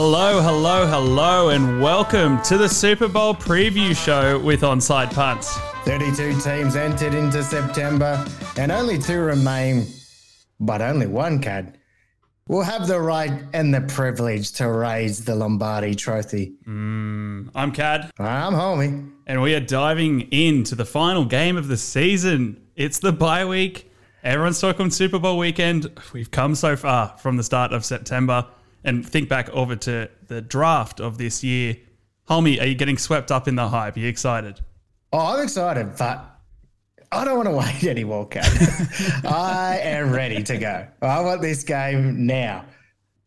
Hello, 0.00 0.40
hello, 0.40 0.86
hello, 0.86 1.48
and 1.48 1.82
welcome 1.82 2.40
to 2.42 2.56
the 2.56 2.68
Super 2.68 3.08
Bowl 3.08 3.34
preview 3.34 3.96
show 3.96 4.38
with 4.38 4.60
Onside 4.60 5.12
Punts. 5.12 5.58
32 5.86 6.40
teams 6.40 6.76
entered 6.76 7.14
into 7.14 7.42
September, 7.42 8.24
and 8.56 8.70
only 8.70 8.96
two 8.96 9.18
remain, 9.18 9.88
but 10.60 10.80
only 10.80 11.08
one 11.08 11.40
cad 11.40 11.78
will 12.46 12.62
have 12.62 12.86
the 12.86 13.00
right 13.00 13.42
and 13.52 13.74
the 13.74 13.80
privilege 13.80 14.52
to 14.52 14.70
raise 14.70 15.24
the 15.24 15.34
Lombardi 15.34 15.96
trophy. 15.96 16.54
Mm, 16.64 17.50
I'm 17.56 17.72
Kad, 17.72 18.08
I'm 18.20 18.52
Hulmy. 18.52 19.10
and 19.26 19.42
we 19.42 19.52
are 19.56 19.60
diving 19.60 20.20
into 20.30 20.76
the 20.76 20.84
final 20.84 21.24
game 21.24 21.56
of 21.56 21.66
the 21.66 21.76
season. 21.76 22.62
It's 22.76 23.00
the 23.00 23.10
bye 23.10 23.44
week. 23.44 23.90
Everyone's 24.22 24.60
talking 24.60 24.90
Super 24.90 25.18
Bowl 25.18 25.38
weekend. 25.38 25.90
We've 26.12 26.30
come 26.30 26.54
so 26.54 26.76
far 26.76 27.16
from 27.18 27.36
the 27.36 27.42
start 27.42 27.72
of 27.72 27.84
September, 27.84 28.46
and 28.88 29.08
think 29.08 29.28
back 29.28 29.48
over 29.50 29.76
to 29.76 30.10
the 30.26 30.40
draft 30.40 31.00
of 31.00 31.18
this 31.18 31.44
year. 31.44 31.76
Hulmy, 32.28 32.60
are 32.60 32.66
you 32.66 32.74
getting 32.74 32.98
swept 32.98 33.30
up 33.30 33.46
in 33.46 33.54
the 33.54 33.68
hype? 33.68 33.96
Are 33.96 34.00
you 34.00 34.08
excited? 34.08 34.60
Oh, 35.12 35.18
I'm 35.18 35.42
excited, 35.44 35.96
but 35.96 36.24
I 37.12 37.24
don't 37.24 37.36
want 37.36 37.48
to 37.48 37.54
wait 37.54 37.84
any 37.84 38.04
more, 38.04 38.26
Kad. 38.26 38.44
I 39.24 39.78
am 39.82 40.12
ready 40.12 40.42
to 40.42 40.58
go. 40.58 40.86
I 41.00 41.20
want 41.20 41.40
this 41.40 41.62
game 41.62 42.26
now. 42.26 42.64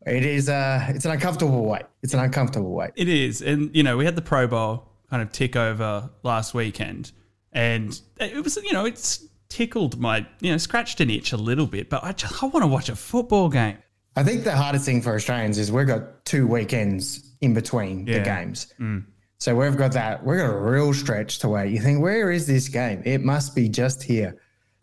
It 0.06 0.26
is 0.26 0.50
uh 0.50 0.84
it's 0.90 1.06
an 1.06 1.12
uncomfortable 1.12 1.64
wait. 1.64 1.84
It's 2.02 2.14
an 2.16 2.20
uncomfortable 2.20 2.72
wait. 2.72 2.92
It 2.96 3.08
is. 3.08 3.42
And, 3.42 3.76
you 3.76 3.84
know, 3.84 3.98
we 3.98 4.06
had 4.06 4.16
the 4.16 4.22
Pro 4.22 4.48
Bowl 4.48 4.88
kind 5.10 5.22
of 5.22 5.32
tick 5.32 5.56
over 5.56 6.10
last 6.24 6.54
weekend. 6.56 7.12
And 7.54 8.00
it 8.20 8.44
was, 8.44 8.56
you 8.58 8.74
know, 8.74 8.86
it's 8.86 9.28
tickled 9.50 10.00
my, 10.00 10.26
you 10.40 10.52
know, 10.52 10.58
scratched 10.58 11.02
an 11.02 11.10
itch 11.10 11.34
a 11.34 11.38
little 11.38 11.68
bit, 11.68 11.90
but 11.90 12.04
I 12.04 12.14
just, 12.14 12.42
I 12.42 12.48
want 12.48 12.64
to 12.64 12.68
watch 12.68 12.90
a 12.90 12.96
football 12.96 13.50
game. 13.50 13.78
I 14.16 14.24
think 14.24 14.44
the 14.44 14.56
hardest 14.56 14.86
thing 14.86 15.02
for 15.02 15.16
Australians 15.16 15.58
is 15.58 15.72
we've 15.72 15.88
got 15.88 16.26
two 16.26 16.46
weekends 16.48 17.32
in 17.42 17.54
between 17.54 18.06
the 18.06 18.14
Yeah. 18.14 18.24
games. 18.24 18.68
Mm. 18.80 19.06
So 19.40 19.56
we've 19.56 19.78
got 19.78 19.94
that, 19.94 20.24
we've 20.26 20.38
got 20.38 20.54
a 20.54 20.58
real 20.58 20.94
stretch 20.94 21.40
to 21.40 21.50
wait. 21.50 21.72
You 21.72 21.80
think, 21.80 22.02
where 22.02 22.30
is 22.32 22.46
this 22.46 22.68
game? 22.68 23.02
It 23.06 23.24
must 23.24 23.56
be 23.56 23.70
just 23.70 24.04
here. 24.04 24.38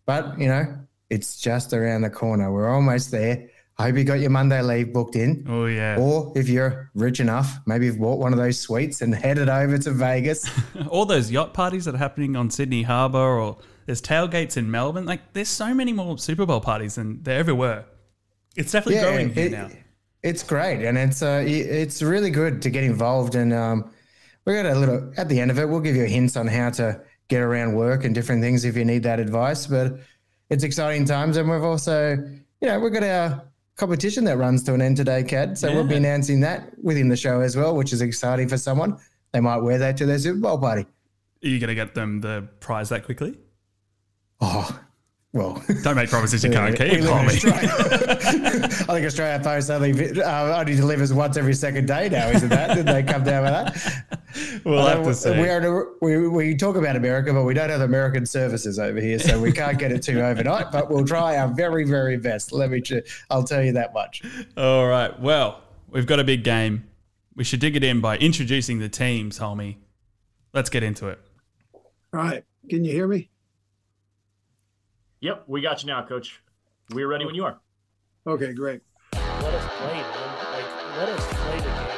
But, 0.06 0.38
you 0.40 0.48
know, 0.48 0.66
it's 1.10 1.38
just 1.40 1.72
around 1.72 2.00
the 2.02 2.10
corner. 2.10 2.50
We're 2.52 2.68
almost 2.68 3.10
there. 3.10 3.48
I 3.80 3.84
hope 3.84 3.96
you 3.96 4.02
got 4.02 4.14
your 4.18 4.30
Monday 4.30 4.60
leave 4.62 4.92
booked 4.92 5.14
in. 5.14 5.44
Oh, 5.48 5.66
yeah. 5.66 5.96
Or 6.00 6.32
if 6.34 6.48
you're 6.48 6.90
rich 6.94 7.20
enough, 7.20 7.60
maybe 7.66 7.86
you've 7.86 8.00
bought 8.00 8.18
one 8.18 8.32
of 8.32 8.38
those 8.38 8.58
suites 8.58 9.02
and 9.02 9.14
headed 9.24 9.48
over 9.48 9.78
to 9.78 9.90
Vegas. 9.92 10.50
All 10.88 11.04
those 11.06 11.30
yacht 11.30 11.54
parties 11.54 11.84
that 11.84 11.94
are 11.94 11.98
happening 11.98 12.34
on 12.34 12.50
Sydney 12.50 12.82
Harbour 12.82 13.18
or 13.38 13.58
there's 13.86 14.02
tailgates 14.02 14.56
in 14.56 14.68
Melbourne. 14.70 15.06
Like, 15.06 15.32
there's 15.34 15.48
so 15.48 15.72
many 15.74 15.92
more 15.92 16.18
Super 16.18 16.44
Bowl 16.46 16.60
parties 16.60 16.96
than 16.96 17.22
there 17.22 17.38
ever 17.38 17.54
were. 17.54 17.84
It's 18.56 18.72
definitely 18.72 19.00
growing 19.00 19.32
here 19.32 19.46
it- 19.46 19.52
now. 19.52 19.68
It's 20.24 20.42
great, 20.42 20.84
and 20.84 20.98
it's 20.98 21.22
uh, 21.22 21.44
it's 21.46 22.02
really 22.02 22.30
good 22.30 22.60
to 22.62 22.70
get 22.70 22.82
involved. 22.82 23.36
And 23.36 23.52
um, 23.52 23.92
we 24.44 24.52
got 24.52 24.66
a 24.66 24.74
little 24.74 25.12
at 25.16 25.28
the 25.28 25.38
end 25.38 25.52
of 25.52 25.60
it. 25.60 25.68
We'll 25.68 25.78
give 25.78 25.94
you 25.94 26.06
hints 26.06 26.36
on 26.36 26.48
how 26.48 26.70
to 26.70 27.00
get 27.28 27.40
around 27.40 27.74
work 27.76 28.04
and 28.04 28.12
different 28.14 28.42
things 28.42 28.64
if 28.64 28.76
you 28.76 28.84
need 28.84 29.04
that 29.04 29.20
advice. 29.20 29.68
But 29.68 30.00
it's 30.50 30.64
exciting 30.64 31.04
times, 31.04 31.36
and 31.36 31.48
we've 31.48 31.62
also, 31.62 32.16
you 32.60 32.68
know, 32.68 32.80
we've 32.80 32.92
got 32.92 33.04
our 33.04 33.44
competition 33.76 34.24
that 34.24 34.38
runs 34.38 34.64
to 34.64 34.74
an 34.74 34.82
end 34.82 34.96
today, 34.96 35.22
Kad. 35.22 35.56
So 35.56 35.72
we'll 35.72 35.84
be 35.84 35.94
announcing 35.94 36.40
that 36.40 36.72
within 36.82 37.08
the 37.08 37.16
show 37.16 37.40
as 37.40 37.56
well, 37.56 37.76
which 37.76 37.92
is 37.92 38.02
exciting 38.02 38.48
for 38.48 38.58
someone. 38.58 38.98
They 39.32 39.40
might 39.40 39.58
wear 39.58 39.78
that 39.78 39.96
to 39.98 40.06
their 40.06 40.18
Super 40.18 40.40
Bowl 40.40 40.58
party. 40.58 40.82
Are 41.44 41.48
you 41.48 41.60
going 41.60 41.68
to 41.68 41.76
get 41.76 41.94
them 41.94 42.20
the 42.20 42.48
prize 42.58 42.88
that 42.88 43.04
quickly? 43.04 43.38
Oh, 44.40 44.80
well. 45.32 45.62
Don't 45.82 45.96
make 45.96 46.08
promises 46.10 46.42
you 46.42 46.50
can't 46.58 46.76
keep, 46.76 47.00
live 47.00 47.44
in 47.44 47.52
I 47.52 48.68
think 48.68 49.06
Australia 49.06 49.40
Post 49.42 49.70
only, 49.70 50.20
uh, 50.22 50.58
only 50.60 50.74
delivers 50.74 51.12
once 51.12 51.36
every 51.36 51.54
second 51.54 51.86
day 51.86 52.08
now, 52.08 52.28
isn't 52.28 52.48
that? 52.48 52.74
Did 52.74 52.86
they 52.86 53.02
come 53.02 53.24
down 53.24 53.44
with 53.44 53.52
that? 53.52 54.04
We'll 54.64 54.86
have 54.86 55.00
Uh, 55.00 55.04
to 55.04 55.14
see. 55.14 55.30
We, 55.30 55.48
are, 55.48 55.86
we, 56.02 56.28
we 56.28 56.54
talk 56.54 56.76
about 56.76 56.96
America, 56.96 57.32
but 57.32 57.44
we 57.44 57.54
don't 57.54 57.70
have 57.70 57.80
American 57.80 58.26
services 58.26 58.78
over 58.78 59.00
here, 59.00 59.18
so 59.18 59.40
we 59.40 59.50
can't 59.52 59.78
get 59.78 59.90
it 59.90 60.02
to 60.02 60.20
overnight. 60.24 60.70
But 60.70 60.90
we'll 60.90 61.04
try 61.06 61.38
our 61.38 61.48
very, 61.48 61.84
very 61.84 62.18
best. 62.18 62.52
Let 62.52 62.70
me. 62.70 62.80
ch- 62.82 62.92
I'll 63.30 63.42
tell 63.42 63.62
you 63.64 63.72
that 63.72 63.94
much. 63.94 64.22
All 64.56 64.86
right. 64.86 65.18
Well, 65.18 65.62
we've 65.88 66.06
got 66.06 66.20
a 66.20 66.24
big 66.24 66.44
game. 66.44 66.84
We 67.34 67.42
should 67.42 67.60
dig 67.60 67.74
it 67.74 67.82
in 67.82 68.00
by 68.00 68.18
introducing 68.18 68.78
the 68.80 68.88
teams, 68.90 69.38
Hulmy. 69.38 69.78
Let's 70.52 70.68
get 70.70 70.82
into 70.82 71.08
it. 71.08 71.18
All 71.74 72.20
right. 72.20 72.44
Can 72.68 72.84
you 72.84 72.92
hear 72.92 73.08
me? 73.08 73.30
Yep, 75.20 75.44
we 75.48 75.60
got 75.60 75.82
you 75.82 75.88
now, 75.88 76.06
Coach. 76.06 76.40
We're 76.94 77.08
ready 77.08 77.26
when 77.26 77.34
you 77.34 77.44
are. 77.44 77.58
Okay, 78.24 78.52
great. 78.52 78.82
let 79.12 79.22
us 79.24 79.66
play, 79.74 79.98
man. 79.98 80.30
Like, 80.54 80.70
let 80.96 81.08
us 81.08 81.26
play 81.42 81.58
the 81.58 81.74
game. 81.74 81.90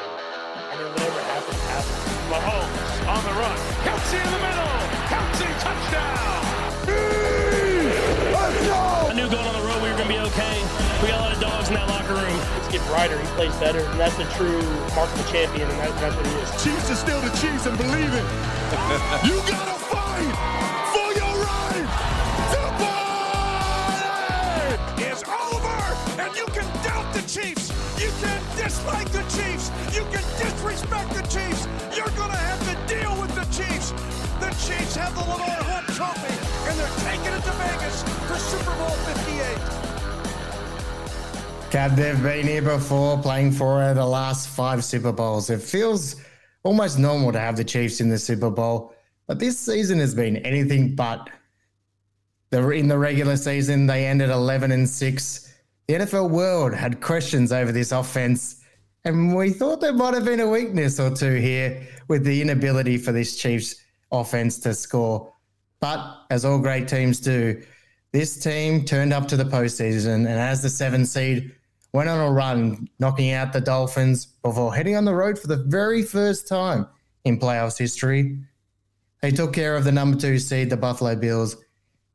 And 0.73 0.81
then 0.81 0.89
whatever 0.97 1.21
happens, 1.29 1.61
happens. 1.69 2.01
Mahomes 2.33 2.97
on 3.13 3.21
the 3.21 3.35
run. 3.37 3.57
Kelce 3.85 4.17
in 4.17 4.31
the 4.33 4.41
middle. 4.41 4.73
Kelce 5.13 5.49
touchdown. 5.61 6.41
I 9.05 9.13
knew 9.13 9.29
going 9.29 9.47
on 9.47 9.53
the 9.53 9.69
road 9.69 9.83
we 9.83 9.91
were 9.91 9.97
going 10.01 10.09
to 10.09 10.15
be 10.15 10.21
okay. 10.33 10.57
We 11.03 11.09
got 11.09 11.21
a 11.21 11.25
lot 11.29 11.33
of 11.37 11.41
dogs 11.41 11.69
in 11.69 11.75
that 11.75 11.89
locker 11.89 12.15
room. 12.15 12.39
Let's 12.57 12.73
get 12.73 12.81
brighter. 12.89 13.21
He 13.21 13.27
plays 13.37 13.55
better. 13.57 13.81
And 13.81 14.01
that's 14.01 14.19
a 14.19 14.25
true 14.33 14.63
mark 14.97 15.13
of 15.13 15.21
a 15.21 15.29
champion, 15.31 15.69
and 15.69 15.79
that, 15.79 15.93
that's 16.01 16.17
what 16.17 16.27
he 16.27 16.33
is. 16.41 16.49
Chiefs 16.65 16.91
are 16.91 16.97
still 16.97 17.21
the 17.21 17.29
Chiefs 17.37 17.67
and 17.67 17.77
believe 17.77 18.09
it. 18.09 18.25
you 19.29 19.37
gotta 19.45 19.77
fight 19.77 20.60
dislike 28.81 29.11
the 29.11 29.23
Chiefs. 29.23 29.71
You 29.95 30.03
can 30.05 30.25
disrespect 30.39 31.11
the 31.15 31.23
Chiefs. 31.23 31.69
You're 31.97 32.11
gonna 32.17 32.37
have 32.37 32.61
to 32.69 32.77
deal 32.95 33.21
with 33.21 33.35
the 33.35 33.45
Chiefs. 33.53 33.93
The 34.41 34.51
Chiefs 34.67 34.97
have 34.97 35.15
the 35.15 35.21
Lamar 35.21 35.63
Hunt 35.65 35.87
Trophy, 35.89 36.35
and 36.69 36.79
they're 36.79 36.89
taking 37.05 37.33
it 37.33 37.43
to 37.45 37.53
Vegas 37.53 38.03
for 38.27 38.37
Super 38.37 38.75
Bowl 38.77 38.91
58. 38.91 39.59
Cad, 41.71 41.97
they've 41.97 42.23
been 42.23 42.47
here 42.47 42.63
before, 42.63 43.19
playing 43.19 43.53
for 43.53 43.95
the 43.95 44.05
last 44.05 44.49
five 44.49 44.85
Super 44.85 45.13
Bowls. 45.13 45.51
It 45.51 45.61
feels 45.61 46.17
almost 46.63 46.99
normal 46.99 47.33
to 47.33 47.39
have 47.39 47.57
the 47.57 47.65
Chiefs 47.65 48.01
in 48.01 48.09
the 48.09 48.19
Super 48.19 48.51
Bowl, 48.51 48.95
but 49.27 49.39
this 49.39 49.59
season 49.59 49.99
has 49.99 50.15
been 50.15 50.39
anything 50.39 50.95
but. 50.95 51.29
The, 52.51 52.69
in 52.71 52.89
the 52.89 52.99
regular 52.99 53.37
season, 53.37 53.87
they 53.87 54.07
ended 54.07 54.31
11 54.31 54.73
and 54.73 54.89
6. 54.89 55.55
The 55.87 55.95
NFL 55.95 56.31
world 56.31 56.75
had 56.75 57.01
questions 57.01 57.53
over 57.53 57.71
this 57.71 57.93
offense, 57.93 58.60
and 59.05 59.35
we 59.35 59.51
thought 59.51 59.81
there 59.81 59.93
might 59.93 60.15
have 60.15 60.25
been 60.25 60.41
a 60.41 60.49
weakness 60.49 61.01
or 61.01 61.11
two 61.11 61.37
here 61.37 61.87
with 62.09 62.25
the 62.25 62.43
inability 62.43 62.99
for 62.99 63.13
this 63.13 63.37
Chiefs 63.37 63.77
offense 64.13 64.59
to 64.61 64.75
score. 64.75 65.33
But 65.81 66.25
as 66.31 66.45
all 66.45 66.59
great 66.59 66.89
teams 66.89 67.21
do, 67.21 67.63
this 68.13 68.39
team 68.43 68.85
turned 68.85 69.13
up 69.13 69.29
to 69.29 69.37
the 69.37 69.45
postseason 69.45 70.15
and 70.15 70.29
as 70.29 70.63
the 70.63 70.69
seven 70.69 71.07
seed 71.07 71.55
went 71.93 72.09
on 72.09 72.21
a 72.21 72.31
run, 72.31 72.89
knocking 72.99 73.33
out 73.33 73.53
the 73.53 73.61
Dolphins 73.61 74.27
before 74.27 74.75
heading 74.75 74.97
on 74.97 75.05
the 75.05 75.15
road 75.15 75.39
for 75.39 75.47
the 75.47 75.57
very 75.57 76.03
first 76.03 76.47
time 76.47 76.87
in 77.25 77.39
playoffs 77.39 77.79
history. 77.79 78.39
They 79.23 79.31
took 79.31 79.53
care 79.53 79.77
of 79.77 79.85
the 79.85 79.93
number 79.93 80.19
two 80.19 80.39
seed, 80.39 80.71
the 80.71 80.77
Buffalo 80.77 81.17
Bills, 81.17 81.57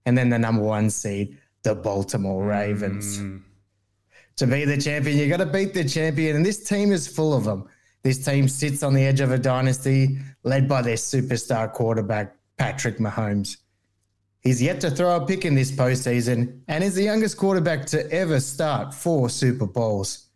and 0.05 0.17
then 0.17 0.29
the 0.29 0.39
number 0.39 0.61
one 0.61 0.89
seed, 0.89 1.37
the 1.63 1.75
Baltimore 1.75 2.45
Ravens. 2.45 3.19
Mm. 3.19 3.41
To 4.37 4.47
be 4.47 4.65
the 4.65 4.77
champion, 4.77 5.17
you 5.17 5.29
got 5.29 5.37
to 5.37 5.45
beat 5.45 5.73
the 5.73 5.87
champion, 5.87 6.35
and 6.35 6.45
this 6.45 6.67
team 6.67 6.91
is 6.91 7.07
full 7.07 7.33
of 7.33 7.45
them. 7.45 7.69
This 8.03 8.23
team 8.23 8.47
sits 8.47 8.83
on 8.83 8.93
the 8.93 9.05
edge 9.05 9.21
of 9.21 9.31
a 9.31 9.37
dynasty 9.37 10.17
led 10.43 10.67
by 10.67 10.81
their 10.81 10.95
superstar 10.95 11.71
quarterback, 11.71 12.35
Patrick 12.57 12.97
Mahomes. 12.97 13.57
He's 14.41 14.61
yet 14.61 14.79
to 14.81 14.91
throw 14.91 15.15
a 15.15 15.25
pick 15.25 15.43
in 15.43 15.55
this 15.55 15.71
postseason 15.71 16.59
and 16.67 16.83
is 16.83 16.93
the 16.93 17.03
youngest 17.03 17.37
quarterback 17.37 17.85
to 17.87 18.11
ever 18.11 18.39
start 18.39 18.93
four 18.93 19.27
Super 19.29 19.65
Bowls. 19.65 20.27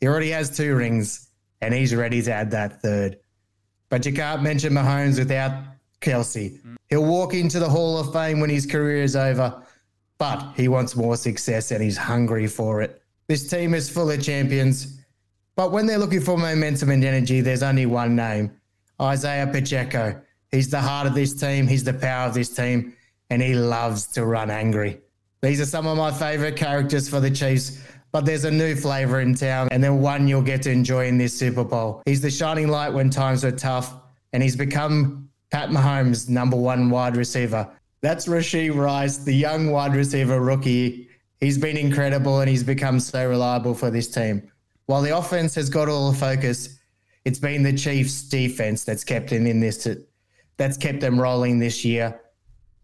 He 0.00 0.06
already 0.06 0.30
has 0.30 0.56
two 0.56 0.74
rings 0.74 1.28
and 1.60 1.74
he's 1.74 1.94
ready 1.94 2.22
to 2.22 2.32
add 2.32 2.50
that 2.52 2.80
third. 2.80 3.18
But 3.90 4.06
you 4.06 4.14
can't 4.14 4.42
mention 4.42 4.72
Mahomes 4.72 5.18
without 5.18 5.52
Kelce. 6.00 6.58
He'll 6.88 7.04
walk 7.04 7.34
into 7.34 7.58
the 7.58 7.68
Hall 7.68 7.98
of 7.98 8.10
Fame 8.10 8.40
when 8.40 8.48
his 8.48 8.64
career 8.64 9.02
is 9.02 9.16
over, 9.16 9.62
but 10.16 10.54
he 10.56 10.68
wants 10.68 10.96
more 10.96 11.16
success 11.16 11.72
and 11.72 11.82
he's 11.82 11.98
hungry 11.98 12.46
for 12.46 12.80
it. 12.80 13.01
This 13.32 13.48
team 13.48 13.72
is 13.72 13.88
full 13.88 14.10
of 14.10 14.22
champions, 14.22 14.98
but 15.56 15.72
when 15.72 15.86
they're 15.86 15.96
looking 15.96 16.20
for 16.20 16.36
momentum 16.36 16.90
and 16.90 17.02
energy, 17.02 17.40
there's 17.40 17.62
only 17.62 17.86
one 17.86 18.14
name 18.14 18.50
Isaiah 19.00 19.46
Pacheco. 19.46 20.20
He's 20.50 20.68
the 20.68 20.82
heart 20.82 21.06
of 21.06 21.14
this 21.14 21.32
team, 21.32 21.66
he's 21.66 21.82
the 21.82 21.94
power 21.94 22.28
of 22.28 22.34
this 22.34 22.54
team, 22.54 22.94
and 23.30 23.40
he 23.40 23.54
loves 23.54 24.06
to 24.08 24.26
run 24.26 24.50
angry. 24.50 25.00
These 25.40 25.62
are 25.62 25.64
some 25.64 25.86
of 25.86 25.96
my 25.96 26.12
favorite 26.12 26.56
characters 26.56 27.08
for 27.08 27.20
the 27.20 27.30
Chiefs, 27.30 27.82
but 28.10 28.26
there's 28.26 28.44
a 28.44 28.50
new 28.50 28.76
flavor 28.76 29.22
in 29.22 29.34
town, 29.34 29.70
and 29.70 29.82
then 29.82 30.02
one 30.02 30.28
you'll 30.28 30.42
get 30.42 30.60
to 30.64 30.70
enjoy 30.70 31.06
in 31.06 31.16
this 31.16 31.32
Super 31.32 31.64
Bowl. 31.64 32.02
He's 32.04 32.20
the 32.20 32.30
shining 32.30 32.68
light 32.68 32.90
when 32.90 33.08
times 33.08 33.44
were 33.44 33.50
tough, 33.50 33.94
and 34.34 34.42
he's 34.42 34.56
become 34.56 35.30
Pat 35.50 35.70
Mahomes' 35.70 36.28
number 36.28 36.58
one 36.58 36.90
wide 36.90 37.16
receiver. 37.16 37.66
That's 38.02 38.26
Rashee 38.26 38.76
Rice, 38.76 39.16
the 39.16 39.32
young 39.32 39.70
wide 39.70 39.96
receiver 39.96 40.38
rookie. 40.38 41.08
He's 41.42 41.58
been 41.58 41.76
incredible 41.76 42.38
and 42.38 42.48
he's 42.48 42.62
become 42.62 43.00
so 43.00 43.28
reliable 43.28 43.74
for 43.74 43.90
this 43.90 44.06
team. 44.06 44.48
while 44.86 45.02
the 45.02 45.16
offense 45.16 45.56
has 45.56 45.68
got 45.68 45.88
all 45.88 46.12
the 46.12 46.16
focus, 46.16 46.78
it's 47.24 47.40
been 47.40 47.64
the 47.64 47.72
Chiefs' 47.72 48.22
defense 48.22 48.84
that's 48.84 49.02
kept 49.02 49.30
them 49.30 49.48
in 49.48 49.58
this, 49.58 49.88
that's 50.56 50.76
kept 50.76 51.00
them 51.00 51.20
rolling 51.20 51.58
this 51.58 51.84
year. 51.84 52.20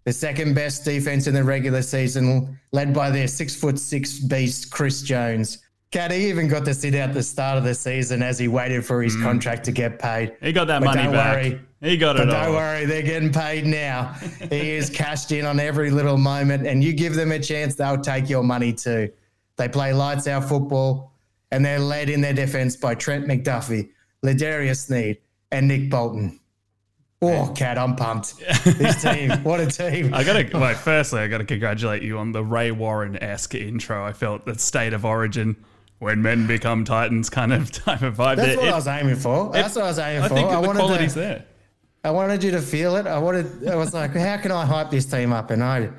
The 0.04 0.12
second 0.12 0.54
best 0.54 0.84
defense 0.84 1.28
in 1.28 1.34
the 1.34 1.44
regular 1.44 1.82
season, 1.82 2.58
led 2.72 2.92
by 2.92 3.10
their 3.10 3.28
six 3.28 3.54
foot 3.54 3.78
six 3.78 4.18
beast, 4.18 4.72
Chris 4.72 5.02
Jones. 5.02 5.58
Kad, 5.92 6.10
he 6.10 6.28
even 6.28 6.48
got 6.48 6.64
to 6.64 6.74
sit 6.74 6.96
out 6.96 7.14
the 7.14 7.22
start 7.22 7.58
of 7.58 7.64
the 7.64 7.74
season 7.74 8.22
as 8.22 8.40
he 8.40 8.48
waited 8.48 8.84
for 8.84 9.02
his 9.02 9.14
hmm. 9.14 9.22
contract 9.22 9.64
to 9.66 9.72
get 9.72 10.00
paid. 10.00 10.36
He 10.42 10.52
got 10.52 10.66
that 10.66 10.80
But 10.80 10.96
money 10.96 11.02
don't 11.04 11.12
back. 11.12 11.36
worry. 11.36 11.60
He 11.80 11.96
got 11.96 12.16
it. 12.16 12.20
But 12.20 12.28
it 12.28 12.32
don't 12.32 12.46
all. 12.48 12.52
worry, 12.54 12.84
they're 12.86 13.02
getting 13.02 13.32
paid 13.32 13.64
now. 13.66 14.14
he 14.50 14.70
is 14.72 14.90
cashed 14.94 15.30
in 15.32 15.44
on 15.46 15.60
every 15.60 15.90
little 15.90 16.16
moment, 16.18 16.66
and 16.66 16.82
you 16.82 16.92
give 16.92 17.14
them 17.14 17.30
a 17.32 17.38
chance, 17.38 17.74
they'll 17.76 18.00
take 18.00 18.28
your 18.28 18.42
money 18.42 18.72
too. 18.72 19.10
They 19.56 19.68
play 19.68 19.92
lights 19.92 20.26
out 20.26 20.48
football, 20.48 21.12
and 21.52 21.64
they're 21.64 21.78
led 21.78 22.10
in 22.10 22.20
their 22.20 22.32
defense 22.32 22.74
by 22.76 22.94
Trent 22.94 23.26
McDuffie, 23.26 23.90
L'Jarius 24.22 24.86
Sneed, 24.86 25.18
and 25.52 25.68
Nick 25.68 25.88
Bolton. 25.90 26.40
Oh, 27.20 27.52
Kad, 27.56 27.78
I'm 27.78 27.96
pumped. 27.96 28.34
This 28.64 29.02
team, 29.02 29.30
what 29.42 29.58
a 29.60 29.66
team. 29.66 30.14
I 30.14 30.22
gotta 30.22 30.48
wait. 30.56 30.76
Firstly, 30.76 31.20
I 31.20 31.26
gotta 31.26 31.44
congratulate 31.44 32.02
you 32.02 32.18
on 32.18 32.30
the 32.30 32.44
Ray 32.44 32.70
Warren 32.70 33.20
esque 33.20 33.56
intro. 33.56 34.04
I 34.04 34.12
felt 34.12 34.46
that 34.46 34.60
state 34.60 34.92
of 34.92 35.04
origin 35.04 35.56
when 35.98 36.22
men 36.22 36.46
become 36.46 36.84
titans 36.84 37.28
kind 37.28 37.52
of 37.52 37.72
type 37.72 38.02
of 38.02 38.16
vibe. 38.16 38.36
That's 38.36 38.48
there. 38.50 38.56
what 38.58 38.66
It- 38.68 38.72
I 38.72 38.76
was 38.76 38.86
aiming 38.86 39.16
for. 39.16 39.50
That's 39.52 39.74
what 39.74 39.84
I 39.84 39.88
was 39.88 39.98
aiming 39.98 40.22
I 40.24 40.28
for. 40.28 40.34
think 40.34 40.48
I 40.50 40.60
the 40.60 40.72
quality's 40.74 41.14
to, 41.14 41.18
there. 41.18 41.44
I 42.08 42.10
wanted 42.10 42.42
you 42.42 42.52
to 42.52 42.62
feel 42.62 42.96
it. 42.96 43.06
I 43.06 43.18
wanted. 43.18 43.68
I 43.68 43.76
was 43.76 43.92
like, 43.92 44.12
how 44.12 44.38
can 44.38 44.50
I 44.50 44.64
hype 44.64 44.90
this 44.90 45.04
team 45.04 45.30
up? 45.30 45.50
And 45.50 45.62
I, 45.62 45.90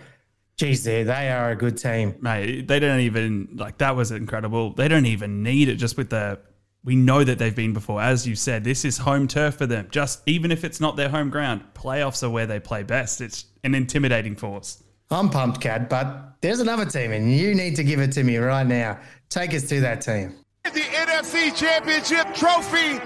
geez, 0.57 0.83
they 0.83 1.03
they 1.03 1.29
are 1.29 1.51
a 1.51 1.56
good 1.56 1.77
team. 1.77 2.15
Mate, 2.19 2.67
they 2.67 2.79
don't 2.79 3.01
even 3.01 3.50
like 3.53 3.77
that 3.77 3.95
was 3.95 4.09
incredible. 4.09 4.73
They 4.73 4.88
don't 4.88 5.06
even 5.06 5.44
need 5.44 5.69
it 5.69 5.75
just 5.75 5.97
with 5.97 6.09
the 6.09 6.39
we 6.83 6.95
know 6.95 7.23
that 7.23 7.38
they've 7.38 7.56
been 7.56 7.73
before. 7.73 8.01
As 8.01 8.27
you 8.27 8.35
said, 8.35 8.63
this 8.63 8.85
is 8.85 8.97
home 8.97 9.27
turf 9.27 9.57
for 9.57 9.67
them. 9.67 9.88
Just 9.91 10.23
even 10.25 10.51
if 10.51 10.63
it's 10.63 10.81
not 10.81 10.95
their 10.95 11.09
home 11.09 11.29
ground, 11.29 11.61
playoffs 11.75 12.23
are 12.23 12.29
where 12.31 12.47
they 12.47 12.59
play 12.59 12.81
best. 12.81 13.21
It's 13.21 13.45
an 13.63 13.75
intimidating 13.75 14.35
force. 14.35 14.81
I'm 15.12 15.29
pumped, 15.29 15.62
Kad, 15.62 15.89
but 15.89 16.38
there's 16.41 16.59
another 16.59 16.85
team, 16.85 17.12
and 17.12 17.31
you 17.31 17.53
need 17.53 17.75
to 17.75 17.83
give 17.83 18.00
it 18.00 18.12
to 18.13 18.23
me 18.23 18.38
right 18.38 18.65
now. 18.65 19.00
Take 19.29 19.53
us 19.53 19.69
to 19.69 19.79
that 19.81 20.01
team. 20.01 20.38
The 20.63 20.71
NFC 20.71 21.55
Championship 21.55 22.33
trophy 22.33 23.00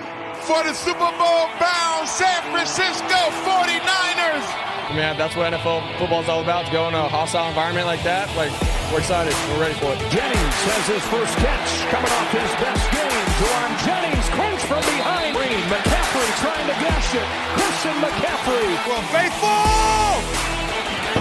for 0.44 0.60
the 0.64 0.76
Super 0.76 1.08
Bowl 1.16 1.48
bound 1.56 2.04
San 2.04 2.44
Francisco 2.52 3.20
49ers. 3.48 4.44
Man, 4.92 5.16
that's 5.16 5.40
what 5.40 5.48
NFL 5.56 5.80
football 5.98 6.20
is 6.20 6.28
all 6.28 6.44
about. 6.44 6.68
To 6.68 6.72
go 6.72 6.88
in 6.92 6.94
a 6.94 7.08
hostile 7.08 7.48
environment 7.48 7.88
like 7.88 8.04
that, 8.04 8.28
like 8.36 8.52
we're 8.92 9.00
excited. 9.00 9.32
We're 9.56 9.64
ready 9.64 9.78
for 9.80 9.96
it. 9.96 10.00
Jennings 10.12 10.58
has 10.68 10.84
his 10.92 11.04
first 11.08 11.32
catch 11.40 11.72
coming 11.88 12.12
off 12.12 12.28
his 12.36 12.52
best 12.60 12.84
game. 12.92 13.24
Jauan 13.40 13.72
Jennings 13.88 14.28
crunch 14.36 14.62
from 14.68 14.84
behind. 14.84 15.32
Green, 15.32 15.64
McCaffrey 15.72 16.30
trying 16.44 16.68
to 16.68 16.76
gash 16.76 17.10
it. 17.16 17.28
Christian 17.56 17.96
McCaffrey. 18.04 18.68
Well, 18.84 19.04
faithful! 19.16 20.20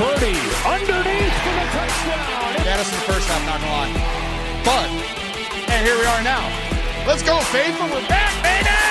Purdy 0.03 0.35
underneath 0.67 1.37
for 1.47 1.55
the 1.55 1.67
touchdown. 1.71 2.59
Got 2.67 2.79
us 2.83 2.91
the 2.91 3.03
first 3.07 3.31
half, 3.31 3.43
not 3.47 3.63
gonna 3.63 3.87
lie. 3.87 3.95
But, 4.67 4.91
and 5.71 5.81
here 5.87 5.95
we 5.95 6.07
are 6.11 6.23
now. 6.27 6.43
Let's 7.07 7.23
go, 7.23 7.39
faithful. 7.55 7.87
We're 7.87 8.03
back, 8.11 8.35
baby! 8.43 8.82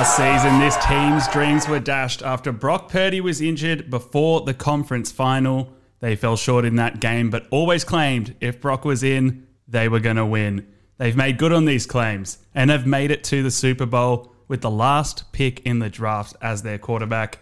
Last 0.00 0.16
season, 0.16 0.58
this 0.58 0.76
team's 0.86 1.28
dreams 1.28 1.68
were 1.68 1.78
dashed 1.78 2.22
after 2.22 2.52
Brock 2.52 2.88
Purdy 2.88 3.20
was 3.20 3.40
injured 3.40 3.90
before 3.90 4.40
the 4.40 4.54
conference 4.54 5.12
final. 5.12 5.72
They 6.00 6.16
fell 6.16 6.36
short 6.36 6.64
in 6.64 6.76
that 6.76 7.00
game, 7.00 7.28
but 7.28 7.46
always 7.50 7.84
claimed 7.84 8.34
if 8.40 8.60
Brock 8.60 8.86
was 8.86 9.02
in, 9.02 9.46
they 9.68 9.88
were 9.88 10.00
going 10.00 10.16
to 10.16 10.24
win. 10.24 10.66
They've 10.96 11.16
made 11.16 11.38
good 11.38 11.52
on 11.52 11.66
these 11.66 11.86
claims 11.86 12.38
and 12.54 12.70
have 12.70 12.86
made 12.86 13.10
it 13.10 13.22
to 13.24 13.42
the 13.42 13.50
Super 13.50 13.86
Bowl 13.86 14.34
with 14.48 14.62
the 14.62 14.70
last 14.70 15.30
pick 15.32 15.60
in 15.66 15.78
the 15.78 15.90
draft 15.90 16.34
as 16.40 16.62
their 16.62 16.78
quarterback. 16.78 17.38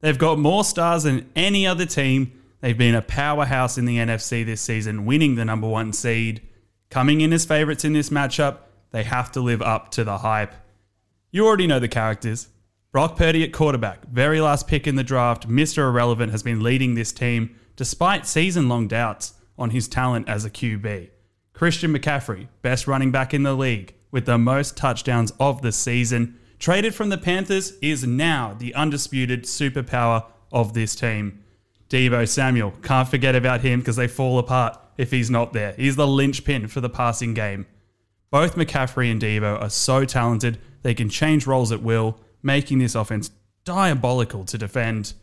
They've 0.00 0.18
got 0.18 0.38
more 0.38 0.64
stars 0.64 1.02
than 1.02 1.30
any 1.36 1.66
other 1.66 1.86
team. 1.86 2.32
They've 2.60 2.76
been 2.76 2.94
a 2.94 3.02
powerhouse 3.02 3.78
in 3.78 3.84
the 3.84 3.98
NFC 3.98 4.44
this 4.44 4.60
season, 4.60 5.04
winning 5.04 5.34
the 5.34 5.44
number 5.44 5.68
one 5.68 5.92
seed. 5.92 6.40
Coming 6.90 7.20
in 7.20 7.34
as 7.34 7.44
favourites 7.44 7.84
in 7.84 7.92
this 7.92 8.08
matchup, 8.08 8.58
they 8.92 9.02
have 9.04 9.30
to 9.32 9.40
live 9.40 9.60
up 9.60 9.90
to 9.90 10.04
the 10.04 10.18
hype. 10.18 10.54
You 11.30 11.46
already 11.46 11.66
know 11.66 11.78
the 11.78 11.88
characters. 11.88 12.48
Brock 12.92 13.16
Purdy 13.16 13.44
at 13.44 13.52
quarterback, 13.52 14.06
very 14.06 14.40
last 14.40 14.66
pick 14.66 14.86
in 14.86 14.96
the 14.96 15.04
draft, 15.04 15.46
Mr. 15.46 15.88
Irrelevant 15.88 16.32
has 16.32 16.42
been 16.42 16.62
leading 16.62 16.94
this 16.94 17.12
team 17.12 17.54
despite 17.76 18.26
season 18.26 18.68
long 18.68 18.88
doubts 18.88 19.34
on 19.58 19.70
his 19.70 19.86
talent 19.86 20.26
as 20.28 20.46
a 20.46 20.50
QB. 20.50 21.10
Christian 21.52 21.92
McCaffrey, 21.92 22.48
best 22.62 22.86
running 22.86 23.12
back 23.12 23.34
in 23.34 23.42
the 23.42 23.54
league, 23.54 23.94
with 24.10 24.24
the 24.24 24.38
most 24.38 24.76
touchdowns 24.76 25.32
of 25.38 25.60
the 25.60 25.72
season, 25.72 26.38
traded 26.58 26.94
from 26.94 27.10
the 27.10 27.18
Panthers, 27.18 27.72
is 27.82 28.06
now 28.06 28.56
the 28.58 28.74
undisputed 28.74 29.44
superpower 29.44 30.24
of 30.50 30.72
this 30.72 30.94
team. 30.94 31.44
Deebo 31.90 32.26
Samuel, 32.26 32.72
can't 32.82 33.08
forget 33.08 33.36
about 33.36 33.60
him 33.60 33.80
because 33.80 33.96
they 33.96 34.08
fall 34.08 34.38
apart 34.38 34.78
if 34.98 35.10
he's 35.10 35.30
not 35.30 35.54
there. 35.54 35.72
He's 35.72 35.96
the 35.96 36.06
linchpin 36.06 36.68
for 36.68 36.82
the 36.82 36.90
passing 36.90 37.32
game. 37.32 37.66
Both 38.30 38.56
McCaffrey 38.56 39.10
and 39.10 39.22
Deebo 39.22 39.62
are 39.62 39.70
so 39.70 40.04
talented, 40.04 40.58
they 40.82 40.92
can 40.92 41.08
change 41.08 41.46
roles 41.46 41.72
at 41.72 41.82
will, 41.82 42.18
making 42.42 42.80
this 42.80 42.94
offense 42.94 43.30
diabolical 43.64 44.44
to 44.44 44.58
defend. 44.58 45.14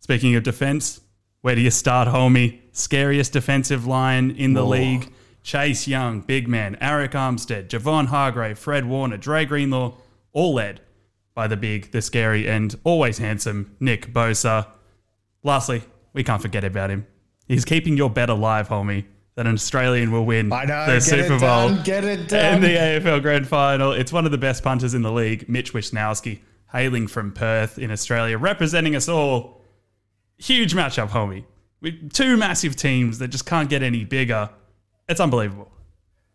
Speaking 0.00 0.34
of 0.34 0.42
defense, 0.42 1.00
where 1.42 1.54
do 1.54 1.60
you 1.60 1.70
start, 1.70 2.08
Hulmy? 2.08 2.60
Scariest 2.72 3.32
defensive 3.32 3.86
line 3.86 4.32
in 4.32 4.54
the 4.54 4.64
league. 4.64 5.12
Chase 5.42 5.86
Young, 5.86 6.22
big 6.22 6.48
man, 6.48 6.74
Arik 6.76 7.12
Armstead, 7.12 7.68
Javon 7.68 8.06
Hargrave, 8.06 8.58
Fred 8.58 8.86
Warner, 8.86 9.18
Dre 9.18 9.44
Greenlaw, 9.44 9.94
all 10.32 10.54
led 10.54 10.80
by 11.34 11.46
the 11.46 11.56
big, 11.56 11.90
the 11.92 12.00
scary, 12.00 12.48
and 12.48 12.74
always 12.82 13.18
handsome 13.18 13.76
Nick 13.78 14.10
Bosa. 14.12 14.68
Lastly, 15.42 15.82
we 16.14 16.24
can't 16.24 16.40
forget 16.40 16.64
about 16.64 16.88
him. 16.88 17.06
He's 17.46 17.64
keeping 17.64 17.96
your 17.96 18.10
bet 18.10 18.30
alive, 18.30 18.68
Hulmy, 18.68 19.04
that 19.34 19.46
an 19.46 19.54
Australian 19.54 20.10
will 20.12 20.24
win 20.24 20.48
know. 20.48 20.66
the 20.86 21.00
Super 21.00 21.38
Bowl 21.38 21.38
done. 21.38 21.82
Get 21.82 22.04
it 22.04 22.20
and 22.20 22.28
done. 22.28 22.60
the 22.60 22.68
AFL 22.68 23.20
Grand 23.22 23.46
Final. 23.46 23.92
It's 23.92 24.12
one 24.12 24.24
of 24.24 24.32
the 24.32 24.38
best 24.38 24.62
punters 24.62 24.94
in 24.94 25.02
the 25.02 25.12
league, 25.12 25.48
Mitch 25.48 25.72
Wishnowsky, 25.72 26.40
hailing 26.72 27.06
from 27.06 27.32
Perth 27.32 27.78
in 27.78 27.90
Australia, 27.90 28.38
representing 28.38 28.96
us 28.96 29.08
all. 29.08 29.60
Huge 30.38 30.74
matchup, 30.74 31.10
Hulmy. 31.10 31.44
With 31.80 32.12
two 32.12 32.36
massive 32.36 32.76
teams 32.76 33.18
that 33.18 33.28
just 33.28 33.46
can't 33.46 33.68
get 33.68 33.82
any 33.82 34.04
bigger. 34.04 34.50
It's 35.08 35.20
unbelievable. 35.20 35.70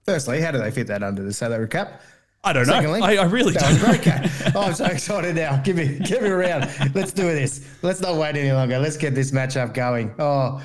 Firstly, 0.06 0.42
how 0.42 0.52
do 0.52 0.60
they 0.60 0.72
fit 0.72 0.88
that 0.88 1.04
under 1.04 1.24
the 1.24 1.34
salary 1.34 1.68
cap? 1.68 2.02
I 2.44 2.54
don't 2.54 2.68
know. 2.68 2.94
I, 2.96 3.16
I 3.18 3.24
really 3.24 3.54
don't 3.54 3.82
know. 3.82 3.98
Kad. 3.98 4.32
Oh, 4.56 4.62
I'm 4.62 4.74
so 4.74 4.86
excited 4.86 5.36
now. 5.36 5.58
Give 5.58 5.76
me, 5.76 6.00
give 6.00 6.22
me 6.22 6.30
a 6.30 6.36
round. 6.36 6.96
Let's 6.96 7.12
do 7.12 7.24
this. 7.24 7.68
Let's 7.82 8.00
not 8.00 8.16
wait 8.16 8.38
any 8.38 8.52
longer. 8.52 8.80
Let's 8.80 8.96
get 8.96 9.14
this 9.14 9.32
matchup 9.32 9.74
going. 9.74 10.16
Oh, 10.20 10.62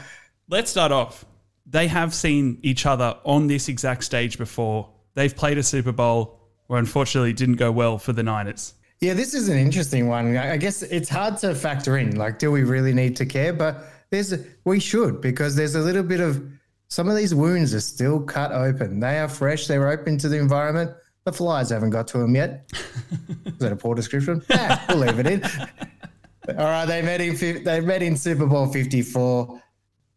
Let's 0.49 0.71
start 0.71 0.93
off. 0.93 1.25
They 1.67 1.87
have 1.87 2.13
seen 2.13 2.59
each 2.63 2.85
other 2.85 3.17
on 3.25 3.47
this 3.47 3.69
exact 3.69 4.05
stage 4.05 4.37
before. 4.37 4.91
They've 5.15 5.35
played 5.35 5.57
a 5.57 5.63
Super 5.63 5.93
Bowl 5.93 6.39
where 6.67 6.79
unfortunately 6.79 7.31
it 7.31 7.37
didn't 7.37 7.57
go 7.57 7.73
well 7.73 7.99
for 7.99 8.13
the 8.13 8.23
Niners. 8.23 8.75
yeah, 9.01 9.15
this 9.15 9.33
is 9.35 9.49
an 9.49 9.57
interesting 9.57 10.09
one. 10.09 10.37
I 10.37 10.57
guess 10.57 10.83
it's 10.83 11.09
hard 11.09 11.39
to 11.39 11.55
factor 11.55 11.97
in. 11.99 12.17
Like, 12.17 12.39
do 12.39 12.51
we 12.51 12.63
really 12.63 12.93
need 12.93 13.17
to 13.17 13.27
care? 13.27 13.53
But 13.53 13.85
there's, 14.11 14.33
a, 14.33 14.45
we 14.65 14.81
should 14.81 15.21
because 15.21 15.57
there's 15.57 15.75
a 15.75 15.81
little 15.81 16.03
bit 16.03 16.21
of 16.21 16.43
some 16.89 17.09
of 17.09 17.17
these 17.17 17.35
wounds 17.35 17.75
are 17.75 17.81
still 17.81 18.21
cut 18.21 18.53
open. 18.53 19.01
They 19.01 19.19
are 19.19 19.29
fresh. 19.29 19.67
They're 19.67 19.89
open 19.89 20.19
to 20.19 20.29
the 20.29 20.39
environment. 20.39 20.91
The 21.25 21.33
flies 21.33 21.71
haven't 21.71 21.91
got 21.91 22.07
to 22.09 22.19
them 22.19 22.35
yet. 22.35 22.71
is 23.47 23.59
that 23.59 23.73
a 23.73 23.77
poor 23.77 23.95
description? 23.95 24.43
Nah, 24.51 24.79
we'll 24.91 24.99
leave 24.99 25.19
it 25.19 25.27
in. 25.27 25.45
All 26.59 26.67
right, 26.67 26.85
they 26.85 27.01
met 27.01 27.23
in 27.23 27.65
they 27.65 27.81
met 27.81 28.03
in 28.03 28.17
Super 28.17 28.45
Bowl 28.45 28.67
54. 28.67 29.63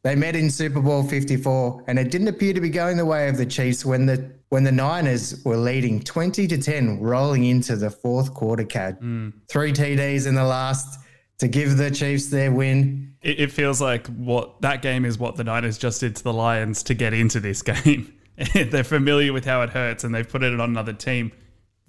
They 0.08 0.16
met 0.16 0.38
in 0.38 0.50
Super 0.50 0.80
Bowl 0.80 1.04
54, 1.04 1.84
and 1.88 2.00
it 2.00 2.12
didn't 2.12 2.30
appear 2.30 2.54
to 2.54 2.62
be 2.62 2.70
going 2.70 2.96
the 2.96 3.06
way 3.06 3.28
of 3.28 3.36
the 3.36 3.46
Chiefs 3.46 3.84
when 3.84 4.06
the 4.06 4.32
when 4.48 4.64
the 4.64 4.72
Niners 4.72 5.44
were 5.44 5.58
leading 5.58 6.00
20 6.00 6.48
to 6.48 6.58
10, 6.58 7.02
rolling 7.02 7.44
into 7.44 7.76
the 7.76 7.90
fourth 7.90 8.34
quarter. 8.34 8.64
Kad 8.64 9.02
mm. 9.02 9.34
three 9.50 9.74
TDs 9.74 10.26
in 10.26 10.34
the 10.34 10.46
last 10.46 11.02
to 11.40 11.50
give 11.50 11.76
the 11.76 11.92
Chiefs 11.92 12.28
their 12.28 12.54
win. 12.54 13.16
It, 13.22 13.42
it 13.42 13.52
feels 13.52 13.82
like 13.82 14.08
what 14.08 14.62
that 14.62 14.82
game 14.82 15.04
is 15.04 15.20
what 15.20 15.36
the 15.36 15.44
Niners 15.44 15.78
just 15.78 16.00
did 16.00 16.16
to 16.16 16.24
the 16.24 16.32
Lions 16.32 16.84
to 16.84 16.94
get 16.94 17.14
into 17.14 17.42
this 17.42 17.62
game. 17.74 18.14
They're 18.54 18.86
familiar 18.86 19.34
with 19.34 19.44
how 19.44 19.62
it 19.64 19.72
hurts 19.72 20.06
and 20.06 20.16
they've 20.16 20.30
put 20.30 20.42
it 20.42 20.58
on 20.58 20.70
another 20.70 20.94
team. 20.94 21.34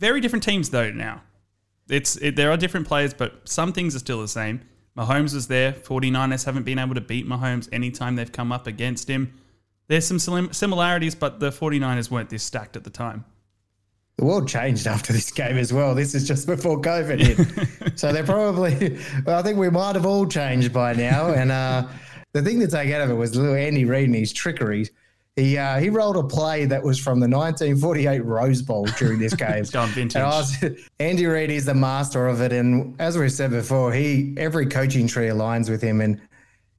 Very 0.00 0.20
different 0.20 0.42
teams 0.42 0.70
though 0.70 0.90
now. 0.90 1.22
It's 1.88 2.16
it, 2.16 2.34
there 2.34 2.50
are 2.50 2.56
different 2.56 2.88
players, 2.88 3.14
but 3.14 3.48
some 3.48 3.72
things 3.72 3.94
are 3.94 4.00
still 4.00 4.20
the 4.20 4.26
same. 4.26 4.62
Mahomes 4.98 5.32
was 5.32 5.46
there. 5.46 5.72
49ers 5.72 6.44
haven't 6.44 6.64
been 6.64 6.78
able 6.78 6.94
to 6.94 7.00
beat 7.00 7.26
Mahomes 7.26 7.68
anytime 7.72 8.16
they've 8.16 8.32
come 8.32 8.50
up 8.50 8.66
against 8.66 9.08
him. 9.08 9.32
There's 9.86 10.06
some 10.06 10.18
similarities, 10.52 11.14
but 11.14 11.40
the 11.40 11.50
49ers 11.50 12.10
weren't 12.10 12.28
this 12.28 12.42
stacked 12.42 12.76
at 12.76 12.84
the 12.84 12.90
time. 12.90 13.24
The 14.16 14.24
world 14.24 14.48
changed 14.48 14.88
after 14.88 15.12
this 15.12 15.30
game 15.30 15.56
as 15.56 15.72
well. 15.72 15.94
This 15.94 16.14
is 16.14 16.26
just 16.26 16.46
before 16.46 16.82
COVID 16.82 17.20
hit. 17.20 17.98
so 17.98 18.12
they're 18.12 18.24
probably, 18.24 18.98
well, 19.24 19.38
I 19.38 19.42
think 19.42 19.56
we 19.56 19.70
might 19.70 19.94
have 19.94 20.04
all 20.04 20.26
changed 20.26 20.72
by 20.72 20.92
now. 20.92 21.28
And 21.28 21.52
uh, 21.52 21.86
the 22.32 22.42
thing 22.42 22.58
to 22.58 22.66
take 22.66 22.92
out 22.92 23.00
of 23.00 23.10
it 23.10 23.14
was 23.14 23.36
little 23.36 23.54
Andy 23.54 23.84
Reid 23.84 24.06
and 24.06 24.16
his 24.16 24.32
trickery. 24.32 24.88
He 25.38 25.56
uh, 25.56 25.78
he 25.78 25.88
rolled 25.88 26.16
a 26.16 26.24
play 26.24 26.64
that 26.64 26.82
was 26.82 26.98
from 26.98 27.20
the 27.20 27.28
1948 27.28 28.24
Rose 28.24 28.60
Bowl 28.60 28.86
during 28.98 29.20
this 29.20 29.34
game. 29.36 29.52
It's 29.52 29.70
gone 29.70 29.88
vintage. 29.90 30.16
And 30.16 30.24
I 30.24 30.30
was, 30.30 30.64
Andy 30.98 31.26
Reid 31.26 31.50
is 31.50 31.64
the 31.64 31.74
master 31.74 32.26
of 32.26 32.40
it, 32.40 32.52
and 32.52 33.00
as 33.00 33.16
we 33.16 33.28
said 33.28 33.50
before, 33.50 33.92
he 33.92 34.34
every 34.36 34.66
coaching 34.66 35.06
tree 35.06 35.28
aligns 35.28 35.70
with 35.70 35.80
him, 35.80 36.00
and 36.00 36.20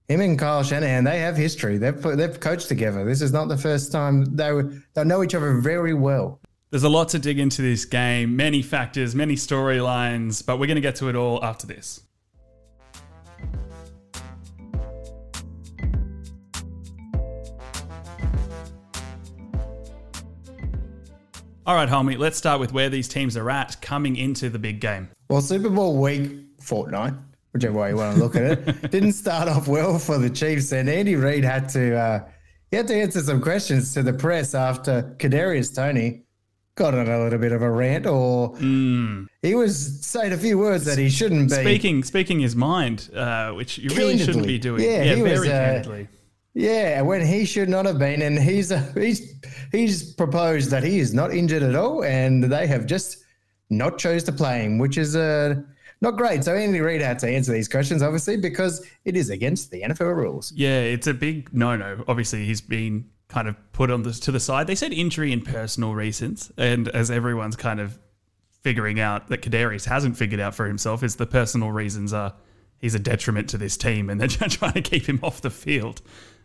him 0.09 0.19
and 0.19 0.37
Kyle 0.37 0.61
Shanahan 0.61 1.05
they 1.05 1.19
have 1.19 1.37
history. 1.37 1.77
They've 1.77 2.01
they've 2.01 2.37
coached 2.37 2.67
together. 2.67 3.05
This 3.05 3.21
is 3.21 3.31
not 3.31 3.47
the 3.47 3.57
first 3.57 3.93
time 3.93 4.25
they 4.35 4.51
were, 4.51 4.73
they 4.93 5.05
know 5.05 5.23
each 5.23 5.35
other 5.35 5.59
very 5.59 5.93
well. 5.93 6.41
There's 6.69 6.83
a 6.83 6.89
lot 6.89 7.07
to 7.09 7.19
dig 7.19 7.39
into 7.39 7.61
this 7.61 7.85
game, 7.85 8.35
many 8.35 8.61
factors, 8.61 9.15
many 9.15 9.35
storylines, 9.35 10.45
but 10.45 10.59
we're 10.59 10.67
going 10.67 10.75
to 10.75 10.81
get 10.81 10.95
to 10.97 11.07
it 11.07 11.15
all 11.15 11.43
after 11.43 11.65
this. 11.65 12.01
All 21.65 21.75
right, 21.75 21.89
Hulmy, 21.89 22.17
let's 22.17 22.37
start 22.37 22.59
with 22.59 22.73
where 22.73 22.89
these 22.89 23.07
teams 23.07 23.37
are 23.37 23.49
at 23.49 23.81
coming 23.81 24.15
into 24.15 24.49
the 24.49 24.59
big 24.59 24.79
game. 24.79 25.09
Well, 25.29 25.41
Super 25.41 25.69
Bowl 25.69 25.97
week 25.97 26.31
fortnight, 26.61 27.13
whichever 27.53 27.77
way 27.77 27.89
you 27.89 27.95
want 27.97 28.15
to 28.17 28.23
look 28.23 28.35
at 28.35 28.43
it, 28.43 28.81
didn't 28.91 29.13
start 29.13 29.47
off 29.47 29.67
well 29.67 29.99
for 29.99 30.17
the 30.17 30.29
Chiefs, 30.29 30.71
and 30.71 30.89
Andy 30.89 31.15
Reid 31.15 31.43
had 31.43 31.69
to 31.69 31.95
uh, 31.95 32.29
he 32.71 32.77
had 32.77 32.87
to 32.87 32.95
answer 32.95 33.21
some 33.21 33.41
questions 33.41 33.93
to 33.93 34.03
the 34.03 34.13
press 34.13 34.53
after 34.55 35.15
Kadarius 35.17 35.75
Toney 35.75 36.23
got 36.75 36.93
on 36.93 37.07
a 37.09 37.23
little 37.23 37.39
bit 37.39 37.51
of 37.51 37.61
a 37.61 37.69
rant, 37.69 38.07
or 38.07 38.55
he 38.57 39.53
was 39.53 40.05
saying 40.05 40.31
a 40.31 40.37
few 40.37 40.57
words 40.57 40.85
that 40.85 40.97
he 40.97 41.09
shouldn't 41.09 41.49
be. 41.49 41.55
Speaking 41.55 42.03
speaking 42.03 42.39
his 42.39 42.55
mind, 42.55 43.09
uh, 43.13 43.51
which 43.51 43.77
you 43.77 43.89
really 43.95 44.17
shouldn't 44.17 44.47
be 44.47 44.57
doing. 44.57 44.83
Yeah, 44.83 45.03
Yeah, 45.03 45.15
he 45.15 45.21
very 45.21 45.39
was, 45.39 45.47
uh, 45.49 45.51
candidly. 45.51 46.07
Yeah, 46.53 47.01
when 47.01 47.25
he 47.25 47.45
should 47.45 47.69
not 47.69 47.85
have 47.85 47.99
been, 47.99 48.21
and 48.21 48.37
he's 48.37 48.73
he's 48.93 49.35
he's 49.71 50.13
proposed 50.13 50.71
that 50.71 50.83
he 50.83 50.99
is 50.99 51.13
not 51.13 51.33
injured 51.33 51.63
at 51.63 51.75
all, 51.75 52.03
and 52.03 52.43
they 52.43 52.67
have 52.67 52.85
just 52.85 53.17
not 53.69 53.97
chose 53.97 54.23
to 54.23 54.31
play 54.31 54.63
him, 54.63 54.77
which 54.77 54.97
is 54.97 55.15
uh, 55.15 55.55
not 56.01 56.17
great. 56.17 56.43
So 56.43 56.55
Andy 56.55 56.79
Reid 56.79 57.01
had 57.01 57.19
to 57.19 57.29
answer 57.29 57.51
these 57.51 57.67
questions, 57.67 58.01
obviously, 58.01 58.37
because 58.37 58.85
it 59.05 59.15
is 59.15 59.29
against 59.29 59.69
the 59.71 59.81
NFL 59.81 60.15
rules. 60.15 60.51
Yeah, 60.53 60.79
it's 60.79 61.07
a 61.07 61.13
big 61.13 61.53
no-no. 61.53 62.03
Obviously, 62.07 62.45
he's 62.45 62.61
been 62.61 63.09
kind 63.27 63.47
of 63.47 63.55
put 63.73 63.91
on 63.91 64.01
this 64.01 64.19
to 64.21 64.31
the 64.31 64.39
side. 64.39 64.65
They 64.65 64.75
said 64.75 64.91
injury 64.91 65.31
and 65.31 65.45
personal 65.45 65.93
reasons, 65.93 66.51
and 66.57 66.87
as 66.89 67.11
everyone's 67.11 67.55
kind 67.55 67.79
of 67.79 67.99
figuring 68.63 68.99
out 68.99 69.27
that 69.27 69.41
Kadarius 69.41 69.85
hasn't 69.85 70.17
figured 70.17 70.39
out 70.39 70.55
for 70.55 70.65
himself, 70.65 71.03
is 71.03 71.15
the 71.15 71.27
personal 71.27 71.71
reasons 71.71 72.11
are 72.11 72.33
he's 72.79 72.95
a 72.95 72.99
detriment 72.99 73.49
to 73.49 73.57
this 73.57 73.77
team, 73.77 74.09
and 74.09 74.19
they're 74.19 74.27
trying 74.49 74.73
to 74.73 74.81
keep 74.81 75.05
him 75.05 75.19
off 75.21 75.41
the 75.41 75.51
field 75.51 76.01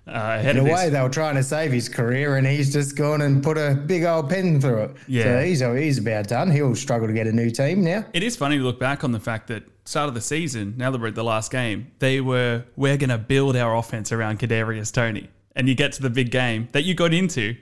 uh, 0.06 0.36
ahead 0.38 0.56
In 0.56 0.62
of 0.62 0.66
a 0.68 0.74
way, 0.74 0.90
they 0.90 1.00
were 1.00 1.08
trying 1.08 1.34
to 1.36 1.42
save 1.42 1.72
his 1.72 1.88
career, 1.88 2.36
and 2.36 2.46
he's 2.46 2.72
just 2.72 2.96
gone 2.96 3.22
and 3.22 3.42
put 3.42 3.56
a 3.56 3.74
big 3.74 4.04
old 4.04 4.28
pen 4.28 4.60
through 4.60 4.82
it. 4.84 4.90
Yeah. 5.08 5.24
so 5.24 5.42
he's 5.44 5.60
he's 5.60 5.98
about 5.98 6.28
done. 6.28 6.50
He'll 6.50 6.74
struggle 6.74 7.06
to 7.06 7.14
get 7.14 7.26
a 7.26 7.32
new 7.32 7.50
team 7.50 7.82
now. 7.82 8.04
It 8.12 8.22
is 8.22 8.36
funny 8.36 8.58
to 8.58 8.62
look 8.64 8.78
back 8.78 9.02
on 9.04 9.12
the 9.12 9.20
fact 9.20 9.48
that 9.48 9.64
start 9.86 10.08
of 10.08 10.14
the 10.14 10.20
season, 10.20 10.74
now 10.76 10.90
that 10.90 11.00
we're 11.00 11.08
at 11.08 11.14
the 11.14 11.24
last 11.24 11.50
game, 11.50 11.90
they 11.98 12.20
were 12.20 12.64
we're 12.76 12.96
going 12.96 13.10
to 13.10 13.18
build 13.18 13.56
our 13.56 13.76
offense 13.76 14.12
around 14.12 14.40
Kadarius 14.40 14.92
Toney, 14.92 15.30
and 15.56 15.68
you 15.68 15.74
get 15.74 15.92
to 15.92 16.02
the 16.02 16.10
big 16.10 16.30
game 16.30 16.68
that 16.72 16.84
you 16.84 16.94
got 16.94 17.14
into, 17.14 17.56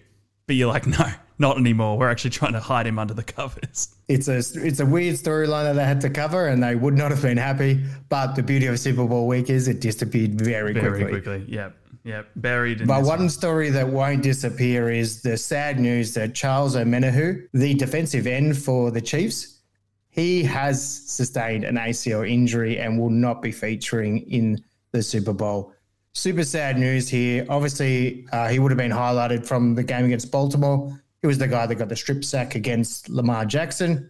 but 0.46 0.56
you're 0.56 0.68
like, 0.68 0.87
no, 0.99 1.04
not 1.38 1.58
anymore. 1.58 1.99
We're 1.99 2.11
actually 2.11 2.30
trying 2.30 2.52
to 2.54 2.61
hide 2.61 2.87
him 2.87 2.99
under 2.99 3.14
the 3.14 3.25
covers. 3.25 3.94
It's 4.08 4.28
a 4.28 4.38
it's 4.38 4.80
a 4.80 4.87
weird 4.87 5.16
storyline 5.16 5.64
that 5.64 5.75
they 5.75 5.84
had 5.84 6.00
to 6.02 6.11
cover, 6.11 6.49
and 6.49 6.62
they 6.62 6.75
would 6.75 6.94
not 6.94 7.11
have 7.11 7.22
been 7.22 7.38
happy. 7.38 7.82
But 8.08 8.34
the 8.34 8.42
beauty 8.42 8.66
of 8.66 8.78
Super 8.78 9.06
Bowl 9.06 9.26
week 9.26 9.49
is 9.50 9.68
it 9.68 9.80
disappeared 9.80 10.40
very, 10.40 10.72
Very 10.72 11.00
quickly. 11.02 11.20
quickly, 11.20 11.44
yep, 11.54 11.76
yep, 12.04 12.30
buried. 12.37 12.80
In 12.80 12.87
But 12.87 13.00
this 13.00 13.09
one 13.09 13.28
story 13.28 13.71
that 13.71 13.88
won't 13.88 14.23
disappear 14.23 14.90
is 14.90 15.23
the 15.23 15.37
sad 15.37 15.78
news 15.80 16.14
that 16.14 16.35
Charles 16.35 16.76
Omenihu, 16.76 17.49
the 17.52 17.75
defensive 17.75 18.26
end 18.26 18.59
for 18.59 18.90
the 18.90 19.00
Chiefs, 19.00 19.61
he 20.09 20.42
has 20.42 20.87
sustained 21.11 21.64
an 21.64 21.76
ACL 21.76 22.28
injury 22.28 22.78
and 22.78 22.99
will 22.99 23.11
not 23.11 23.40
be 23.40 23.50
featuring 23.50 24.18
in 24.30 24.62
the 24.92 25.02
Super 25.02 25.32
Bowl. 25.32 25.73
Super 26.12 26.44
sad 26.44 26.78
news 26.78 27.09
here. 27.09 27.47
Obviously, 27.49 28.26
uh, 28.30 28.49
he 28.49 28.59
would 28.59 28.71
have 28.71 28.76
been 28.78 28.90
highlighted 28.92 29.47
from 29.47 29.75
the 29.75 29.82
game 29.82 30.04
against 30.04 30.30
Baltimore. 30.30 30.92
He 31.23 31.26
was 31.26 31.38
the 31.38 31.49
guy 31.49 31.64
that 31.64 31.76
got 31.76 31.88
the 31.88 31.97
strip 31.97 32.25
sack 32.25 32.54
against 32.54 33.09
Lamar 33.09 33.47
Jackson. 33.47 34.06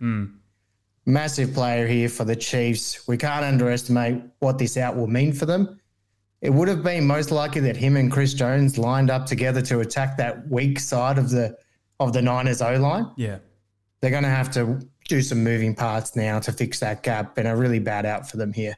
Massive 1.07 1.55
player 1.55 1.87
here 1.87 2.09
for 2.09 2.25
the 2.25 2.35
Chiefs. 2.35 3.07
We 3.07 3.17
can't 3.17 3.45
underestimate 3.45 4.23
what 4.41 4.59
this 4.59 4.77
out 4.77 4.97
will 4.97 5.07
mean 5.07 5.33
for 5.33 5.47
them. 5.47 5.79
It 6.43 6.53
would 6.53 6.69
have 6.69 6.83
been 6.83 7.07
most 7.07 7.31
likely 7.31 7.61
that 7.63 7.77
him 7.77 7.97
and 7.97 8.11
Chris 8.11 8.35
Jones 8.35 8.77
lined 8.77 9.11
up 9.11 9.27
together 9.27 9.63
to 9.63 9.81
attack 9.81 10.17
that 10.17 10.49
weak 10.51 10.81
side 10.81 11.17
of 11.17 11.31
the 11.31 11.57
of 12.01 12.13
the 12.13 12.21
Niners 12.21 12.61
O 12.61 12.75
line. 12.77 13.07
Yeah, 13.17 13.39
They're 14.01 14.11
going 14.11 14.25
to 14.25 14.29
have 14.29 14.51
to 14.53 14.81
do 15.09 15.23
some 15.23 15.45
moving 15.45 15.73
parts 15.75 16.17
now 16.17 16.41
to 16.41 16.51
fix 16.51 16.81
that 16.81 17.05
gap, 17.05 17.39
and 17.39 17.47
a 17.47 17.55
really 17.55 17.79
bad 17.79 18.05
out 18.05 18.29
for 18.29 18.39
them 18.39 18.53
here. 18.53 18.77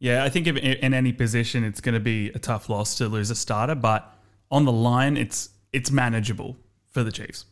yeah. 0.00 0.22
I 0.22 0.28
think 0.28 0.46
if 0.46 0.56
in 0.58 0.92
any 0.92 1.12
position, 1.12 1.64
it's 1.64 1.80
going 1.80 1.94
to 1.94 2.00
be 2.00 2.28
a 2.34 2.38
tough 2.38 2.68
loss 2.68 2.96
to 2.98 3.08
lose 3.08 3.30
a 3.30 3.34
starter, 3.34 3.74
but 3.74 4.14
on 4.50 4.66
the 4.66 4.72
line, 4.72 5.16
it's 5.16 5.48
it's 5.72 5.90
manageable 5.90 6.58
for 6.90 7.02
the 7.02 7.10
Chiefs. 7.10 7.46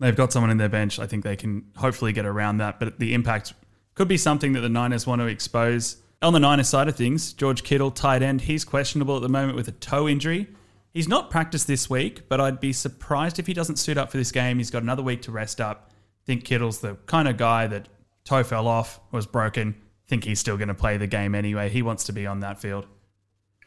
They've 0.00 0.16
got 0.16 0.32
someone 0.32 0.50
in 0.50 0.56
their 0.58 0.68
bench. 0.68 0.98
I 0.98 1.06
think 1.06 1.22
they 1.22 1.36
can 1.36 1.66
hopefully 1.76 2.12
get 2.12 2.26
around 2.26 2.56
that, 2.58 2.80
but 2.80 2.98
the 2.98 3.14
impact 3.14 3.52
could 3.94 4.08
be 4.08 4.16
something 4.16 4.54
that 4.54 4.60
the 4.62 4.68
Niners 4.68 5.06
want 5.06 5.20
to 5.20 5.26
expose. 5.26 5.98
On 6.22 6.34
the 6.34 6.40
Niners 6.40 6.68
side 6.68 6.86
of 6.86 6.96
things, 6.96 7.32
George 7.32 7.62
Kittle, 7.62 7.90
tight 7.90 8.20
end, 8.22 8.42
he's 8.42 8.62
questionable 8.62 9.16
at 9.16 9.22
the 9.22 9.28
moment 9.30 9.56
with 9.56 9.68
a 9.68 9.72
toe 9.72 10.06
injury. 10.06 10.48
He's 10.92 11.08
not 11.08 11.30
practiced 11.30 11.66
this 11.66 11.88
week, 11.88 12.28
but 12.28 12.38
I'd 12.38 12.60
be 12.60 12.74
surprised 12.74 13.38
if 13.38 13.46
he 13.46 13.54
doesn't 13.54 13.76
suit 13.76 13.96
up 13.96 14.10
for 14.10 14.18
this 14.18 14.30
game. 14.30 14.58
He's 14.58 14.70
got 14.70 14.82
another 14.82 15.02
week 15.02 15.22
to 15.22 15.32
rest 15.32 15.62
up. 15.62 15.92
think 16.26 16.44
Kittle's 16.44 16.80
the 16.80 16.96
kind 17.06 17.26
of 17.26 17.38
guy 17.38 17.66
that 17.68 17.88
toe 18.24 18.42
fell 18.42 18.68
off, 18.68 19.00
was 19.12 19.26
broken. 19.26 19.74
think 20.08 20.24
he's 20.24 20.38
still 20.38 20.58
going 20.58 20.68
to 20.68 20.74
play 20.74 20.98
the 20.98 21.06
game 21.06 21.34
anyway. 21.34 21.70
He 21.70 21.80
wants 21.80 22.04
to 22.04 22.12
be 22.12 22.26
on 22.26 22.40
that 22.40 22.60
field. 22.60 22.86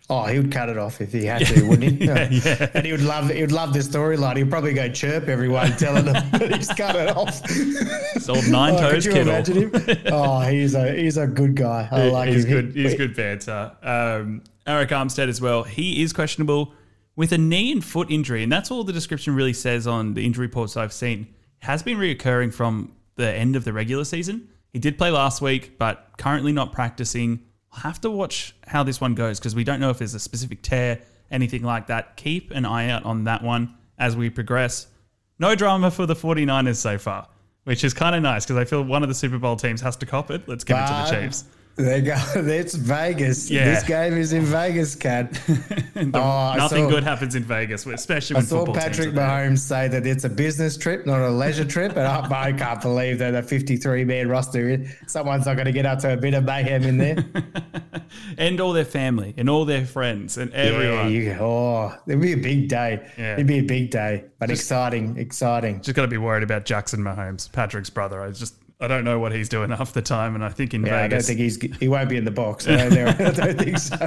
Oh, 0.09 0.25
he 0.25 0.37
would 0.37 0.51
cut 0.51 0.67
it 0.69 0.77
off 0.77 0.99
if 0.99 1.13
he 1.13 1.25
had 1.25 1.45
to, 1.47 1.63
wouldn't 1.67 1.99
he? 1.99 2.05
Yeah, 2.05 2.27
yeah. 2.29 2.69
And 2.73 2.85
he 2.85 2.91
would 2.91 3.01
love 3.01 3.29
he 3.29 3.41
would 3.41 3.53
love 3.53 3.71
the 3.73 3.79
storyline. 3.79 4.35
He'd 4.37 4.49
probably 4.49 4.73
go 4.73 4.89
chirp 4.89 5.27
everyone, 5.29 5.71
telling 5.77 6.05
them 6.05 6.13
that 6.31 6.53
he's 6.55 6.67
cut 6.67 6.95
it 6.97 7.15
off. 7.15 7.41
It's 7.45 8.27
old 8.27 8.47
nine 8.49 8.73
Oh, 8.77 8.79
toes 8.91 8.91
could 8.91 9.05
you 9.05 9.11
Kittle. 9.13 9.33
imagine 9.33 9.69
him? 9.97 9.97
Oh, 10.13 10.41
he's 10.41 10.75
a 10.75 10.93
he's 10.93 11.17
a 11.17 11.25
good 11.25 11.55
guy. 11.55 11.87
I 11.91 12.09
like 12.09 12.27
him. 12.27 12.35
he's 12.35 12.43
him. 12.45 12.51
good. 12.51 12.75
He's 12.75 12.95
good 12.95 13.15
banter. 13.15 13.71
Um, 13.81 14.43
Arik 14.67 14.89
Armstead 14.89 15.29
as 15.29 15.39
well. 15.39 15.63
He 15.63 16.03
is 16.03 16.11
questionable 16.13 16.73
with 17.15 17.31
a 17.31 17.37
knee 17.37 17.71
and 17.71 17.83
foot 17.83 18.11
injury, 18.11 18.43
and 18.43 18.51
that's 18.51 18.71
all 18.71 18.83
the 18.83 18.93
description 18.93 19.35
really 19.35 19.53
says 19.53 19.87
on 19.87 20.15
the 20.15 20.25
injury 20.25 20.47
reports 20.47 20.75
I've 20.75 20.93
seen. 20.93 21.33
Has 21.59 21.81
been 21.81 21.97
reoccurring 21.97 22.53
from 22.53 22.91
the 23.15 23.31
end 23.31 23.55
of 23.55 23.63
the 23.63 23.71
regular 23.71 24.03
season. 24.03 24.49
He 24.73 24.79
did 24.79 24.97
play 24.97 25.11
last 25.11 25.41
week, 25.41 25.77
but 25.77 26.09
currently 26.17 26.51
not 26.51 26.73
practicing. 26.73 27.39
I'll 27.73 27.81
have 27.81 28.01
to 28.01 28.11
watch 28.11 28.55
how 28.67 28.83
this 28.83 29.01
one 29.01 29.15
goes 29.15 29.39
because 29.39 29.55
we 29.55 29.63
don't 29.63 29.79
know 29.79 29.89
if 29.89 29.97
there's 29.97 30.13
a 30.13 30.19
specific 30.19 30.61
tear, 30.61 31.01
anything 31.31 31.63
like 31.63 31.87
that. 31.87 32.15
Keep 32.17 32.51
an 32.51 32.65
eye 32.65 32.89
out 32.89 33.03
on 33.03 33.23
that 33.23 33.43
one 33.43 33.75
as 33.97 34.15
we 34.15 34.29
progress. 34.29 34.87
No 35.39 35.55
drama 35.55 35.89
for 35.89 36.05
the 36.05 36.13
49ers 36.13 36.75
so 36.75 36.97
far, 36.97 37.27
which 37.63 37.83
is 37.83 37.93
kind 37.93 38.15
of 38.15 38.21
nice 38.21 38.45
because 38.45 38.57
I 38.57 38.65
feel 38.65 38.83
one 38.83 39.01
of 39.01 39.09
the 39.09 39.15
Super 39.15 39.39
Bowl 39.39 39.55
teams 39.55 39.81
has 39.81 39.95
to 39.97 40.05
cop 40.05 40.29
it. 40.29 40.47
Let's 40.47 40.63
give 40.63 40.77
it 40.77 40.85
to 40.85 40.93
the 40.93 41.21
Chiefs. 41.21 41.45
There 41.75 42.01
go. 42.01 42.15
It's 42.35 42.75
Vegas. 42.75 43.49
Yeah. 43.49 43.65
This 43.65 43.83
game 43.83 44.13
is 44.13 44.33
in 44.33 44.43
Vegas, 44.43 44.95
Kad. 44.95 45.39
Oh, 45.95 46.53
nothing 46.57 46.85
saw- 46.85 46.89
good 46.89 47.03
happens 47.03 47.35
in 47.35 47.43
Vegas, 47.43 47.85
especially 47.85 48.35
I 48.35 48.39
when 48.39 48.45
saw 48.47 48.57
football 48.57 48.75
Patrick 48.75 48.95
teams 48.95 49.07
are 49.09 49.11
there. 49.11 49.27
Mahomes 49.51 49.59
say 49.59 49.87
that 49.87 50.07
it's 50.07 50.23
a 50.23 50.29
business 50.29 50.75
trip, 50.75 51.05
not 51.05 51.21
a 51.21 51.29
leisure 51.29 51.65
trip, 51.65 51.91
and 51.91 52.01
I, 52.01 52.47
I 52.47 52.51
can't 52.51 52.81
believe 52.81 53.19
that 53.19 53.35
a 53.35 53.43
53 53.43 54.03
man 54.03 54.27
roster, 54.27 54.83
someone's 55.05 55.45
not 55.45 55.53
going 55.53 55.67
to 55.67 55.71
get 55.71 55.85
up 55.85 55.99
to 55.99 56.13
a 56.13 56.17
bit 56.17 56.33
of 56.33 56.43
mayhem 56.45 56.83
in 56.83 56.97
there. 56.97 57.23
and 58.37 58.59
all 58.59 58.73
their 58.73 58.85
family 58.85 59.33
and 59.37 59.49
all 59.49 59.65
their 59.65 59.85
friends 59.85 60.37
and 60.37 60.51
everyone. 60.53 61.11
Yeah, 61.11 61.33
you, 61.35 61.37
oh, 61.39 61.95
it'd 62.07 62.19
be 62.19 62.33
a 62.33 62.37
big 62.37 62.69
day. 62.69 63.07
Yeah. 63.17 63.33
It'd 63.33 63.47
be 63.47 63.59
a 63.59 63.63
big 63.63 63.91
day, 63.91 64.25
but 64.39 64.49
exciting, 64.49 65.17
exciting. 65.17 65.81
Just 65.81 65.95
got 65.95 66.01
to 66.01 66.07
be 66.07 66.17
worried 66.17 66.43
about 66.43 66.65
Jackson 66.65 67.01
Mahomes, 67.01 67.51
Patrick's 67.51 67.91
brother. 67.91 68.21
I 68.21 68.31
just 68.31 68.55
I 68.79 68.87
don't 68.87 69.03
know 69.03 69.19
what 69.19 69.31
he's 69.31 69.49
doing 69.49 69.69
half 69.71 69.93
the 69.93 70.01
time, 70.01 70.35
and 70.35 70.43
I 70.43 70.49
think 70.49 70.73
in 70.73 70.85
Yeah, 70.85 71.03
I 71.03 71.07
don't 71.07 71.23
think 71.23 71.39
he's 71.39 71.61
he 71.79 71.87
won't 71.87 72.09
be 72.09 72.17
in 72.17 72.25
the 72.25 72.31
box. 72.31 72.67
I 72.67 72.89
don't, 72.89 73.21
I 73.21 73.31
don't 73.31 73.57
think 73.57 73.77
so. 73.77 73.97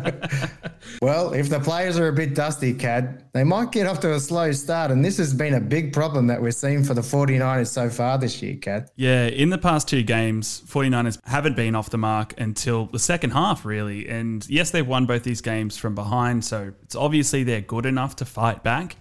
Well, 1.01 1.33
if 1.33 1.49
the 1.49 1.61
players 1.61 1.99
are 1.99 2.09
a 2.09 2.13
bit 2.13 2.35
dusty, 2.35 2.75
Kad, 2.75 3.25
they 3.33 3.45
might 3.45 3.73
get 3.73 3.87
off 3.87 4.01
to 4.01 4.15
a 4.15 4.21
slow 4.21 4.53
start, 4.53 4.91
and 4.91 5.05
this 5.05 5.17
has 5.19 5.35
been 5.35 5.55
a 5.55 5.61
big 5.61 5.93
problem 5.93 6.27
that 6.29 6.41
we're 6.41 6.51
seeing 6.51 6.85
for 6.85 6.95
the 6.95 7.01
49ers 7.01 7.69
so 7.69 7.89
far 7.91 8.19
this 8.19 8.43
year, 8.43 8.57
Kad. 8.57 8.91
yeah, 8.97 9.27
in 9.27 9.51
the 9.51 9.59
past 9.59 9.89
two 9.89 10.03
games, 10.03 10.63
49ers 10.67 11.19
haven't 11.25 11.57
been 11.57 11.75
off 11.75 11.91
the 11.91 11.99
mark 11.99 12.39
until 12.39 12.87
the 12.87 12.99
second 12.99 13.31
half, 13.31 13.65
really. 13.65 14.09
And 14.09 14.47
yes, 14.49 14.71
they've 14.71 14.87
won 14.87 15.07
both 15.07 15.23
these 15.23 15.41
games 15.41 15.77
from 15.77 15.95
behind, 15.95 16.45
so 16.45 16.73
it's 16.83 16.95
obviously 16.95 17.43
they're 17.43 17.61
good 17.61 17.87
enough 17.87 18.17
to 18.17 18.25
fight 18.25 18.63
back. 18.63 18.97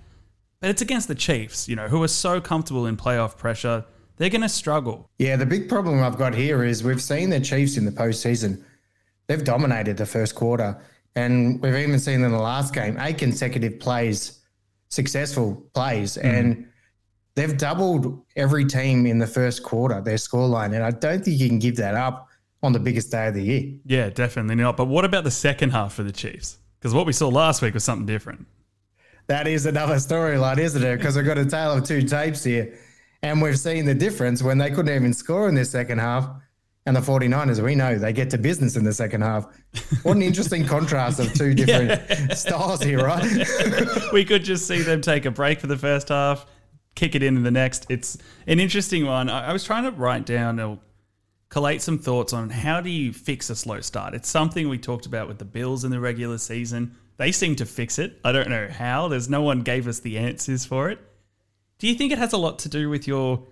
But 0.59 0.69
it's 0.69 0.81
against 0.81 1.07
the 1.07 1.15
Chiefs, 1.15 1.67
you 1.67 1.75
know, 1.75 1.87
who 1.87 2.01
are 2.01 2.07
so 2.07 2.41
comfortable 2.41 2.85
in 2.85 2.97
playoff 2.97 3.37
pressure. 3.37 3.85
They're 4.17 4.29
going 4.29 4.41
to 4.41 4.49
struggle. 4.49 5.09
Yeah, 5.19 5.35
the 5.35 5.45
big 5.45 5.67
problem 5.67 6.01
I've 6.01 6.17
got 6.17 6.33
here 6.33 6.63
is 6.63 6.83
we've 6.83 7.01
seen 7.01 7.29
the 7.29 7.39
Chiefs 7.39 7.77
in 7.77 7.85
the 7.85 7.91
postseason. 7.91 8.63
They've 9.27 9.43
dominated 9.43 9.97
the 9.97 10.05
first 10.05 10.35
quarter. 10.35 10.81
And 11.15 11.61
we've 11.61 11.75
even 11.75 11.99
seen 11.99 12.23
in 12.23 12.31
the 12.31 12.39
last 12.39 12.73
game 12.73 12.97
eight 12.99 13.17
consecutive 13.17 13.79
plays, 13.79 14.41
successful 14.89 15.65
plays, 15.73 16.15
hmm. 16.15 16.27
and 16.27 16.67
they've 17.35 17.57
doubled 17.57 18.23
every 18.35 18.65
team 18.65 19.05
in 19.05 19.17
the 19.19 19.27
first 19.27 19.63
quarter 19.63 20.01
their 20.01 20.15
scoreline. 20.15 20.73
And 20.73 20.83
I 20.83 20.91
don't 20.91 21.23
think 21.23 21.39
you 21.39 21.47
can 21.47 21.59
give 21.59 21.77
that 21.77 21.95
up 21.95 22.27
on 22.63 22.73
the 22.73 22.79
biggest 22.79 23.11
day 23.11 23.27
of 23.27 23.33
the 23.33 23.43
year. 23.43 23.73
Yeah, 23.85 24.09
definitely 24.09 24.55
not. 24.55 24.75
But 24.75 24.85
what 24.85 25.05
about 25.05 25.23
the 25.23 25.31
second 25.31 25.71
half 25.71 25.93
for 25.93 26.03
the 26.03 26.11
Chiefs? 26.11 26.57
Because 26.79 26.93
what 26.93 27.05
we 27.05 27.13
saw 27.13 27.29
last 27.29 27.61
week 27.61 27.73
was 27.73 27.83
something 27.83 28.05
different. 28.05 28.45
That 29.27 29.47
is 29.47 29.65
another 29.65 29.95
storyline, 29.95 30.57
isn't 30.57 30.83
it? 30.83 30.97
Because 30.97 31.15
we've 31.15 31.25
got 31.25 31.37
a 31.37 31.45
tale 31.45 31.71
of 31.71 31.83
two 31.83 32.01
tapes 32.03 32.43
here. 32.43 32.77
And 33.21 33.41
we've 33.41 33.59
seen 33.59 33.85
the 33.85 33.95
difference 33.95 34.43
when 34.43 34.57
they 34.57 34.69
couldn't 34.69 34.93
even 34.93 35.13
score 35.13 35.49
in 35.49 35.55
their 35.55 35.65
second 35.65 35.99
half. 35.99 36.29
And 36.87 36.95
the 36.95 37.01
49ers, 37.01 37.63
we 37.63 37.73
know 37.73 37.97
they 37.97 38.13
get 38.13 38.29
to 38.29 38.37
business 38.37 38.75
in 38.75 38.83
the 38.83 38.93
second 38.93 39.21
half. 39.21 39.47
What 40.03 40.17
an 40.17 40.21
interesting 40.21 40.65
contrast 40.67 41.19
of 41.19 41.33
two 41.33 41.55
different 41.55 42.37
styles 42.37 42.83
here, 42.83 43.03
right? 43.03 43.25
we 44.13 44.23
could 44.23 44.43
just 44.43 44.67
see 44.67 44.83
them 44.83 45.01
take 45.01 45.25
a 45.25 45.31
break 45.31 45.59
for 45.59 45.65
the 45.65 45.77
first 45.77 46.09
half, 46.09 46.45
kick 46.93 47.15
it 47.15 47.23
in 47.23 47.37
in 47.37 47.43
the 47.43 47.49
next. 47.49 47.87
It's 47.89 48.19
an 48.45 48.59
interesting 48.59 49.07
one. 49.07 49.29
I, 49.29 49.47
I 49.47 49.53
was 49.53 49.63
trying 49.63 49.85
to 49.85 49.91
write 49.91 50.27
down 50.27 50.59
or 50.59 50.79
collate 51.49 51.81
some 51.81 51.97
thoughts 51.97 52.33
on 52.33 52.51
how 52.51 52.81
do 52.81 52.89
you 52.91 53.13
fix 53.13 53.49
a 53.49 53.55
slow 53.55 53.81
start. 53.81 54.13
It's 54.13 54.29
something 54.29 54.69
we 54.69 54.77
talked 54.77 55.07
about 55.07 55.27
with 55.27 55.39
the 55.39 55.45
Bills 55.45 55.85
in 55.85 55.91
the 55.91 55.99
regular 55.99 56.37
season. 56.37 56.95
They 57.17 57.31
seem 57.31 57.55
to 57.55 57.65
fix 57.65 57.97
it. 57.97 58.19
I 58.23 58.31
don't 58.31 58.49
know 58.49 58.67
how. 58.67 59.07
There's 59.07 59.29
no 59.29 59.41
one 59.41 59.61
gave 59.61 59.87
us 59.87 60.01
the 60.01 60.17
answers 60.17 60.65
for 60.65 60.89
it. 60.89 60.99
Do 61.77 61.87
you 61.87 61.95
think 61.95 62.11
it 62.11 62.17
has 62.17 62.33
a 62.33 62.37
lot 62.37 62.59
to 62.59 62.69
do 62.69 62.89
with 62.89 63.07
your 63.07 63.45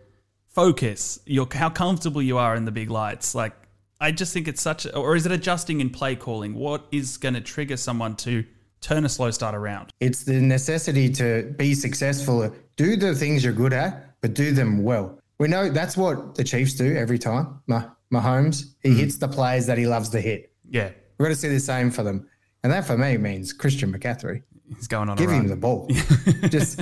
focus, 0.48 1.20
your 1.26 1.48
how 1.52 1.70
comfortable 1.70 2.22
you 2.22 2.38
are 2.38 2.56
in 2.56 2.66
the 2.66 2.72
big 2.72 2.90
lights? 2.90 3.36
Like, 3.36 3.54
I 4.00 4.12
just 4.12 4.34
think 4.34 4.48
it's 4.48 4.62
such, 4.62 4.86
a, 4.86 4.96
or 4.96 5.16
is 5.16 5.26
it 5.26 5.32
adjusting 5.32 5.82
in 5.82 5.90
play 5.90 6.16
calling? 6.16 6.54
What 6.54 6.86
is 6.92 7.18
going 7.18 7.34
to 7.34 7.42
trigger 7.42 7.78
someone 7.78 8.16
to 8.18 8.46
turn 8.82 9.06
a 9.06 9.10
slow 9.10 9.32
start 9.32 9.56
around? 9.56 9.92
It's 10.00 10.24
the 10.24 10.40
necessity 10.40 11.12
to 11.14 11.54
be 11.58 11.74
successful, 11.74 12.54
do 12.76 12.96
the 12.96 13.14
things 13.14 13.44
you're 13.44 13.54
good 13.54 13.74
at, 13.74 14.16
but 14.22 14.34
do 14.34 14.52
them 14.52 14.84
well. 14.84 15.20
We 15.40 15.48
know 15.48 15.70
that's 15.70 15.98
what 15.98 16.36
the 16.36 16.44
Chiefs 16.44 16.74
do 16.74 16.96
every 16.96 17.20
time. 17.20 17.62
Mah- 17.68 17.90
Mahomes, 18.14 18.76
he 18.82 18.90
mm. 18.90 18.98
hits 18.98 19.18
the 19.18 19.28
players 19.28 19.66
that 19.66 19.78
he 19.78 19.88
loves 19.88 20.10
to 20.10 20.22
hit. 20.22 20.54
Yeah, 20.70 20.92
We're 21.18 21.26
going 21.26 21.36
to 21.36 21.42
see 21.42 21.50
the 21.50 21.60
same 21.60 21.92
for 21.92 22.04
them. 22.04 22.30
And 22.64 22.72
that 22.72 22.86
for 22.86 22.98
me 22.98 23.18
means 23.18 23.52
Christian 23.52 23.92
McCaffrey. 23.92 24.44
he's 24.76 24.88
going 24.88 25.10
on 25.10 25.18
Give 25.18 25.30
him 25.30 25.48
the 25.48 25.56
ball. 25.56 25.88
just 26.50 26.82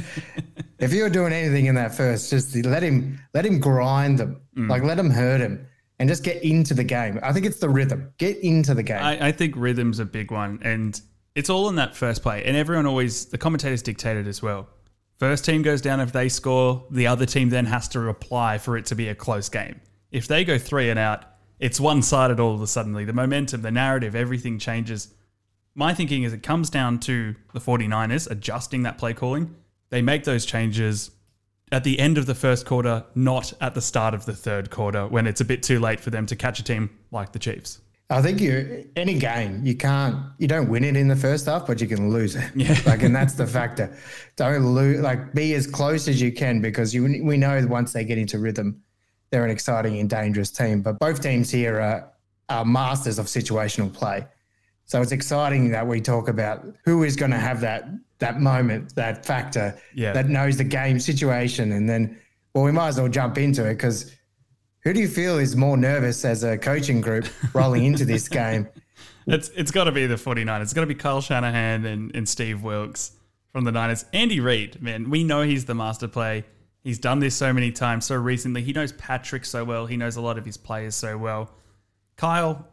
if 0.81 0.93
you're 0.93 1.09
doing 1.09 1.31
anything 1.31 1.67
in 1.67 1.75
that 1.75 1.95
first, 1.95 2.29
just 2.29 2.55
let 2.65 2.83
him 2.83 3.19
let 3.33 3.45
him 3.45 3.59
grind 3.59 4.19
them. 4.19 4.41
Mm. 4.57 4.69
Like 4.69 4.83
let 4.83 5.00
him 5.00 5.09
hurt 5.09 5.39
him 5.39 5.65
and 6.00 6.09
just 6.09 6.23
get 6.23 6.43
into 6.43 6.73
the 6.73 6.83
game. 6.83 7.19
I 7.21 7.31
think 7.31 7.45
it's 7.45 7.59
the 7.59 7.69
rhythm. 7.69 8.11
Get 8.17 8.38
into 8.39 8.73
the 8.73 8.83
game. 8.83 9.03
I, 9.03 9.27
I 9.27 9.31
think 9.31 9.55
rhythm's 9.55 10.00
a 10.00 10.05
big 10.05 10.31
one, 10.31 10.59
and 10.63 11.00
it's 11.35 11.50
all 11.50 11.69
in 11.69 11.75
that 11.75 11.95
first 11.95 12.23
play. 12.23 12.43
And 12.43 12.57
everyone 12.57 12.85
always, 12.85 13.25
the 13.25 13.38
commentators 13.38 13.81
dictate 13.81 14.17
it 14.17 14.27
as 14.27 14.41
well. 14.41 14.67
First 15.19 15.45
team 15.45 15.61
goes 15.61 15.81
down 15.81 16.00
if 16.00 16.11
they 16.11 16.29
score, 16.29 16.83
the 16.89 17.05
other 17.05 17.27
team 17.27 17.50
then 17.50 17.67
has 17.67 17.88
to 17.89 18.00
reply 18.00 18.57
for 18.57 18.75
it 18.75 18.88
to 18.88 18.95
be 18.95 19.07
a 19.09 19.15
close 19.15 19.50
game. 19.50 19.79
If 20.09 20.27
they 20.27 20.43
go 20.43 20.57
three 20.57 20.89
and 20.89 20.97
out, 20.97 21.25
it's 21.59 21.79
one 21.79 22.01
sided 22.01 22.39
all 22.39 22.55
of 22.55 22.61
a 22.61 22.67
sudden. 22.67 22.93
The 22.93 23.13
momentum, 23.13 23.61
the 23.61 23.69
narrative, 23.69 24.15
everything 24.15 24.57
changes. 24.57 25.13
My 25.75 25.93
thinking 25.93 26.23
is 26.23 26.33
it 26.33 26.41
comes 26.41 26.71
down 26.71 27.00
to 27.01 27.35
the 27.53 27.59
49ers 27.59 28.29
adjusting 28.29 28.81
that 28.83 28.97
play 28.97 29.13
calling. 29.13 29.55
They 29.91 30.01
make 30.01 30.24
those 30.24 30.45
changes 30.45 31.12
at 31.71 31.83
the 31.83 32.00
end 32.00 32.17
of 32.17 32.25
the 32.25 32.36
first 32.36 32.65
quarter, 32.65 33.05
not 33.13 33.53
at 33.62 33.75
the 33.75 33.81
start 33.81 34.13
of 34.13 34.25
the 34.25 34.33
third 34.33 34.71
quarter 34.71 35.05
when 35.05 35.27
it's 35.27 35.41
a 35.41 35.45
bit 35.45 35.62
too 35.62 35.79
late 35.79 36.00
for 36.00 36.10
them 36.10 36.25
to 36.25 36.36
catch 36.36 36.60
a 36.60 36.63
team 36.63 36.89
like 37.11 37.31
the 37.31 37.39
Chiefs. 37.39 37.79
I 38.09 38.22
think 38.22 38.42
you 38.42 38.89
any 38.98 39.18
game 39.18 39.61
you 39.65 39.74
can't 39.74 40.18
you 40.37 40.46
don't 40.46 40.68
win 40.68 40.83
it 40.83 40.98
in 40.98 41.07
the 41.07 41.15
first 41.15 41.46
half, 41.46 41.65
but 41.65 41.79
you 41.79 41.87
can 41.87 42.09
lose 42.09 42.35
it. 42.35 42.51
Yeah. 42.55 42.77
Like 42.85 43.03
and 43.03 43.15
that's 43.15 43.35
the 43.35 43.48
factor. 43.48 43.96
Don't 44.35 44.65
lose 44.74 45.00
like 45.00 45.33
be 45.33 45.53
as 45.53 45.65
close 45.65 46.09
as 46.09 46.22
you 46.22 46.31
can 46.33 46.61
because 46.61 46.94
you 46.94 47.03
we 47.24 47.37
know 47.37 47.65
once 47.70 47.94
they 47.94 48.03
get 48.03 48.18
into 48.18 48.37
rhythm, 48.37 48.81
they're 49.29 49.46
an 49.46 49.51
exciting 49.51 50.00
and 50.00 50.09
dangerous 50.09 50.51
team. 50.51 50.81
But 50.81 51.00
both 51.00 51.22
teams 51.22 51.50
here 51.50 51.79
are, 51.79 52.11
are 52.50 52.65
masters 52.65 53.18
of 53.18 53.27
situational 53.27 53.94
play. 53.94 54.25
So 54.85 55.01
it's 55.01 55.13
exciting 55.13 55.72
that 55.72 55.87
we 55.87 56.01
talk 56.01 56.27
about 56.27 56.65
who 56.83 57.03
is 57.03 57.15
going 57.15 57.31
to 57.31 57.37
have 57.37 57.61
that 57.61 57.85
that 58.22 58.40
moment, 58.40 58.96
that 58.96 59.25
factor 59.25 59.77
Yeah. 59.94 60.14
that 60.14 60.29
knows 60.29 60.55
the 60.57 60.64
game 60.64 61.00
situation, 61.00 61.74
and 61.74 61.88
then 61.90 62.18
well, 62.53 62.64
we 62.64 62.72
might 62.72 62.88
as 62.90 62.98
well 63.00 63.10
jump 63.10 63.38
into 63.38 63.66
it 63.66 63.75
because 63.75 64.14
who 64.84 64.94
do 64.94 65.00
you 65.00 65.07
feel 65.07 65.38
is 65.38 65.55
more 65.55 65.77
nervous 65.77 66.25
as 66.25 66.44
a 66.44 66.57
coaching 66.57 67.01
group 67.01 67.25
rolling 67.53 67.86
into 67.86 68.05
this 68.05 68.27
game? 68.42 68.68
It's 69.27 69.50
it's 69.50 69.72
got 69.72 69.84
to 69.86 69.92
be 69.92 70.07
the 70.07 70.16
49ers. 70.16 70.62
It's 70.64 70.74
got 70.74 70.81
to 70.81 70.88
be 70.88 70.96
Kyle 70.96 71.22
Shanahan 71.22 71.86
and, 71.86 72.16
and 72.16 72.27
Steve 72.27 72.64
Wilks 72.64 73.12
from 73.51 73.64
the 73.66 73.72
Niners. 73.72 74.05
Andy 74.14 74.40
Reid, 74.40 74.81
man, 74.81 75.10
we 75.10 75.24
know 75.24 75.42
he's 75.44 75.66
the 75.66 75.75
master 75.75 76.07
play. 76.07 76.44
He's 76.84 76.98
done 76.98 77.20
this 77.20 77.36
so 77.36 77.53
many 77.53 77.72
times, 77.72 78.05
so 78.05 78.16
recently. 78.16 78.64
He 78.64 78.74
knows 78.74 78.92
Patrick 78.94 79.46
so 79.46 79.64
well. 79.64 79.86
He 79.86 79.98
knows 79.98 80.16
a 80.16 80.22
lot 80.22 80.38
of 80.40 80.46
his 80.46 80.57
players 80.57 80.96
so 80.96 81.16
well. 81.18 81.51
Kyle, 82.18 82.68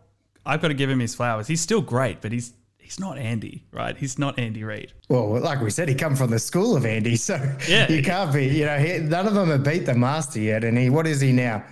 I've 0.47 0.63
got 0.63 0.69
to 0.69 0.75
give 0.75 0.89
him 0.89 0.99
his 1.01 1.15
flowers. 1.15 1.47
He's 1.47 1.61
still 1.61 1.83
great, 1.83 2.23
but 2.23 2.33
he's 2.33 2.55
he's 2.89 2.99
not 2.99 3.19
Andy, 3.19 3.67
right? 3.71 3.95
He's 3.99 4.19
not 4.19 4.39
Andy 4.39 4.65
Reid. 4.65 4.95
Well, 5.11 5.39
like 5.41 5.61
we 5.61 5.69
said, 5.69 5.91
he 5.91 5.95
come 5.95 6.17
from 6.17 6.31
the 6.31 6.39
school 6.39 6.75
of 6.75 6.87
Andy, 6.87 7.17
so 7.17 7.35
Yeah. 7.69 7.87
you 7.93 8.03
can't 8.03 8.33
be. 8.33 8.47
You 8.47 8.65
know, 8.65 8.79
he, 8.79 8.99
none 8.99 9.27
of 9.27 9.35
them 9.35 9.51
have 9.51 9.63
beat 9.63 9.85
the 9.85 9.95
master 9.95 10.41
yet, 10.41 10.65
and 10.65 10.79
he 10.79 10.89
what 10.89 11.07
is 11.07 11.21
he 11.21 11.31
now? 11.31 11.63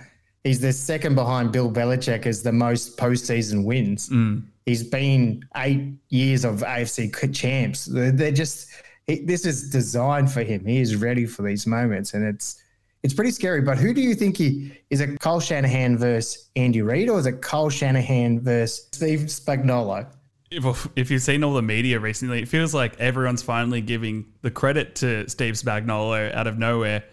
He's 0.43 0.59
the 0.59 0.71
second 0.71 1.15
behind 1.15 1.51
Bill 1.51 1.71
Belichick 1.71 2.27
as 2.27 2.43
the 2.43 2.51
most 2.51 2.97
postseason 2.97 3.65
wins. 3.65 4.09
Mm. 4.09 4.43
He's 4.67 4.83
been 4.83 5.43
eight 5.55 5.95
years 6.09 6.45
of 6.45 6.57
AFC 6.59 7.33
champs. 7.33 7.85
They're, 7.85 8.31
just 8.31 8.69
he, 9.07 9.21
this 9.21 9.43
is 9.43 9.71
designed 9.71 10.31
for 10.31 10.43
him. 10.43 10.63
He 10.67 10.79
is 10.79 10.95
ready 10.97 11.25
for 11.25 11.41
these 11.41 11.65
moments, 11.65 12.13
and 12.13 12.23
it's 12.23 12.61
it's 13.01 13.15
pretty 13.15 13.31
scary. 13.31 13.61
But 13.61 13.79
who 13.79 13.91
do 13.91 14.01
you 14.01 14.13
think 14.13 14.37
he 14.37 14.71
is? 14.91 15.01
It 15.01 15.19
Kyle 15.19 15.39
Shanahan 15.39 15.97
versus 15.97 16.51
Andy 16.55 16.83
Reid, 16.83 17.09
or 17.09 17.17
is 17.17 17.25
it 17.25 17.41
Kyle 17.41 17.71
Shanahan 17.71 18.39
versus 18.39 18.87
Steve 18.91 19.21
Spagnuolo? 19.21 20.05
If, 20.49 20.87
if 20.95 21.11
you've 21.11 21.21
seen 21.21 21.43
all 21.43 21.53
the 21.53 21.61
media 21.61 21.99
recently, 21.99 22.41
it 22.41 22.47
feels 22.47 22.73
like 22.73 22.99
everyone's 22.99 23.43
finally 23.43 23.81
giving 23.81 24.25
the 24.41 24.51
credit 24.51 24.95
to 24.95 25.29
Steve 25.29 25.55
Spagnuolo 25.55 26.33
out 26.33 26.47
of 26.47 26.57
nowhere. 26.57 27.03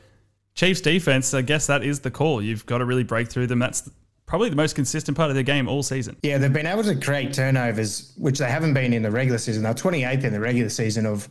Chiefs 0.55 0.81
defense, 0.81 1.35
I 1.35 1.43
guess 1.43 1.67
that 1.67 1.83
is 1.83 2.01
the 2.01 2.11
call. 2.13 2.41
You've 2.41 2.65
got 2.67 2.79
to 2.79 2.85
really 2.85 3.03
break 3.03 3.29
through 3.29 3.49
them. 3.49 3.59
That's 3.59 3.91
probably 4.27 4.51
the 4.51 4.57
most 4.57 4.75
consistent 4.75 5.17
part 5.17 5.31
of 5.31 5.35
their 5.35 5.43
game 5.43 5.69
all 5.69 5.83
season. 5.83 6.17
Yeah, 6.23 6.39
they've 6.39 6.53
been 6.53 6.67
able 6.67 6.85
to 6.85 6.95
create 6.95 7.33
turnovers, 7.33 8.13
which 8.17 8.39
they 8.39 8.49
haven't 8.49 8.75
been 8.75 8.93
in 8.93 9.03
the 9.03 9.11
regular 9.11 9.39
season. 9.39 9.65
They're 9.65 9.75
28th 9.75 10.25
in 10.25 10.33
the 10.33 10.41
regular 10.41 10.69
season 10.69 11.07
of 11.07 11.29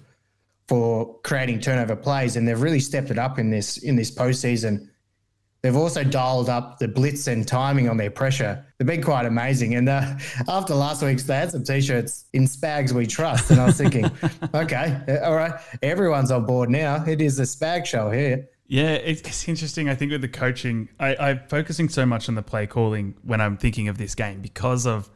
for 0.67 1.19
creating 1.23 1.59
turnover 1.59 1.95
plays, 1.95 2.35
and 2.35 2.47
they've 2.47 2.61
really 2.61 2.79
stepped 2.79 3.11
it 3.11 3.17
up 3.17 3.39
in 3.39 3.49
this 3.49 3.77
in 3.77 3.95
this 3.95 4.11
postseason. 4.11 4.89
They've 5.63 5.78
also 5.78 6.04
dialed 6.04 6.49
up 6.49 6.78
the 6.78 6.89
blitz 6.89 7.28
and 7.28 7.47
timing 7.47 7.88
on 7.88 7.95
their 7.95 8.12
pressure. 8.12 8.65
They've 8.78 8.86
been 8.86 9.02
quite 9.02 9.26
amazing. 9.26 9.76
And 9.76 9.88
uh, 9.88 10.15
after 10.49 10.76
last 10.76 11.02
week's, 11.02 11.23
they 11.23 11.36
had 11.36 11.52
some 11.52 11.63
t-shirts 11.63 12.26
in 12.34 12.43
Spags 12.43 12.91
We 12.91 13.08
Trust, 13.08 13.49
and 13.49 13.62
I 13.62 13.67
was 13.67 13.78
thinking, 13.78 14.06
okay, 14.54 15.02
uh, 15.08 15.26
all 15.26 15.36
right, 15.36 15.54
everyone's 15.82 16.32
on 16.32 16.45
board 16.45 16.69
now. 16.69 17.06
It 17.06 17.21
is 17.21 17.39
a 17.39 17.43
Spag 17.43 17.86
show 17.86 18.12
here. 18.12 18.49
Yeah, 18.67 18.91
it's, 18.91 19.47
interesting. 19.47 19.88
I 19.88 19.95
think 19.95 20.12
with 20.12 20.21
the 20.21 20.28
coaching, 20.28 20.89
I, 20.99 21.15
I'm 21.15 21.41
focusing 21.47 21.88
so 21.88 22.06
much 22.06 22.28
on 22.28 22.36
the 22.36 22.41
play 22.41 22.67
calling 22.67 23.15
when 23.23 23.39
I'm 23.39 23.56
thinking 23.56 23.88
of 23.88 23.97
this 23.97 24.15
game 24.15 24.41
because 24.41 24.86
of 24.86 25.10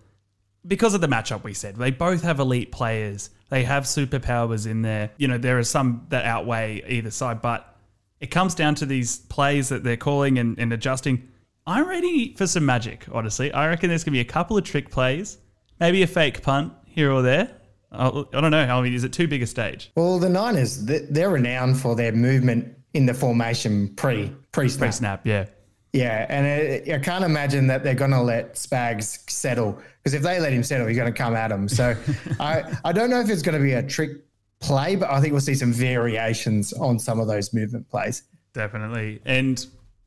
because 0.66 0.94
of 0.94 1.02
the 1.02 1.08
matchup 1.08 1.44
we 1.44 1.54
said. 1.54 1.78
They 1.78 1.92
both 1.92 2.24
have 2.24 2.40
elite 2.40 2.72
players. 2.72 3.30
They 3.50 3.64
have 3.64 3.84
superpowers 3.84 4.70
in 4.70 4.82
there. 4.82 5.12
You 5.18 5.30
know, 5.30 5.38
there 5.38 5.58
are 5.58 5.64
some 5.64 6.06
that 6.10 6.26
outweigh 6.26 6.84
either 6.88 7.10
side, 7.10 7.42
but 7.42 7.77
it 8.20 8.28
comes 8.28 8.56
down 8.56 8.76
to 8.76 8.86
these 8.86 9.18
plays 9.20 9.70
that 9.70 9.84
they're 9.84 9.98
calling 9.98 10.38
and, 10.40 10.58
and 10.60 10.74
adjusting. 10.74 11.28
I'm 11.66 11.88
ready 11.88 12.34
for 12.36 12.48
some 12.48 12.66
magic, 12.66 13.06
honestly. 13.12 13.52
I 13.52 13.68
reckon 13.68 13.90
there's 13.90 14.04
going 14.04 14.14
to 14.14 14.18
be 14.18 14.22
a 14.22 14.26
couple 14.26 14.58
of 14.58 14.64
trick 14.64 14.90
plays, 14.90 15.38
maybe 15.80 16.02
a 16.02 16.08
fake 16.08 16.42
punt 16.42 16.74
here 16.86 17.12
or 17.12 17.22
there. 17.22 17.52
I, 17.92 18.08
I 18.08 18.42
don't 18.42 18.52
know. 18.52 18.60
I 18.64 18.82
mean, 18.82 18.94
is 18.94 19.04
it 19.04 19.14
too 19.14 19.28
big 19.28 19.42
a 19.42 19.48
stage? 19.48 19.92
Well, 19.96 20.20
the 20.20 20.30
Niners, 20.30 20.86
they- 20.86 21.06
they're 21.10 21.30
renowned 21.30 21.80
for 21.80 21.96
their 21.96 22.12
movement 22.12 22.74
in 22.94 23.06
the 23.06 23.14
formation 23.14 23.94
pre 23.96 24.32
pre 24.52 24.70
snap. 24.70 24.94
Snap, 24.94 25.28
yeah. 25.28 25.46
Yeah, 25.94 26.26
and 26.30 26.46
it, 26.46 26.94
I 26.94 27.00
can't 27.00 27.24
imagine 27.24 27.68
that 27.68 27.84
they're 27.84 27.96
going 27.96 28.12
to 28.12 28.22
let 28.22 28.54
Spags 28.56 29.30
settle 29.30 29.80
because 30.04 30.14
if 30.14 30.22
they 30.22 30.40
let 30.40 30.52
him 30.54 30.62
settle, 30.64 30.86
he's 30.88 30.98
going 30.98 31.12
to 31.12 31.18
come 31.18 31.36
at 31.36 31.52
him. 31.52 31.68
So 31.68 31.96
I, 32.40 32.78
I 32.84 32.92
don't 32.92 33.10
know 33.10 33.20
if 33.20 33.30
it's 33.30 33.42
going 33.42 33.58
to 33.58 33.64
be 33.64 33.74
a 33.74 33.82
trick 33.84 34.12
play, 34.60 34.96
but 34.96 35.10
I 35.10 35.22
think 35.22 35.32
we'll 35.32 35.42
see 35.42 35.56
some 35.56 35.72
variations 35.72 36.74
on 36.74 37.00
some 37.00 37.20
of 37.20 37.28
those 37.28 37.54
movement 37.54 37.90
plays. 37.90 38.24
Definitely. 38.54 39.22
And 39.26 39.66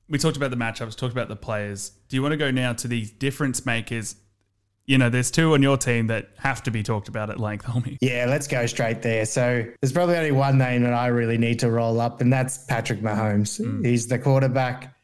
we 0.09 0.19
talked 0.19 0.37
about 0.37 0.51
the 0.51 0.57
matchups, 0.57 0.97
talked 0.97 1.13
about 1.13 1.29
the 1.29 1.37
players. 1.37 1.93
Do 2.09 2.17
you 2.17 2.23
want 2.23 2.33
to 2.33 2.37
go 2.37 2.51
now 2.51 2.73
to 2.75 2.89
these 2.89 3.11
difference 3.11 3.65
makers? 3.65 4.17
You 4.87 4.99
know, 4.99 5.09
there's 5.09 5.31
two 5.31 5.55
on 5.55 5.63
your 5.63 5.77
team 5.77 6.09
that 6.09 6.31
have 6.39 6.65
to 6.65 6.73
be 6.73 6.83
talked 6.83 7.07
about 7.07 7.31
at 7.31 7.39
length, 7.39 7.65
Hulmy. 7.67 7.97
Yeah, 8.01 8.27
let's 8.29 8.49
go 8.49 8.67
straight 8.67 9.03
there. 9.03 9.25
So 9.25 9.65
there's 9.81 9.93
probably 9.93 10.17
only 10.17 10.33
one 10.33 10.59
name 10.59 10.83
that 10.83 10.95
I 10.95 11.07
really 11.09 11.39
need 11.39 11.61
to 11.61 11.71
roll 11.71 12.01
up, 12.01 12.21
and 12.21 12.33
that's 12.33 12.59
Patrick 12.65 13.01
Mahomes. 13.01 13.65
Hmm. 13.65 13.85
He's 13.85 14.09
the 14.09 14.19
quarterback. 14.19 14.95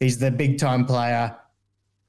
He's 0.00 0.18
the 0.18 0.30
big 0.30 0.58
time 0.58 0.84
player. 0.84 1.36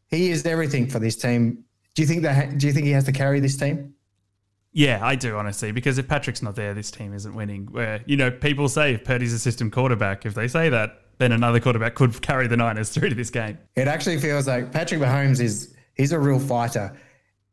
He 0.08 0.32
is 0.32 0.46
everything 0.46 0.90
for 0.90 0.98
this 0.98 1.16
team. 1.16 1.64
Do 1.94 2.02
you 2.02 2.08
think 2.08 2.24
that? 2.24 2.58
Do 2.58 2.66
you 2.66 2.74
think 2.74 2.86
he 2.86 2.92
has 2.94 3.04
to 3.06 3.12
carry 3.12 3.40
this 3.40 3.56
team? 3.56 3.94
Yeah, 4.74 5.06
I 5.06 5.16
do 5.16 5.36
honestly, 5.38 5.72
because 5.72 5.98
if 5.98 6.08
Patrick's 6.08 6.42
not 6.42 6.56
there, 6.56 6.74
this 6.74 6.92
team 6.92 7.14
isn't 7.14 7.34
winning. 7.36 7.68
Where 7.72 8.02
you 8.06 8.16
know 8.16 8.32
people 8.32 8.70
say 8.70 8.94
if 8.94 9.04
Purdy's 9.04 9.34
a 9.34 9.40
system 9.40 9.70
quarterback, 9.70 10.26
if 10.26 10.34
they 10.34 10.48
say 10.48 10.70
that, 10.70 11.02
then 11.18 11.32
another 11.32 11.60
quarterback 11.60 11.96
could 11.96 12.22
carry 12.22 12.48
the 12.48 12.58
Niners 12.58 12.90
through 12.94 13.10
to 13.10 13.16
this 13.16 13.30
game. 13.30 13.58
It 13.76 13.88
actually 13.88 14.20
feels 14.20 14.48
like 14.48 14.72
Patrick 14.72 15.02
Mahomes 15.02 15.42
is 15.42 15.76
he's 15.96 16.14
a 16.14 16.20
real 16.20 16.40
fighter, 16.40 16.96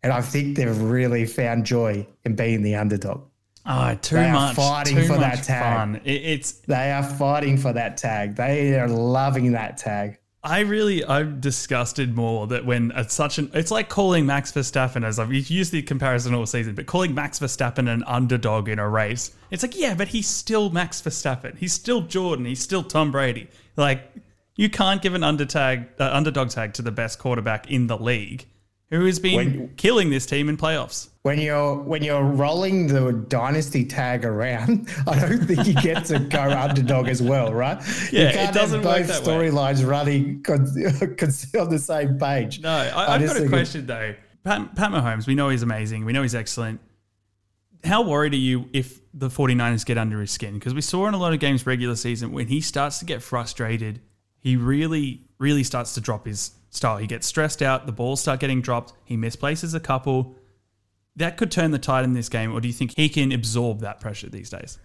and 0.02 0.12
I 0.12 0.20
think 0.20 0.56
they've 0.56 0.80
really 0.80 1.26
found 1.26 1.66
joy 1.66 2.06
in 2.24 2.36
being 2.36 2.62
the 2.62 2.76
underdog. 2.76 3.24
Oh, 3.66 3.94
too 4.00 4.14
They 4.14 4.24
are 4.24 4.32
much 4.32 4.56
fighting 4.56 4.96
too 4.96 5.06
for 5.06 5.18
much 5.18 5.20
that 5.20 5.44
tag. 5.44 5.76
Fun. 5.76 5.96
It, 6.04 6.10
it's 6.10 6.52
They 6.52 6.90
are 6.90 7.02
fighting 7.02 7.58
for 7.58 7.72
that 7.74 7.98
tag. 7.98 8.34
They 8.34 8.78
are 8.78 8.88
loving 8.88 9.52
that 9.52 9.76
tag. 9.76 10.18
I 10.42 10.60
really 10.60 11.04
I'm 11.04 11.40
disgusted 11.40 12.14
more 12.14 12.46
that 12.46 12.64
when 12.64 12.92
it's 12.94 13.14
such 13.14 13.38
an 13.38 13.50
it's 13.54 13.72
like 13.72 13.88
calling 13.88 14.24
Max 14.24 14.52
Verstappen 14.52 15.04
as 15.04 15.18
I've 15.18 15.32
used 15.32 15.72
the 15.72 15.82
comparison 15.82 16.32
all 16.34 16.46
season, 16.46 16.74
but 16.74 16.86
calling 16.86 17.14
Max 17.14 17.40
Verstappen 17.40 17.92
an 17.92 18.04
underdog 18.04 18.68
in 18.68 18.78
a 18.78 18.88
race. 18.88 19.34
It's 19.50 19.62
like, 19.64 19.76
yeah, 19.76 19.94
but 19.94 20.08
he's 20.08 20.28
still 20.28 20.70
Max 20.70 21.02
Verstappen. 21.02 21.58
He's 21.58 21.72
still 21.72 22.02
Jordan. 22.02 22.44
He's 22.44 22.62
still 22.62 22.84
Tom 22.84 23.10
Brady. 23.10 23.48
Like 23.76 24.12
you 24.54 24.70
can't 24.70 25.02
give 25.02 25.14
an 25.14 25.24
under 25.24 25.44
tag, 25.44 25.88
uh, 25.98 26.10
underdog 26.12 26.50
tag 26.50 26.74
to 26.74 26.82
the 26.82 26.92
best 26.92 27.18
quarterback 27.18 27.70
in 27.70 27.88
the 27.88 27.96
league 27.96 28.46
who 28.90 29.04
has 29.04 29.18
been 29.18 29.36
When- 29.36 29.68
killing 29.76 30.10
this 30.10 30.24
team 30.26 30.48
in 30.48 30.56
playoffs. 30.56 31.08
When 31.22 31.38
you're 31.38 31.76
when 31.76 32.02
you're 32.02 32.22
rolling 32.22 32.86
the 32.86 33.12
dynasty 33.28 33.84
tag 33.84 34.24
around, 34.24 34.88
I 35.06 35.18
don't 35.18 35.44
think 35.46 35.66
you 35.66 35.74
get 35.74 36.06
to 36.06 36.18
go 36.20 36.40
underdog 36.40 37.08
as 37.08 37.20
well, 37.20 37.52
right? 37.52 37.78
Yeah, 38.10 38.22
you 38.22 38.26
it 38.28 38.34
can't 38.34 38.54
doesn't 38.54 38.82
have 38.82 39.06
both 39.06 39.22
storylines 39.24 39.86
running 39.86 40.42
on 40.48 41.68
the 41.70 41.78
same 41.78 42.18
page. 42.18 42.60
No, 42.60 42.70
I, 42.70 43.14
I've 43.14 43.20
just 43.20 43.34
got 43.34 43.36
a 43.36 43.40
think 43.40 43.46
it- 43.52 43.56
question 43.56 43.86
though. 43.86 44.14
Pat, 44.44 44.74
Pat 44.74 44.90
Mahomes, 44.92 45.26
we 45.26 45.34
know 45.34 45.50
he's 45.50 45.62
amazing. 45.62 46.04
We 46.06 46.12
know 46.14 46.22
he's 46.22 46.34
excellent. 46.34 46.80
How 47.84 48.02
worried 48.02 48.32
are 48.32 48.36
you 48.36 48.68
if 48.72 49.00
the 49.12 49.28
49ers 49.28 49.84
get 49.84 49.98
under 49.98 50.20
his 50.20 50.30
skin? 50.30 50.54
Because 50.54 50.74
we 50.74 50.80
saw 50.80 51.06
in 51.06 51.14
a 51.14 51.18
lot 51.18 51.32
of 51.34 51.40
games 51.40 51.66
regular 51.66 51.96
season 51.96 52.32
when 52.32 52.46
he 52.48 52.60
starts 52.60 52.98
to 53.00 53.04
get 53.04 53.22
frustrated, 53.22 54.00
he 54.38 54.56
really, 54.56 55.22
really 55.38 55.62
starts 55.64 55.94
to 55.94 56.00
drop 56.00 56.24
his 56.26 56.52
style. 56.70 56.98
He 56.98 57.06
gets 57.06 57.26
stressed 57.26 57.62
out, 57.62 57.86
the 57.86 57.92
balls 57.92 58.20
start 58.20 58.40
getting 58.40 58.60
dropped, 58.60 58.92
he 59.04 59.16
misplaces 59.16 59.74
a 59.74 59.80
couple. 59.80 60.34
That 61.16 61.36
could 61.36 61.50
turn 61.50 61.70
the 61.72 61.78
tide 61.78 62.04
in 62.04 62.12
this 62.12 62.28
game, 62.28 62.52
or 62.52 62.60
do 62.60 62.68
you 62.68 62.74
think 62.74 62.94
he 62.96 63.08
can 63.08 63.32
absorb 63.32 63.80
that 63.80 64.00
pressure 64.00 64.28
these 64.28 64.50
days? 64.50 64.78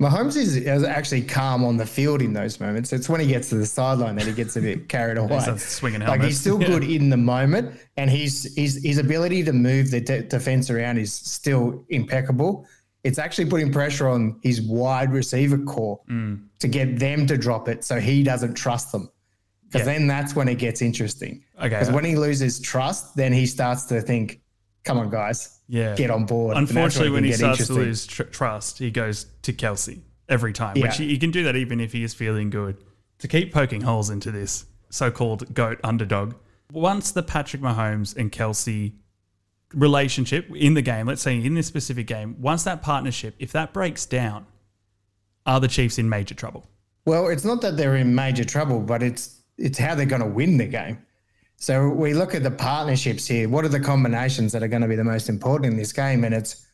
Mahomes 0.00 0.34
is, 0.36 0.56
is 0.56 0.82
actually 0.82 1.20
calm 1.22 1.62
on 1.62 1.76
the 1.76 1.84
field 1.84 2.22
in 2.22 2.32
those 2.32 2.58
moments. 2.58 2.90
It's 2.92 3.08
when 3.10 3.20
he 3.20 3.26
gets 3.26 3.50
to 3.50 3.56
the 3.56 3.66
sideline 3.66 4.16
that 4.16 4.26
he 4.26 4.32
gets 4.32 4.56
a 4.56 4.60
bit 4.62 4.88
carried 4.88 5.18
away. 5.18 5.38
swinging 5.58 6.00
like 6.00 6.22
he's 6.22 6.40
still 6.40 6.58
Yeah. 6.60 6.68
good 6.68 6.84
in 6.84 7.10
the 7.10 7.18
moment, 7.18 7.78
and 7.98 8.08
his 8.10 8.52
his 8.56 8.82
his 8.82 8.96
ability 8.96 9.42
to 9.44 9.52
move 9.52 9.90
the 9.90 10.00
de- 10.00 10.22
defense 10.22 10.70
around 10.70 10.96
is 10.98 11.12
still 11.12 11.84
impeccable. 11.90 12.66
It's 13.04 13.18
actually 13.18 13.46
putting 13.50 13.70
pressure 13.72 14.08
on 14.08 14.38
his 14.42 14.62
wide 14.62 15.12
receiver 15.12 15.58
core 15.58 16.00
Mm. 16.10 16.44
to 16.60 16.68
get 16.68 16.98
them 16.98 17.26
to 17.26 17.36
drop 17.36 17.68
it, 17.68 17.84
so 17.84 18.00
he 18.00 18.22
doesn't 18.22 18.54
trust 18.54 18.92
them. 18.92 19.10
Because 19.70 19.86
Yeah. 19.86 19.92
then 19.94 20.06
that's 20.08 20.34
when 20.34 20.48
it 20.48 20.56
gets 20.58 20.82
interesting. 20.82 21.44
Okay. 21.58 21.68
Because 21.68 21.90
when 21.90 22.04
he 22.04 22.16
loses 22.16 22.58
trust, 22.60 23.14
then 23.16 23.32
he 23.32 23.46
starts 23.46 23.84
to 23.84 24.00
think, 24.00 24.40
"Come 24.84 24.98
on, 24.98 25.10
guys, 25.10 25.60
Yeah. 25.68 25.94
get 25.94 26.10
on 26.10 26.24
board." 26.26 26.56
Unfortunately, 26.56 27.10
when 27.10 27.22
he 27.24 27.32
starts 27.32 27.66
to 27.68 27.72
lose 27.74 28.06
tr- 28.06 28.24
trust, 28.24 28.78
he 28.78 28.90
goes 28.90 29.26
to 29.42 29.52
Kelce 29.52 30.00
every 30.28 30.52
time, 30.52 30.76
Yeah. 30.76 30.86
which 30.86 30.96
he, 30.96 31.08
he 31.08 31.18
can 31.18 31.30
do 31.30 31.44
that 31.44 31.54
even 31.56 31.80
if 31.80 31.92
he 31.92 32.02
is 32.02 32.14
feeling 32.14 32.50
good. 32.50 32.78
To 33.20 33.28
keep 33.28 33.52
poking 33.52 33.82
holes 33.82 34.10
into 34.10 34.30
this 34.32 34.64
so 34.88 35.10
called 35.10 35.54
GOAT 35.54 35.78
underdog, 35.84 36.34
once 36.72 37.12
the 37.12 37.22
Patrick 37.22 37.62
Mahomes 37.62 38.16
and 38.16 38.32
Kelce 38.32 38.92
relationship 39.72 40.50
in 40.54 40.74
the 40.74 40.82
game, 40.82 41.06
let's 41.06 41.22
say 41.22 41.36
in 41.40 41.54
this 41.54 41.66
specific 41.68 42.06
game, 42.08 42.34
once 42.40 42.64
that 42.64 42.82
partnership, 42.82 43.34
if 43.38 43.52
that 43.52 43.72
breaks 43.72 44.04
down, 44.04 44.46
are 45.46 45.60
the 45.60 45.68
Chiefs 45.68 45.98
in 45.98 46.08
major 46.08 46.34
trouble? 46.34 46.66
Well, 47.06 47.28
it's 47.28 47.44
not 47.44 47.60
that 47.62 47.76
they're 47.76 47.96
in 47.96 48.14
major 48.14 48.44
trouble, 48.44 48.80
but 48.80 49.02
it's 49.02 49.36
it's 49.60 49.78
how 49.78 49.94
they're 49.94 50.06
going 50.06 50.22
to 50.22 50.28
win 50.28 50.56
the 50.56 50.66
game. 50.66 50.98
So 51.56 51.90
we 51.90 52.14
look 52.14 52.34
at 52.34 52.42
the 52.42 52.50
partnerships 52.50 53.26
here. 53.26 53.48
What 53.48 53.64
are 53.64 53.68
the 53.68 53.80
combinations 53.80 54.52
that 54.52 54.62
are 54.62 54.68
going 54.68 54.82
to 54.82 54.88
be 54.88 54.96
the 54.96 55.04
most 55.04 55.28
important 55.28 55.70
in 55.70 55.78
this 55.78 55.92
game? 55.92 56.24
And 56.24 56.34
it's 56.34 56.66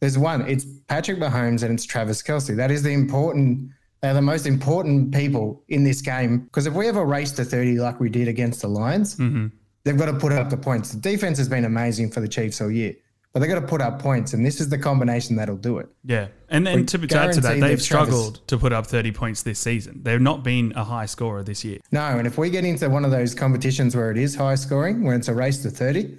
there's 0.00 0.18
one. 0.18 0.48
It's 0.48 0.64
Patrick 0.88 1.18
Mahomes 1.18 1.62
and 1.62 1.72
it's 1.72 1.84
Travis 1.84 2.22
Kelce. 2.22 2.56
That 2.56 2.70
is 2.70 2.82
the 2.82 2.90
important. 2.90 3.70
They're 4.00 4.14
the 4.14 4.22
most 4.22 4.46
important 4.46 5.14
people 5.14 5.62
in 5.68 5.84
this 5.84 6.00
game 6.00 6.40
because 6.40 6.66
if 6.66 6.74
we 6.74 6.86
have 6.86 6.96
a 6.96 7.04
race 7.04 7.30
to 7.32 7.44
30 7.44 7.78
like 7.78 8.00
we 8.00 8.08
did 8.08 8.26
against 8.26 8.62
the 8.62 8.68
Lions, 8.68 9.16
mm-hmm. 9.16 9.48
they've 9.84 9.96
got 9.96 10.06
to 10.06 10.14
put 10.14 10.32
up 10.32 10.50
the 10.50 10.56
points. 10.56 10.90
The 10.90 11.00
defense 11.00 11.38
has 11.38 11.48
been 11.48 11.66
amazing 11.66 12.10
for 12.10 12.20
the 12.20 12.26
Chiefs 12.26 12.60
all 12.60 12.70
year, 12.70 12.96
but 13.32 13.40
they've 13.40 13.48
got 13.48 13.60
to 13.60 13.66
put 13.66 13.80
up 13.80 13.98
points, 14.00 14.34
and 14.34 14.44
this 14.44 14.60
is 14.60 14.68
the 14.68 14.76
combination 14.78 15.36
that'll 15.36 15.56
do 15.56 15.78
it. 15.78 15.88
Yeah. 16.04 16.28
And 16.50 16.66
then 16.66 16.84
to, 16.86 16.98
to 16.98 17.18
add 17.18 17.32
to 17.32 17.40
that, 17.40 17.52
they've 17.60 17.60
that 17.60 17.66
Travis- 17.68 17.84
struggled 17.84 18.46
to 18.48 18.58
put 18.58 18.72
up 18.72 18.86
30 18.86 19.12
points 19.12 19.42
this 19.42 19.58
season. 19.58 20.02
They've 20.02 20.20
not 20.20 20.42
been 20.42 20.72
a 20.76 20.84
high 20.84 21.06
scorer 21.06 21.42
this 21.42 21.64
year. 21.64 21.78
No, 21.90 22.02
and 22.18 22.26
if 22.26 22.36
we 22.36 22.50
get 22.50 22.64
into 22.64 22.88
one 22.90 23.04
of 23.04 23.10
those 23.10 23.34
competitions 23.34 23.96
where 23.96 24.10
it 24.10 24.18
is 24.18 24.34
high 24.34 24.56
scoring, 24.56 25.02
where 25.02 25.14
it's 25.16 25.28
a 25.28 25.34
race 25.34 25.62
to 25.62 25.70
thirty, 25.70 26.18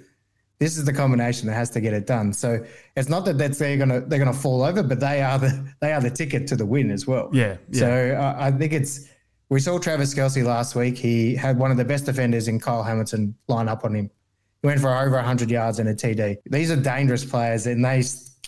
this 0.58 0.76
is 0.76 0.84
the 0.84 0.92
combination 0.92 1.46
that 1.46 1.54
has 1.54 1.70
to 1.70 1.80
get 1.80 1.92
it 1.92 2.06
done. 2.06 2.32
So 2.32 2.64
it's 2.96 3.08
not 3.08 3.24
that 3.26 3.38
that's 3.38 3.58
they're 3.58 3.76
gonna 3.76 4.00
they're 4.00 4.18
gonna 4.18 4.32
fall 4.32 4.62
over, 4.62 4.82
but 4.82 4.98
they 4.98 5.22
are 5.22 5.38
the 5.38 5.72
they 5.80 5.92
are 5.92 6.00
the 6.00 6.10
ticket 6.10 6.46
to 6.48 6.56
the 6.56 6.66
win 6.66 6.90
as 6.90 7.06
well. 7.06 7.30
Yeah, 7.32 7.58
yeah. 7.70 7.80
So 7.80 7.90
I, 8.38 8.46
I 8.48 8.50
think 8.50 8.72
it's 8.72 9.08
we 9.50 9.60
saw 9.60 9.78
Travis 9.78 10.14
Kelce 10.14 10.44
last 10.44 10.74
week. 10.74 10.96
He 10.96 11.36
had 11.36 11.58
one 11.58 11.70
of 11.70 11.76
the 11.76 11.84
best 11.84 12.06
defenders 12.06 12.48
in 12.48 12.58
Kyle 12.58 12.82
Hamilton 12.82 13.36
line 13.46 13.68
up 13.68 13.84
on 13.84 13.94
him. 13.94 14.10
Went 14.64 14.80
for 14.80 14.88
over 14.88 15.16
100 15.16 15.50
yards 15.50 15.78
and 15.78 15.88
a 15.90 15.94
TD. 15.94 16.38
These 16.46 16.70
are 16.70 16.76
dangerous 16.76 17.24
players, 17.24 17.66
and 17.66 17.84
they 17.84 18.02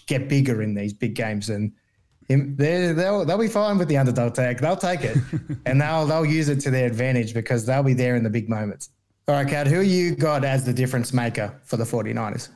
get 0.06 0.28
bigger 0.28 0.62
in 0.62 0.74
these 0.74 0.92
big 0.92 1.14
games. 1.14 1.50
And 1.50 1.72
they'll 2.28 3.24
they'll 3.24 3.38
be 3.38 3.48
fine 3.48 3.78
with 3.78 3.88
the 3.88 3.98
underdog 3.98 4.34
tag. 4.34 4.58
They'll 4.58 4.76
take 4.76 5.02
it, 5.02 5.18
and 5.66 5.80
they'll 5.80 6.06
they'll 6.06 6.24
use 6.24 6.48
it 6.48 6.60
to 6.60 6.70
their 6.70 6.86
advantage 6.86 7.34
because 7.34 7.66
they'll 7.66 7.82
be 7.82 7.94
there 7.94 8.16
in 8.16 8.24
the 8.24 8.30
big 8.30 8.48
moments. 8.48 8.88
All 9.28 9.34
right, 9.34 9.46
Kad, 9.46 9.66
who 9.66 9.82
you 9.82 10.14
got 10.14 10.44
as 10.44 10.64
the 10.64 10.72
difference 10.72 11.12
maker 11.12 11.60
for 11.64 11.76
the 11.76 11.84
49ers? 11.84 12.48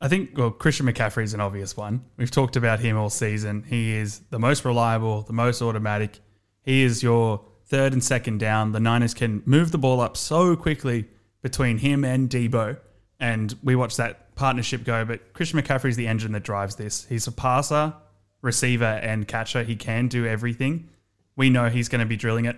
I 0.00 0.08
think, 0.08 0.36
well, 0.36 0.50
Christian 0.50 0.86
McCaffrey 0.86 1.22
is 1.22 1.32
an 1.32 1.40
obvious 1.40 1.76
one. 1.76 2.04
We've 2.16 2.30
talked 2.30 2.56
about 2.56 2.80
him 2.80 2.96
all 2.96 3.08
season. 3.08 3.62
He 3.62 3.94
is 3.94 4.20
the 4.30 4.38
most 4.38 4.64
reliable, 4.64 5.22
the 5.22 5.32
most 5.32 5.62
automatic. 5.62 6.20
He 6.62 6.82
is 6.82 7.02
your 7.02 7.44
third 7.66 7.92
and 7.92 8.02
second 8.02 8.38
down. 8.38 8.72
The 8.72 8.80
Niners 8.80 9.14
can 9.14 9.42
move 9.46 9.72
the 9.72 9.78
ball 9.78 10.00
up 10.00 10.16
so 10.16 10.56
quickly 10.56 11.06
between 11.42 11.78
him 11.78 12.04
and 12.04 12.28
Deebo. 12.28 12.78
And 13.20 13.54
we 13.62 13.74
watch 13.74 13.96
that 13.96 14.34
partnership 14.36 14.84
go. 14.84 15.04
But 15.04 15.32
Christian 15.32 15.60
McCaffrey 15.60 15.90
is 15.90 15.96
the 15.96 16.06
engine 16.06 16.32
that 16.32 16.44
drives 16.44 16.76
this. 16.76 17.04
He's 17.06 17.26
a 17.26 17.32
passer, 17.32 17.94
receiver, 18.42 18.84
and 18.84 19.26
catcher. 19.26 19.64
He 19.64 19.76
can 19.76 20.08
do 20.08 20.26
everything. 20.26 20.88
We 21.36 21.50
know 21.50 21.68
he's 21.68 21.88
going 21.88 22.00
to 22.00 22.06
be 22.06 22.16
drilling 22.16 22.44
it. 22.44 22.56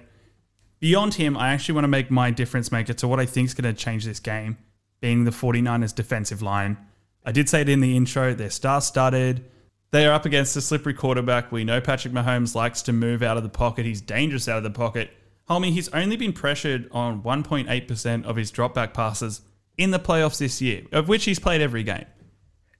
Beyond 0.80 1.14
him, 1.14 1.36
I 1.36 1.52
actually 1.52 1.74
want 1.74 1.84
to 1.84 1.88
make 1.88 2.10
my 2.10 2.30
difference 2.30 2.72
maker 2.72 2.94
to 2.94 3.08
what 3.08 3.20
I 3.20 3.26
think 3.26 3.48
is 3.48 3.54
going 3.54 3.74
to 3.74 3.78
change 3.78 4.06
this 4.06 4.20
game, 4.20 4.56
being 5.00 5.24
the 5.24 5.30
49ers 5.30 5.94
defensive 5.94 6.40
line. 6.40 6.78
I 7.24 7.32
did 7.32 7.50
say 7.50 7.60
it 7.60 7.68
in 7.68 7.80
the 7.80 7.96
intro, 7.96 8.32
they're 8.32 8.48
star 8.48 8.80
studded. 8.80 9.44
They 9.90 10.06
are 10.06 10.12
up 10.12 10.24
against 10.24 10.56
a 10.56 10.60
slippery 10.62 10.94
quarterback. 10.94 11.52
We 11.52 11.64
know 11.64 11.80
Patrick 11.80 12.14
Mahomes 12.14 12.54
likes 12.54 12.80
to 12.82 12.92
move 12.92 13.22
out 13.22 13.36
of 13.36 13.42
the 13.42 13.48
pocket. 13.48 13.84
He's 13.84 14.00
dangerous 14.00 14.48
out 14.48 14.56
of 14.56 14.62
the 14.62 14.70
pocket. 14.70 15.10
Hulmy, 15.50 15.72
he's 15.72 15.88
only 15.88 16.16
been 16.16 16.32
pressured 16.32 16.88
on 16.92 17.22
1.8% 17.22 18.24
of 18.24 18.36
his 18.36 18.52
dropback 18.52 18.94
passes 18.94 19.42
in 19.80 19.90
the 19.90 19.98
playoffs 19.98 20.38
this 20.38 20.60
year, 20.60 20.82
of 20.92 21.08
which 21.08 21.24
he's 21.24 21.38
played 21.38 21.60
every 21.60 21.82
game. 21.82 22.06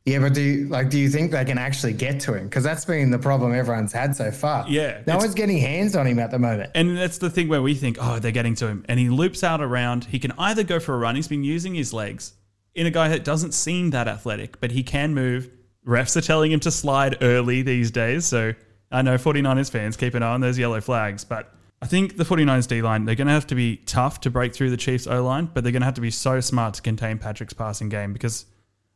Yeah, 0.07 0.21
but 0.21 0.33
do 0.33 0.41
you 0.41 0.69
like? 0.69 0.89
Do 0.89 0.99
you 0.99 1.11
think 1.11 1.31
they 1.31 1.45
can 1.45 1.59
actually 1.59 1.93
get 1.93 2.21
to 2.21 2.35
him? 2.35 2.45
Because 2.45 2.65
that's 2.65 2.87
been 2.87 3.11
the 3.11 3.19
problem 3.19 3.55
everyone's 3.55 3.93
had 3.93 4.17
so 4.17 4.31
far. 4.31 4.67
Yeah, 4.69 5.03
no 5.07 5.19
one's 5.19 5.35
getting 5.35 5.59
hands 5.59 5.95
on 5.95 6.07
him 6.07 6.19
at 6.19 6.31
the 6.31 6.39
moment. 6.39 6.71
And 6.75 6.97
that's 6.97 7.19
the 7.19 7.29
thing 7.29 7.49
where 7.49 7.61
we 7.61 7.75
think, 7.75 7.99
oh, 8.01 8.19
they're 8.19 8.33
getting 8.33 8.55
to 8.57 8.67
him. 8.67 8.85
And 8.89 8.99
he 8.99 9.11
loops 9.11 9.45
out 9.45 9.61
around. 9.61 10.05
He 10.05 10.19
can 10.19 10.33
either 10.39 10.65
go 10.65 10.81
for 10.81 10.95
a 10.95 10.99
run. 10.99 11.17
He's 11.17 11.29
been 11.29 11.45
using 11.45 11.75
his 11.75 11.93
legs 11.93 12.33
in 12.75 12.87
a 12.87 12.91
guy 12.91 13.09
that 13.09 13.25
doesn't 13.25 13.53
seem 13.53 13.91
that 13.91 14.09
athletic, 14.09 14.59
but 14.61 14.71
he 14.71 14.83
can 14.83 15.13
move. 15.13 15.51
Refs 15.87 16.17
are 16.17 16.23
telling 16.23 16.51
him 16.51 16.61
to 16.61 16.71
slide 16.71 17.19
early 17.21 17.61
these 17.61 17.91
days. 17.91 18.25
So 18.25 18.55
I 18.91 19.03
know 19.03 19.17
49ers 19.17 19.71
fans 19.71 19.99
keep 19.99 20.15
an 20.15 20.23
eye 20.23 20.33
on 20.33 20.41
those 20.41 20.59
yellow 20.59 20.81
flags. 20.81 21.25
But 21.25 21.53
I 21.83 21.87
think 21.87 22.17
the 22.17 22.25
49ers 22.25 22.69
D 22.69 22.83
line, 22.83 23.07
they're 23.07 23.15
going 23.15 23.27
to 23.27 23.33
have 23.33 23.47
to 23.49 23.55
be 23.55 23.77
tough 23.77 24.21
to 24.21 24.31
break 24.31 24.55
through 24.55 24.71
the 24.71 24.77
Chiefs 24.77 25.07
O 25.07 25.25
line, 25.25 25.51
but 25.53 25.65
they're 25.65 25.73
going 25.73 25.81
to 25.81 25.87
have 25.87 25.95
to 25.95 26.01
be 26.01 26.11
so 26.11 26.41
smart 26.41 26.75
to 26.75 26.83
contain 26.83 27.19
Patrick's 27.19 27.55
passing 27.55 27.89
game 27.89 28.13
because 28.13 28.45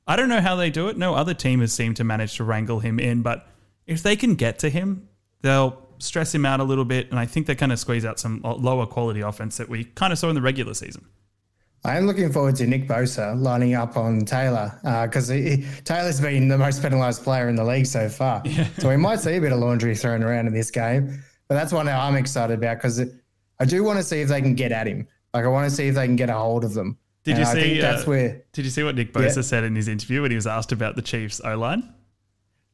I 0.06 0.16
don't 0.16 0.28
know 0.28 0.40
how 0.42 0.56
they 0.56 0.68
do 0.68 0.88
it. 0.88 0.98
No 0.98 1.14
other 1.14 1.32
team 1.32 1.60
has 1.60 1.72
seemed 1.72 1.96
to 1.96 2.04
manage 2.04 2.36
to 2.36 2.44
wrangle 2.44 2.80
him 2.80 3.00
in, 3.00 3.22
but 3.22 3.46
if 3.86 4.02
they 4.02 4.16
can 4.16 4.34
get 4.34 4.58
to 4.60 4.68
him, 4.68 5.08
they'll 5.40 5.82
stress 5.98 6.34
him 6.34 6.44
out 6.44 6.60
a 6.60 6.64
little 6.64 6.84
bit, 6.84 7.10
and 7.10 7.18
I 7.18 7.24
think 7.24 7.46
they 7.46 7.54
kind 7.54 7.72
of 7.72 7.78
squeeze 7.78 8.04
out 8.04 8.18
some 8.18 8.40
lower 8.42 8.84
quality 8.86 9.22
offense 9.22 9.56
that 9.56 9.68
we 9.70 9.84
kind 9.84 10.12
of 10.12 10.18
saw 10.18 10.28
in 10.28 10.34
the 10.34 10.42
regular 10.42 10.74
season. 10.74 11.06
I 11.86 11.98
am 11.98 12.06
looking 12.06 12.32
forward 12.32 12.56
to 12.56 12.66
Nick 12.66 12.88
Bosa 12.88 13.38
lining 13.38 13.74
up 13.74 13.98
on 13.98 14.24
Taylor 14.24 14.78
uh, 14.84 15.06
because 15.06 15.28
Taylor's 15.84 16.18
been 16.18 16.48
the 16.48 16.56
most 16.56 16.80
penalised 16.80 17.22
player 17.22 17.48
in 17.50 17.56
the 17.56 17.64
league 17.64 17.86
so 17.86 18.08
far. 18.08 18.42
So 18.78 18.88
we 18.88 18.96
might 18.96 19.20
see 19.20 19.36
a 19.36 19.40
bit 19.40 19.52
of 19.52 19.58
laundry 19.58 19.94
thrown 19.94 20.22
around 20.22 20.46
in 20.46 20.54
this 20.54 20.70
game. 20.70 21.22
But 21.48 21.56
that's 21.56 21.72
one 21.72 21.86
that 21.86 21.98
I'm 21.98 22.16
excited 22.16 22.54
about 22.58 22.78
because 22.78 23.00
I 23.60 23.64
do 23.64 23.82
want 23.84 23.98
to 23.98 24.02
see 24.04 24.20
if 24.20 24.28
they 24.28 24.40
can 24.40 24.54
get 24.54 24.72
at 24.72 24.86
him. 24.86 25.06
Like 25.32 25.44
I 25.44 25.48
want 25.48 25.68
to 25.68 25.74
see 25.74 25.88
if 25.88 25.94
they 25.94 26.06
can 26.06 26.16
get 26.16 26.30
a 26.30 26.34
hold 26.34 26.64
of 26.64 26.74
them. 26.74 26.96
Did 27.24 27.36
And 27.36 27.44
you 27.44 27.50
I 27.50 27.54
see? 27.54 27.80
that's 27.80 28.02
uh, 28.02 28.06
where 28.10 28.42
Did 28.52 28.64
you 28.64 28.70
see 28.70 28.82
what 28.82 28.94
Nick 28.94 29.12
Bosa 29.12 29.36
Yeah. 29.36 29.42
said 29.42 29.64
in 29.64 29.74
his 29.74 29.88
interview 29.88 30.22
when 30.22 30.30
he 30.30 30.34
was 30.36 30.46
asked 30.46 30.72
about 30.72 30.94
the 30.96 31.02
Chiefs 31.02 31.40
O 31.44 31.56
line? 31.56 31.92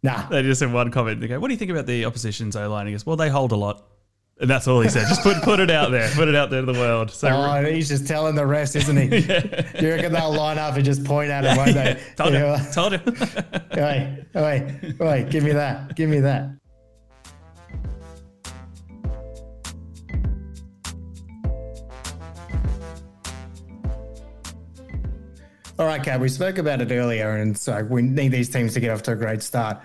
Nah. 0.03 0.29
They 0.29 0.43
just 0.43 0.61
have 0.61 0.73
one 0.73 0.91
comment. 0.91 1.21
They 1.21 1.29
go, 1.29 1.39
"What 1.39 1.49
do 1.49 1.55
you 1.55 1.59
think 1.59 1.71
about 1.71 1.87
the 1.87 2.05
opposition's 2.07 2.57
O 2.57 2.69
line?" 2.71 2.87
He 2.87 2.93
goes, 2.93 3.05
"Well, 3.05 3.17
they 3.17 3.29
hold 3.29 3.53
a 3.53 3.57
lot." 3.57 3.87
And 4.41 4.49
that's 4.49 4.67
all 4.67 4.81
he 4.81 4.89
said. 4.89 5.07
Just 5.09 5.23
put 5.23 5.37
put 5.43 5.61
it 5.61 5.71
out 5.71 5.91
there. 5.91 6.09
Put 6.15 6.27
it 6.29 6.35
out 6.35 6.49
there 6.49 6.63
to 6.65 6.73
the 6.73 6.79
world. 6.79 7.11
So 7.11 7.29
Oh, 7.29 7.63
he's 7.71 7.89
just 7.89 8.07
telling 8.07 8.35
the 8.35 8.47
rest, 8.47 8.75
isn't 8.77 8.97
he? 8.97 9.09
You 9.83 9.91
reckon 9.91 10.13
they'll 10.15 10.33
line 10.35 10.59
up 10.59 10.75
and 10.77 10.85
just 10.85 11.05
point 11.05 11.31
at 11.31 11.45
him, 11.45 11.57
won't 11.59 11.75
they? 11.75 12.01
told 12.17 12.33
You 12.33 12.39
him. 12.39 12.43
know, 12.59 12.71
Told 12.73 12.93
him. 12.95 13.03
Wait, 13.77 14.25
wait, 14.35 14.99
wait, 14.99 15.29
give 15.31 15.45
me 15.45 15.53
that. 15.53 15.95
Give 15.95 16.09
me 16.09 16.21
that. 16.21 16.49
All 25.81 25.87
right, 25.87 26.03
Kad, 26.03 26.21
we 26.21 26.29
spoke 26.29 26.59
about 26.59 26.83
it 26.83 26.93
earlier, 26.93 27.37
and 27.37 27.57
so 27.57 27.83
we 27.85 28.03
need 28.03 28.33
these 28.33 28.51
teams 28.51 28.75
to 28.75 28.81
get 28.81 28.91
off 28.91 29.03
to 29.05 29.13
a 29.13 29.17
great 29.17 29.43
start. 29.43 29.79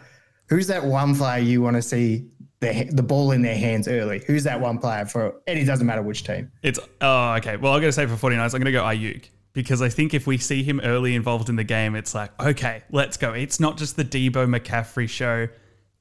Who's 0.49 0.67
that 0.67 0.83
one 0.83 1.15
player 1.15 1.41
you 1.41 1.61
want 1.61 1.77
to 1.77 1.81
see 1.81 2.27
the, 2.59 2.89
the 2.91 3.01
ball 3.01 3.31
in 3.31 3.41
their 3.41 3.55
hands 3.55 3.87
early? 3.87 4.21
Who's 4.27 4.43
that 4.43 4.59
one 4.59 4.77
player 4.77 5.05
for, 5.05 5.41
and 5.47 5.57
it 5.57 5.63
doesn't 5.63 5.87
matter 5.87 6.01
which 6.01 6.25
team. 6.25 6.51
It's 6.63 6.79
oh 6.99 7.35
okay. 7.35 7.55
Well, 7.55 7.71
I'm 7.71 7.79
going 7.79 7.87
to 7.87 7.93
say 7.93 8.05
for 8.07 8.15
49ers, 8.15 8.53
I'm 8.53 8.61
going 8.61 8.65
to 8.65 8.71
go 8.73 8.83
Aiyuk 8.83 9.29
because 9.53 9.81
I 9.81 9.87
think 9.87 10.13
if 10.13 10.27
we 10.27 10.37
see 10.37 10.63
him 10.63 10.81
early 10.83 11.15
involved 11.15 11.47
in 11.47 11.55
the 11.55 11.63
game, 11.63 11.95
it's 11.95 12.13
like 12.13 12.37
okay, 12.41 12.83
let's 12.91 13.15
go. 13.15 13.31
It's 13.31 13.61
not 13.61 13.77
just 13.77 13.95
the 13.95 14.03
Deebo 14.03 14.53
McCaffrey 14.53 15.07
show, 15.07 15.47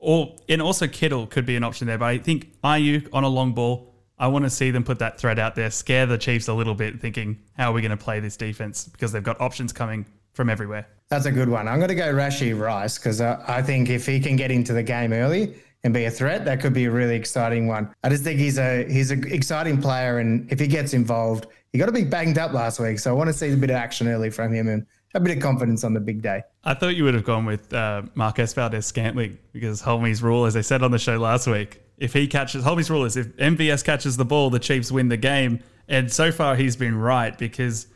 or 0.01 0.35
and 0.49 0.61
also 0.61 0.89
Kittle 0.89 1.29
could 1.29 1.47
be 1.47 1.55
an 1.55 1.63
option 1.63 1.87
there. 1.87 1.99
But 1.99 2.07
I 2.07 2.19
think 2.19 2.61
Aiyuk 2.65 3.11
on 3.13 3.23
a 3.23 3.29
long 3.29 3.53
ball. 3.53 3.94
I 4.19 4.29
want 4.29 4.45
to 4.45 4.51
see 4.51 4.71
them 4.71 4.85
put 4.85 4.99
that 5.01 5.19
threat 5.19 5.39
out 5.39 5.55
there, 5.55 5.71
scare 5.71 6.07
the 6.07 6.19
Chiefs 6.19 6.49
a 6.49 6.55
little 6.55 6.75
bit, 6.75 7.01
thinking 7.01 7.39
how 7.57 7.71
are 7.71 7.75
we 7.75 7.83
going 7.83 7.91
to 7.91 7.97
play 7.97 8.21
this 8.21 8.37
defense 8.37 8.85
because 8.85 9.13
they've 9.13 9.23
got 9.23 9.41
options 9.41 9.73
coming 9.73 10.07
from 10.33 10.49
everywhere. 10.51 10.87
That's 11.09 11.27
a 11.27 11.33
good 11.33 11.49
one. 11.49 11.69
I'm 11.69 11.79
going 11.79 11.89
to 11.89 11.95
go 11.95 12.13
Rashee 12.13 12.59
Rice 12.59 12.99
because 12.99 13.21
uh, 13.21 13.43
I 13.47 13.63
think 13.63 13.89
if 13.89 14.07
he 14.07 14.21
can 14.21 14.37
get 14.37 14.51
into 14.51 14.73
the 14.73 14.83
game 14.83 15.13
early 15.13 15.55
and 15.83 15.93
be 15.93 16.05
a 16.05 16.11
threat, 16.11 16.45
that 16.45 16.61
could 16.61 16.73
be 16.73 16.87
a 16.87 16.91
really 16.91 17.15
exciting 17.15 17.67
one. 17.67 17.93
I 18.03 18.09
just 18.09 18.25
think 18.25 18.41
he's 18.41 18.59
a 18.59 18.91
he's 18.91 19.11
an 19.11 19.31
exciting 19.31 19.81
player, 19.81 20.19
and 20.19 20.51
if 20.51 20.59
he 20.59 20.67
gets 20.67 20.95
involved, 20.95 21.47
he 21.73 21.79
got 21.79 21.89
a 21.89 21.93
bit 21.93 22.09
banged 22.09 22.39
up 22.39 22.53
last 22.53 22.81
week, 22.81 22.99
so 22.99 23.11
I 23.11 23.15
want 23.15 23.29
to 23.29 23.35
see 23.35 23.53
a 23.53 23.57
bit 23.57 23.71
of 23.71 23.77
action 23.77 24.09
early 24.09 24.31
from 24.31 24.53
him 24.53 24.69
and 24.69 24.87
a 25.15 25.21
bit 25.21 25.37
of 25.37 25.43
confidence 25.43 25.85
on 25.85 25.95
the 25.95 26.01
big 26.01 26.23
day. 26.23 26.43
I 26.65 26.75
thought 26.75 26.97
you 26.97 27.05
would 27.05 27.15
have 27.15 27.25
gone 27.25 27.45
with 27.45 27.73
uh, 27.73 28.03
Marquez 28.15 28.53
Valdes 28.55 28.87
Scantling 28.87 29.39
because 29.53 29.81
Hulmy's 29.81 30.23
rule, 30.23 30.45
as 30.47 30.57
I 30.57 30.61
said 30.61 30.83
on 30.83 30.91
the 30.91 30.99
show 30.99 31.19
last 31.19 31.47
week, 31.47 31.81
if 31.99 32.13
he 32.13 32.27
catches 32.27 32.65
Hulmy's 32.65 32.91
rule 32.91 33.05
is 33.05 33.17
if 33.17 33.29
MVS 33.37 33.85
catches 33.85 34.17
the 34.17 34.25
ball, 34.25 34.51
the 34.51 34.59
Chiefs 34.59 34.91
win 34.91 35.09
the 35.09 35.17
game. 35.17 35.61
And 35.89 36.13
so 36.13 36.33
far, 36.33 36.57
he's 36.57 36.77
been 36.77 36.97
right 36.97 37.37
because 37.37 37.87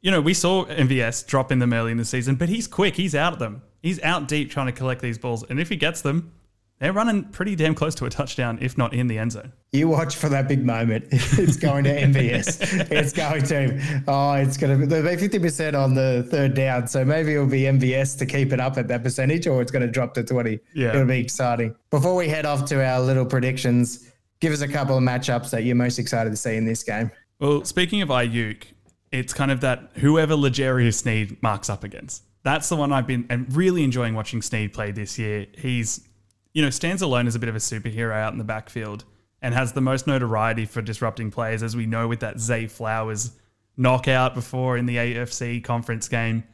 you 0.00 0.10
know 0.10 0.20
we 0.20 0.34
saw 0.34 0.64
MVS 0.66 1.26
drop 1.26 1.50
in 1.50 1.58
them 1.58 1.72
early 1.72 1.92
in 1.92 1.98
the 1.98 2.04
season, 2.04 2.36
but 2.36 2.48
he's 2.48 2.66
quick. 2.66 2.96
He's 2.96 3.14
out 3.14 3.32
of 3.32 3.38
them. 3.38 3.62
He's 3.82 4.00
out 4.02 4.28
deep 4.28 4.50
trying 4.50 4.66
to 4.66 4.72
collect 4.72 5.02
these 5.02 5.18
balls, 5.18 5.44
and 5.48 5.60
if 5.60 5.68
he 5.68 5.76
gets 5.76 6.00
them, 6.00 6.32
they're 6.78 6.92
running 6.92 7.24
pretty 7.24 7.56
damn 7.56 7.74
close 7.74 7.94
to 7.96 8.04
a 8.04 8.10
touchdown, 8.10 8.58
if 8.60 8.76
not 8.76 8.92
in 8.92 9.06
the 9.06 9.18
end 9.18 9.32
zone. 9.32 9.52
You 9.72 9.88
watch 9.88 10.16
for 10.16 10.28
that 10.28 10.48
big 10.48 10.64
moment. 10.64 11.06
It's 11.12 11.56
going 11.56 11.84
to 11.84 11.90
MVS. 11.90 12.90
it's 12.90 13.12
going 13.12 13.42
to. 13.44 14.02
Oh, 14.06 14.32
it's 14.34 14.56
going 14.56 14.80
to 14.80 14.86
be 14.86 15.16
fifty 15.16 15.38
percent 15.38 15.74
on 15.74 15.94
the 15.94 16.26
third 16.30 16.54
down. 16.54 16.86
So 16.86 17.04
maybe 17.04 17.34
it'll 17.34 17.46
be 17.46 17.62
MVS 17.62 18.18
to 18.18 18.26
keep 18.26 18.52
it 18.52 18.60
up 18.60 18.76
at 18.76 18.88
that 18.88 19.02
percentage, 19.02 19.46
or 19.46 19.60
it's 19.62 19.72
going 19.72 19.84
to 19.84 19.90
drop 19.90 20.14
to 20.14 20.24
twenty. 20.24 20.60
Yeah. 20.74 20.90
it'll 20.90 21.06
be 21.06 21.20
exciting. 21.20 21.74
Before 21.90 22.14
we 22.14 22.28
head 22.28 22.46
off 22.46 22.64
to 22.66 22.84
our 22.84 23.00
little 23.00 23.26
predictions, 23.26 24.10
give 24.40 24.52
us 24.52 24.60
a 24.60 24.68
couple 24.68 24.96
of 24.96 25.02
matchups 25.02 25.50
that 25.50 25.64
you're 25.64 25.76
most 25.76 25.98
excited 25.98 26.30
to 26.30 26.36
see 26.36 26.56
in 26.56 26.64
this 26.64 26.82
game. 26.82 27.10
Well, 27.40 27.64
speaking 27.64 28.02
of 28.02 28.08
Aiyuk, 28.10 28.64
it's 29.10 29.32
kind 29.32 29.50
of 29.50 29.60
that 29.60 29.90
whoever 29.96 30.34
L'Jarius 30.34 30.94
Sneed 30.94 31.42
marks 31.42 31.70
up 31.70 31.84
against. 31.84 32.22
That's 32.42 32.68
the 32.68 32.76
one 32.76 32.92
I've 32.92 33.06
been 33.06 33.26
and 33.30 33.54
really 33.56 33.84
enjoying 33.84 34.14
watching 34.14 34.42
Sneed 34.42 34.72
play 34.72 34.92
this 34.92 35.18
year. 35.18 35.46
He's, 35.56 36.06
you 36.54 36.62
know, 36.62 36.70
stands 36.70 37.02
alone 37.02 37.26
as 37.26 37.34
a 37.34 37.38
bit 37.38 37.48
of 37.48 37.56
a 37.56 37.58
superhero 37.58 38.14
out 38.14 38.32
in 38.32 38.38
the 38.38 38.44
backfield 38.44 39.04
and 39.42 39.52
has 39.52 39.72
the 39.72 39.80
most 39.80 40.06
notoriety 40.06 40.64
for 40.64 40.80
disrupting 40.80 41.30
plays, 41.30 41.62
as 41.62 41.76
we 41.76 41.84
know 41.84 42.08
with 42.08 42.20
that 42.20 42.40
Zay 42.40 42.66
Flowers 42.66 43.32
knockout 43.76 44.34
before 44.34 44.76
in 44.78 44.86
the 44.86 44.96
AFC 44.96 45.62
conference 45.62 46.08
game. 46.08 46.44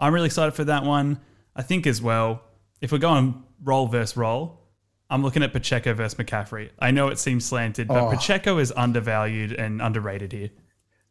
I'm 0.00 0.12
really 0.12 0.26
excited 0.26 0.52
for 0.54 0.64
that 0.64 0.82
one. 0.84 1.20
I 1.54 1.62
think 1.62 1.86
as 1.86 2.02
well, 2.02 2.42
if 2.80 2.90
we're 2.90 2.98
going 2.98 3.44
roll 3.62 3.86
versus 3.86 4.16
roll, 4.16 4.58
I'm 5.10 5.22
looking 5.22 5.42
at 5.42 5.52
Pacheco 5.52 5.92
versus 5.92 6.18
McCaffrey. 6.18 6.70
I 6.78 6.90
know 6.90 7.08
it 7.08 7.18
seems 7.18 7.44
slanted, 7.44 7.86
but 7.88 8.06
Oh. 8.06 8.10
Pacheco 8.10 8.56
is 8.58 8.72
undervalued 8.74 9.52
and 9.52 9.82
underrated 9.82 10.32
here. 10.32 10.48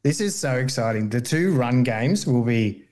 This 0.04 0.20
is 0.20 0.36
so 0.36 0.56
exciting. 0.56 1.10
The 1.10 1.22
two 1.22 1.54
run 1.54 1.84
games 1.84 2.26
will 2.26 2.44
be, 2.44 2.84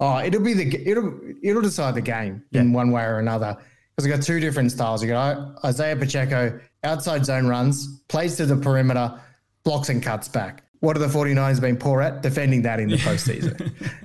oh, 0.00 0.18
it'll 0.18 0.42
be 0.42 0.54
the 0.54 0.90
it'll 0.90 1.16
it'll 1.40 1.62
decide 1.62 1.94
the 1.94 2.00
game 2.00 2.42
in 2.50 2.72
one 2.72 2.90
way 2.90 3.04
or 3.04 3.20
another. 3.20 3.56
Because 3.98 4.10
we 4.12 4.16
got 4.16 4.22
two 4.24 4.38
different 4.38 4.70
styles. 4.70 5.02
You 5.02 5.08
got 5.08 5.64
Isaiah 5.64 5.96
Pacheco 5.96 6.60
outside 6.84 7.26
zone 7.26 7.48
runs, 7.48 7.98
plays 8.06 8.36
to 8.36 8.46
the 8.46 8.54
perimeter, 8.54 9.20
blocks 9.64 9.88
and 9.88 10.00
cuts 10.00 10.28
back. 10.28 10.62
What 10.78 10.96
are 10.96 11.00
the 11.00 11.08
49ers 11.08 11.60
been 11.60 11.76
poor 11.76 12.00
at? 12.00 12.22
Defending 12.22 12.62
that 12.62 12.78
in 12.78 12.90
the 12.90 12.98
postseason. 12.98 13.58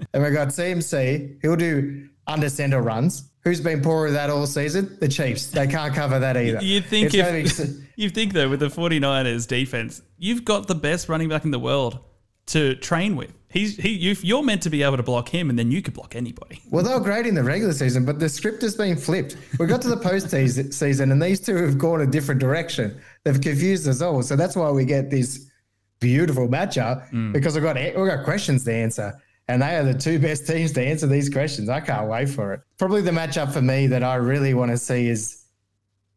and 0.14 0.24
we've 0.24 0.34
got 0.34 0.48
CMC. 0.48 1.38
He'll 1.44 1.56
do 1.56 2.10
under 2.26 2.50
center 2.50 2.82
runs. 2.82 3.30
Who's 3.44 3.62
been 3.62 3.84
poor 3.84 4.08
at 4.08 4.14
that 4.14 4.32
all 4.32 4.48
season? 4.48 4.98
The 5.00 5.08
Chiefs. 5.08 5.52
They 5.52 5.68
can't 5.68 5.94
cover 5.94 6.18
that 6.18 6.38
either. 6.38 6.64
You 6.64 6.82
think 6.82 7.14
if 7.14 7.58
be- 7.58 7.86
you 7.96 8.10
think 8.10 8.34
though 8.34 8.50
with 8.50 8.62
the 8.62 8.70
49ers 8.70 9.48
defense, 9.48 10.02
you've 10.18 10.44
got 10.44 10.68
the 10.68 10.74
best 10.74 11.08
running 11.08 11.30
back 11.30 11.46
in 11.46 11.52
the 11.52 11.60
world 11.60 12.00
to 12.48 12.74
train 12.78 13.16
with. 13.16 13.32
He's 13.54 13.78
he 13.78 13.90
you, 13.90 14.16
you're 14.24 14.42
meant 14.42 14.64
to 14.64 14.72
be 14.72 14.82
able 14.82 14.98
to 14.98 15.04
block 15.04 15.30
him, 15.30 15.52
and 15.52 15.60
then 15.60 15.70
you 15.70 15.84
could 15.84 15.94
block 15.94 16.16
anybody. 16.16 16.60
Well, 16.72 16.84
they 16.84 16.92
were 16.92 17.00
great 17.00 17.28
in 17.28 17.36
the 17.36 17.44
regular 17.44 17.72
season, 17.72 18.04
but 18.04 18.18
the 18.18 18.28
script 18.28 18.64
has 18.64 18.76
been 18.76 18.98
flipped. 18.98 19.38
We 19.60 19.68
got 19.68 19.80
to 19.84 19.90
the 19.90 19.96
postseason, 19.96 21.12
and 21.12 21.22
these 21.22 21.40
two 21.40 21.56
have 21.58 21.78
gone 21.78 22.02
a 22.02 22.08
different 22.08 22.42
direction. 22.42 23.00
They've 23.24 23.40
confused 23.40 23.88
us 23.88 24.02
all. 24.02 24.24
So 24.24 24.36
that's 24.36 24.56
why 24.56 24.72
we 24.72 24.86
get 24.86 25.12
this 25.12 25.52
beautiful 26.00 26.48
matchup 26.48 27.08
mm. 27.12 27.32
because 27.32 27.54
we've 27.54 27.64
got 27.64 27.76
we've 27.76 27.94
got 27.94 28.26
questions 28.26 28.64
to 28.64 28.74
answer, 28.74 29.14
and 29.48 29.62
they 29.62 29.76
are 29.76 29.84
the 29.84 29.94
two 29.94 30.18
best 30.18 30.48
teams 30.48 30.72
to 30.72 30.84
answer 30.84 31.06
these 31.06 31.30
questions. 31.30 31.70
I 31.70 31.80
can't 31.80 32.10
wait 32.10 32.30
for 32.30 32.54
it. 32.54 32.62
Probably 32.80 33.02
the 33.02 33.12
matchup 33.12 33.54
for 33.54 33.62
me 33.62 33.86
that 33.86 34.02
I 34.02 34.16
really 34.16 34.56
want 34.56 34.72
to 34.72 34.80
see 34.80 35.10
is 35.10 35.46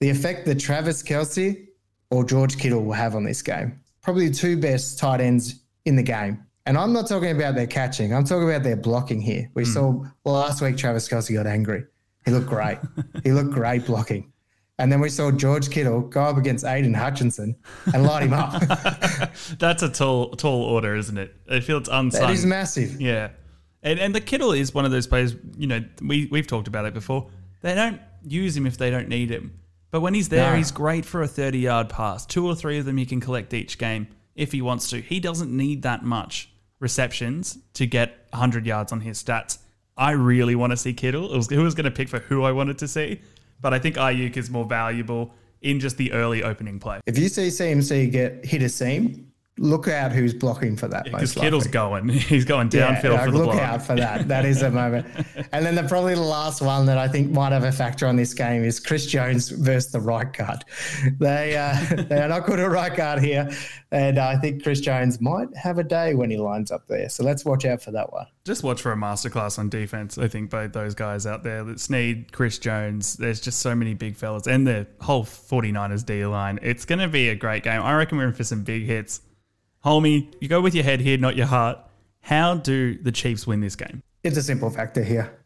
the 0.00 0.08
effect 0.08 0.46
that 0.46 0.58
Travis 0.58 1.02
Kelce 1.02 1.66
or 2.10 2.24
George 2.24 2.56
Kittle 2.56 2.82
will 2.82 2.94
have 2.94 3.14
on 3.14 3.24
this 3.24 3.42
game. 3.42 3.78
Probably 4.00 4.28
the 4.28 4.34
two 4.34 4.56
best 4.56 4.98
tight 4.98 5.20
ends 5.20 5.60
in 5.84 5.96
the 5.96 6.02
game. 6.02 6.45
And 6.66 6.76
I'm 6.76 6.92
not 6.92 7.06
talking 7.06 7.30
about 7.30 7.54
their 7.54 7.66
catching. 7.66 8.12
I'm 8.12 8.24
talking 8.24 8.48
about 8.48 8.64
their 8.64 8.76
blocking 8.76 9.20
here. 9.20 9.48
We 9.54 9.64
hmm. 9.64 9.70
saw 9.70 10.04
last 10.24 10.60
week 10.60 10.76
Travis 10.76 11.08
Kelce 11.08 11.32
got 11.32 11.46
angry. 11.46 11.84
He 12.24 12.32
looked 12.32 12.48
great. 12.48 12.78
he 13.22 13.32
looked 13.32 13.52
great 13.52 13.86
blocking. 13.86 14.32
And 14.78 14.92
then 14.92 15.00
we 15.00 15.08
saw 15.08 15.30
George 15.30 15.70
Kittle 15.70 16.02
go 16.02 16.22
up 16.22 16.36
against 16.36 16.64
Aidan 16.64 16.92
Hutchinson 16.92 17.56
and 17.94 18.02
light 18.02 18.24
him 18.24 18.34
up. 18.34 18.60
That's 19.58 19.82
a 19.82 19.88
tall 19.88 20.32
tall 20.32 20.62
order, 20.64 20.94
isn't 20.96 21.16
it? 21.16 21.34
I 21.48 21.60
feel 21.60 21.78
it's 21.78 21.88
unsung. 21.90 22.20
that 22.20 22.30
is 22.30 22.44
massive. 22.44 23.00
Yeah, 23.00 23.30
and 23.82 23.98
and 23.98 24.14
the 24.14 24.20
Kittle 24.20 24.52
is 24.52 24.74
one 24.74 24.84
of 24.84 24.90
those 24.90 25.06
players. 25.06 25.34
You 25.56 25.68
know, 25.68 25.84
we 26.02 26.28
we've 26.30 26.46
talked 26.46 26.68
about 26.68 26.84
it 26.84 26.92
before. 26.92 27.30
They 27.62 27.74
don't 27.74 28.02
use 28.22 28.54
him 28.54 28.66
if 28.66 28.76
they 28.76 28.90
don't 28.90 29.08
need 29.08 29.30
him, 29.30 29.58
but 29.90 30.02
when 30.02 30.12
he's 30.12 30.28
there, 30.28 30.50
No. 30.50 30.58
he's 30.58 30.72
great 30.72 31.06
for 31.06 31.22
a 31.22 31.28
thirty 31.28 31.60
yard 31.60 31.88
pass. 31.88 32.26
Two 32.26 32.46
or 32.46 32.54
three 32.54 32.76
of 32.78 32.84
them 32.84 32.98
he 32.98 33.06
can 33.06 33.20
collect 33.20 33.54
each 33.54 33.78
game 33.78 34.08
if 34.34 34.52
he 34.52 34.60
wants 34.60 34.90
to. 34.90 35.00
He 35.00 35.20
doesn't 35.20 35.50
need 35.50 35.82
that 35.82 36.04
much 36.04 36.50
receptions 36.78 37.58
to 37.74 37.86
get 37.86 38.26
hundred 38.32 38.66
yards 38.66 38.92
on 38.92 39.00
his 39.00 39.22
stats. 39.22 39.58
I 39.96 40.12
really 40.12 40.54
want 40.54 40.72
to 40.72 40.76
see 40.76 40.92
Kittle. 40.92 41.32
It 41.32 41.36
was, 41.36 41.48
who 41.48 41.62
was 41.62 41.74
going 41.74 41.84
to 41.84 41.90
pick 41.90 42.08
for 42.08 42.18
who 42.18 42.42
I 42.44 42.52
wanted 42.52 42.78
to 42.78 42.88
see, 42.88 43.20
but 43.60 43.72
I 43.72 43.78
think 43.78 43.96
Aiyuk 43.96 44.36
is 44.36 44.50
more 44.50 44.64
valuable 44.64 45.32
in 45.62 45.80
just 45.80 45.96
the 45.96 46.12
early 46.12 46.42
opening 46.42 46.78
play. 46.78 47.00
If 47.06 47.18
you 47.18 47.28
see 47.28 47.48
CMC 47.48 48.12
get 48.12 48.44
hit 48.44 48.62
a 48.62 48.68
seam, 48.68 49.25
look 49.58 49.88
out 49.88 50.12
who's 50.12 50.34
blocking 50.34 50.76
for 50.76 50.86
that. 50.88 51.04
Because 51.04 51.34
most 51.34 51.42
Kittle's 51.42 51.66
going, 51.66 52.08
he's 52.10 52.44
going 52.44 52.70
Yeah, 52.72 52.94
downfield 53.00 53.12
like, 53.14 53.24
for 53.24 53.30
the 53.30 53.38
look 53.38 53.46
block. 53.52 53.60
out 53.62 53.82
for 53.82 53.96
that. 53.96 54.28
That 54.28 54.44
is 54.44 54.62
a 54.62 54.70
moment. 54.70 55.06
and 55.52 55.64
then 55.64 55.74
the 55.74 55.82
probably 55.84 56.14
the 56.14 56.20
last 56.20 56.60
one 56.60 56.84
that 56.86 56.98
I 56.98 57.08
think 57.08 57.30
might 57.30 57.52
have 57.52 57.64
a 57.64 57.72
factor 57.72 58.06
on 58.06 58.16
this 58.16 58.34
game 58.34 58.62
is 58.64 58.78
Chris 58.80 59.06
Jones 59.06 59.48
versus 59.48 59.90
the 59.92 60.00
right 60.00 60.30
guard. 60.32 60.64
They 61.18 61.56
uh, 61.56 62.02
they 62.08 62.20
are 62.20 62.28
not 62.28 62.46
good 62.46 62.60
at 62.60 62.70
right 62.70 62.94
guard 62.94 63.22
here, 63.22 63.50
and 63.90 64.18
I 64.18 64.36
think 64.36 64.62
Chris 64.62 64.80
Jones 64.80 65.20
might 65.20 65.48
have 65.56 65.78
a 65.78 65.84
day 65.84 66.14
when 66.14 66.30
he 66.30 66.36
lines 66.36 66.70
up 66.70 66.86
there. 66.86 67.08
So 67.08 67.24
let's 67.24 67.44
watch 67.44 67.64
out 67.64 67.82
for 67.82 67.92
that 67.92 68.12
one. 68.12 68.26
just 68.44 68.62
watch 68.62 68.82
for 68.82 68.92
a 68.92 68.96
masterclass 68.96 69.58
on 69.58 69.68
defense. 69.68 70.18
I 70.18 70.28
think 70.28 70.50
both 70.50 70.72
those 70.72 70.94
guys 70.94 71.26
out 71.26 71.42
there, 71.42 71.64
that 71.64 71.80
Sneed, 71.80 72.32
Chris 72.32 72.58
Jones, 72.58 73.14
there's 73.16 73.40
just 73.40 73.60
so 73.60 73.74
many 73.74 73.94
big 73.94 74.16
fellas, 74.16 74.46
and 74.46 74.66
the 74.66 74.86
whole 75.00 75.24
49ers 75.24 76.04
D 76.04 76.26
line. 76.26 76.58
It's 76.62 76.84
going 76.84 76.98
to 76.98 77.08
be 77.08 77.28
a 77.30 77.34
great 77.34 77.62
game. 77.62 77.80
I 77.80 77.94
reckon 77.94 78.18
we're 78.18 78.26
in 78.26 78.32
for 78.34 78.44
some 78.44 78.62
big 78.62 78.84
hits. 78.84 79.22
Hulmy, 79.86 80.34
you 80.40 80.48
go 80.48 80.60
with 80.60 80.74
your 80.74 80.82
head 80.82 81.00
here, 81.00 81.16
not 81.16 81.36
your 81.36 81.46
heart. 81.46 81.78
How 82.20 82.56
do 82.56 82.98
the 83.00 83.12
Chiefs 83.12 83.46
win 83.46 83.60
this 83.60 83.76
game? 83.76 84.02
It's 84.24 84.36
a 84.36 84.42
simple 84.42 84.68
factor 84.68 85.04
here. 85.04 85.38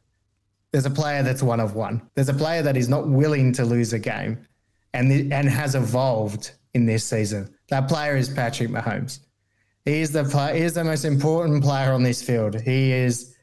There's 0.73 0.87
a 0.87 0.91
player 0.91 1.23
that's 1.23 1.43
one 1.43 1.61
of 1.61 1.75
one. 1.75 2.01
There's 2.15 2.31
a 2.31 2.35
player 2.35 2.63
that 2.63 2.75
is 2.75 2.89
not 2.89 3.07
willing 3.07 3.53
to 3.53 3.67
lose 3.67 3.93
a 3.93 3.99
game, 3.99 4.47
and 4.95 5.31
and 5.31 5.47
has 5.47 5.75
evolved 5.75 6.53
in 6.73 6.87
this 6.87 7.05
season. 7.05 7.55
That 7.69 7.87
player 7.87 8.17
is 8.17 8.31
Patrick 8.31 8.71
Mahomes. 8.71 9.21
He 9.85 10.01
is 10.01 10.11
the 10.11 10.25
play, 10.25 10.59
he 10.59 10.65
is 10.65 10.73
the 10.73 10.85
most 10.85 11.05
important 11.05 11.63
player 11.63 11.93
on 11.93 12.03
this 12.03 12.23
field. 12.23 12.59
He 12.59 12.93
is 12.93 13.37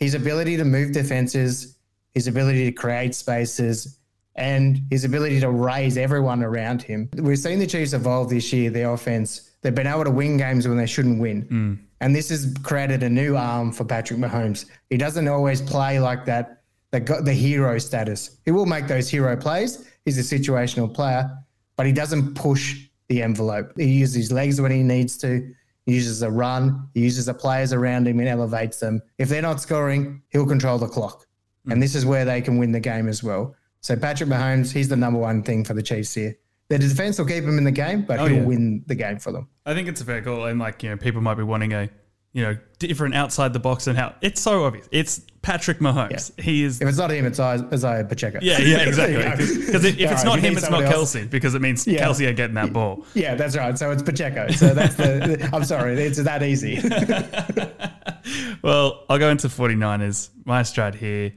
his 0.00 0.14
ability 0.14 0.56
to 0.56 0.64
move 0.64 0.90
defenses, 0.90 1.76
his 2.12 2.26
ability 2.26 2.64
to 2.64 2.72
create 2.72 3.14
spaces, 3.14 4.00
and 4.34 4.82
his 4.90 5.04
ability 5.04 5.38
to 5.40 5.50
raise 5.50 5.96
everyone 5.96 6.42
around 6.42 6.82
him. 6.82 7.08
We've 7.14 7.38
seen 7.38 7.60
the 7.60 7.68
Chiefs 7.68 7.92
evolve 7.92 8.30
this 8.30 8.52
year, 8.52 8.70
their 8.70 8.92
offense. 8.92 9.49
They've 9.62 9.74
been 9.74 9.86
able 9.86 10.04
to 10.04 10.10
win 10.10 10.36
games 10.36 10.66
when 10.66 10.76
they 10.76 10.86
shouldn't 10.86 11.20
win. 11.20 11.44
Mm. 11.46 11.78
And 12.00 12.16
this 12.16 12.30
has 12.30 12.54
created 12.62 13.02
a 13.02 13.10
new 13.10 13.36
arm 13.36 13.72
for 13.72 13.84
Patrick 13.84 14.18
Mahomes. 14.18 14.66
He 14.88 14.96
doesn't 14.96 15.28
always 15.28 15.60
play 15.60 16.00
like 16.00 16.24
that, 16.24 16.62
the, 16.90 17.34
hero 17.34 17.78
status. 17.78 18.38
He 18.44 18.50
will 18.50 18.66
make 18.66 18.86
those 18.86 19.08
hero 19.08 19.36
plays. 19.36 19.86
He's 20.04 20.18
a 20.18 20.38
situational 20.38 20.92
player, 20.92 21.30
but 21.76 21.84
he 21.86 21.92
doesn't 21.92 22.34
push 22.34 22.86
the 23.08 23.22
envelope. 23.22 23.72
He 23.76 23.92
uses 23.92 24.14
his 24.14 24.32
legs 24.32 24.60
when 24.60 24.70
he 24.70 24.82
needs 24.82 25.18
to. 25.18 25.52
He 25.84 25.94
uses 25.94 26.22
a 26.22 26.30
run. 26.30 26.88
He 26.94 27.00
uses 27.00 27.26
the 27.26 27.34
players 27.34 27.72
around 27.72 28.08
him 28.08 28.18
and 28.18 28.28
elevates 28.28 28.78
them. 28.80 29.02
If 29.18 29.28
they're 29.28 29.42
not 29.42 29.60
scoring, 29.60 30.22
he'll 30.30 30.46
control 30.46 30.78
the 30.78 30.88
clock. 30.88 31.26
And 31.66 31.74
mm. 31.74 31.80
this 31.80 31.94
is 31.94 32.06
where 32.06 32.24
they 32.24 32.40
can 32.40 32.56
win 32.56 32.72
the 32.72 32.80
game 32.80 33.08
as 33.08 33.22
well. 33.22 33.54
So 33.82 33.96
Patrick 33.96 34.30
Mahomes, 34.30 34.72
he's 34.72 34.88
the 34.88 34.96
number 34.96 35.18
one 35.18 35.42
thing 35.42 35.64
for 35.64 35.74
the 35.74 35.82
Chiefs 35.82 36.14
here. 36.14 36.36
The 36.70 36.78
defense 36.78 37.18
will 37.18 37.26
keep 37.26 37.44
him 37.44 37.58
in 37.58 37.64
the 37.64 37.70
game, 37.70 38.02
but 38.02 38.18
Oh, 38.20 38.26
he'll 38.26 38.38
yeah. 38.38 38.44
win 38.44 38.84
the 38.86 38.94
game 38.94 39.18
for 39.18 39.32
them. 39.32 39.48
I 39.66 39.74
think 39.74 39.88
it's 39.88 40.00
a 40.00 40.04
fair 40.04 40.22
call, 40.22 40.46
and 40.46 40.58
like 40.58 40.82
you 40.82 40.90
know, 40.90 40.96
people 40.96 41.20
might 41.20 41.34
be 41.34 41.42
wanting 41.42 41.72
a 41.74 41.90
you 42.32 42.42
know 42.44 42.56
different 42.78 43.14
outside 43.16 43.52
the 43.52 43.58
box 43.58 43.88
and 43.88 43.98
how 43.98 44.14
it's 44.22 44.40
so 44.40 44.64
obvious. 44.64 44.88
It's 44.92 45.20
Patrick 45.42 45.80
Mahomes. 45.80 46.30
He 46.40 46.62
is. 46.62 46.80
If 46.80 46.86
it's 46.88 46.96
not 46.96 47.10
him, 47.10 47.26
it's 47.26 47.40
Isaiah 47.40 48.04
Pacheco. 48.04 48.38
Yeah, 48.40 48.58
yeah, 48.60 48.78
exactly. 48.82 49.16
There 49.16 49.24
you 49.24 49.36
go. 49.36 49.66
Because 49.66 49.84
if 49.84 49.98
it's 49.98 50.10
All 50.10 50.14
right, 50.16 50.24
not 50.26 50.38
him, 50.38 50.56
it's 50.56 50.70
not 50.70 50.82
else. 50.84 51.14
Kelce 51.16 51.28
because 51.28 51.54
it 51.56 51.60
means 51.60 51.86
Yeah. 51.88 52.06
Kelce 52.06 52.28
are 52.28 52.32
getting 52.32 52.54
that 52.54 52.72
ball. 52.72 53.04
Yeah, 53.14 53.34
that's 53.34 53.56
right. 53.56 53.76
So 53.76 53.90
it's 53.90 54.02
Pacheco. 54.02 54.48
So 54.52 54.72
that's 54.72 54.94
the. 54.94 55.50
I'm 55.52 55.64
sorry, 55.64 55.94
it's 56.00 56.22
that 56.22 56.42
easy. 56.42 56.78
Well, 58.62 59.04
I'll 59.08 59.18
go 59.18 59.30
into 59.30 59.48
49ers. 59.48 60.28
My 60.44 60.62
strat 60.62 60.94
here. 60.94 61.32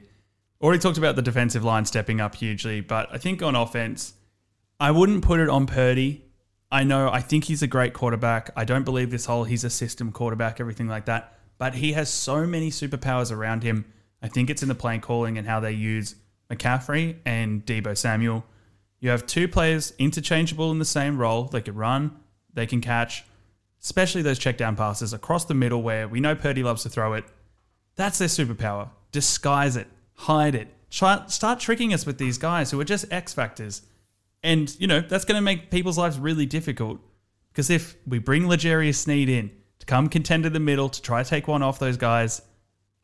Already 0.60 0.78
talked 0.80 0.98
about 0.98 1.16
the 1.16 1.22
defensive 1.22 1.64
line 1.64 1.84
stepping 1.86 2.20
up 2.20 2.34
hugely, 2.34 2.80
but 2.82 3.08
I 3.12 3.18
think 3.18 3.42
on 3.42 3.56
offense, 3.56 4.12
I 4.80 4.90
wouldn't 4.90 5.24
put 5.24 5.40
it 5.40 5.48
on 5.48 5.66
Purdy. 5.66 6.24
I 6.70 6.82
know, 6.82 7.08
I 7.10 7.20
think 7.20 7.44
he's 7.44 7.62
a 7.62 7.66
great 7.66 7.94
quarterback. 7.94 8.50
I 8.56 8.64
don't 8.64 8.84
believe 8.84 9.10
this 9.10 9.26
whole 9.26 9.44
he's 9.44 9.64
a 9.64 9.70
system 9.70 10.10
quarterback, 10.10 10.60
everything 10.60 10.88
like 10.88 11.06
that. 11.06 11.38
But 11.58 11.76
he 11.76 11.92
has 11.92 12.10
so 12.10 12.46
many 12.46 12.70
superpowers 12.70 13.30
around 13.30 13.62
him. 13.62 13.84
I 14.20 14.28
think 14.28 14.50
it's 14.50 14.62
in 14.62 14.68
the 14.68 14.74
play 14.74 14.98
calling 14.98 15.38
and 15.38 15.46
how 15.46 15.60
they 15.60 15.72
use 15.72 16.16
McCaffrey 16.50 17.16
and 17.24 17.64
Deebo 17.64 17.96
Samuel. 17.96 18.44
You 18.98 19.10
have 19.10 19.26
two 19.26 19.46
players 19.46 19.92
interchangeable 19.98 20.70
in 20.72 20.78
the 20.78 20.84
same 20.84 21.18
role. 21.18 21.44
They 21.44 21.60
can 21.60 21.74
run, 21.74 22.16
they 22.52 22.66
can 22.66 22.80
catch, 22.80 23.24
especially 23.82 24.22
those 24.22 24.38
check 24.38 24.56
down 24.56 24.76
passes 24.76 25.12
across 25.12 25.44
the 25.44 25.54
middle 25.54 25.82
where 25.82 26.08
we 26.08 26.20
know 26.20 26.34
Purdy 26.34 26.62
loves 26.62 26.82
to 26.82 26.88
throw 26.88 27.12
it. 27.12 27.24
That's 27.96 28.18
their 28.18 28.28
superpower. 28.28 28.88
Disguise 29.12 29.76
it, 29.76 29.86
hide 30.14 30.54
it. 30.54 30.68
Try, 30.90 31.24
start 31.26 31.60
tricking 31.60 31.92
us 31.92 32.06
with 32.06 32.18
these 32.18 32.38
guys 32.38 32.70
who 32.70 32.80
are 32.80 32.84
just 32.84 33.12
X 33.12 33.34
factors. 33.34 33.82
And, 34.44 34.74
you 34.78 34.86
know, 34.86 35.00
that's 35.00 35.24
going 35.24 35.36
to 35.36 35.42
make 35.42 35.70
people's 35.70 35.98
lives 35.98 36.18
really 36.18 36.46
difficult. 36.46 37.00
Because 37.50 37.70
if 37.70 37.96
we 38.06 38.18
bring 38.18 38.46
L'Jarius 38.48 38.96
Sneed 38.96 39.28
in 39.28 39.50
to 39.80 39.86
come 39.86 40.08
contend 40.08 40.44
in 40.46 40.52
the 40.52 40.60
middle 40.60 40.88
to 40.88 41.02
try 41.02 41.22
to 41.22 41.28
take 41.28 41.48
one 41.48 41.62
off 41.62 41.78
those 41.78 41.96
guys, 41.96 42.42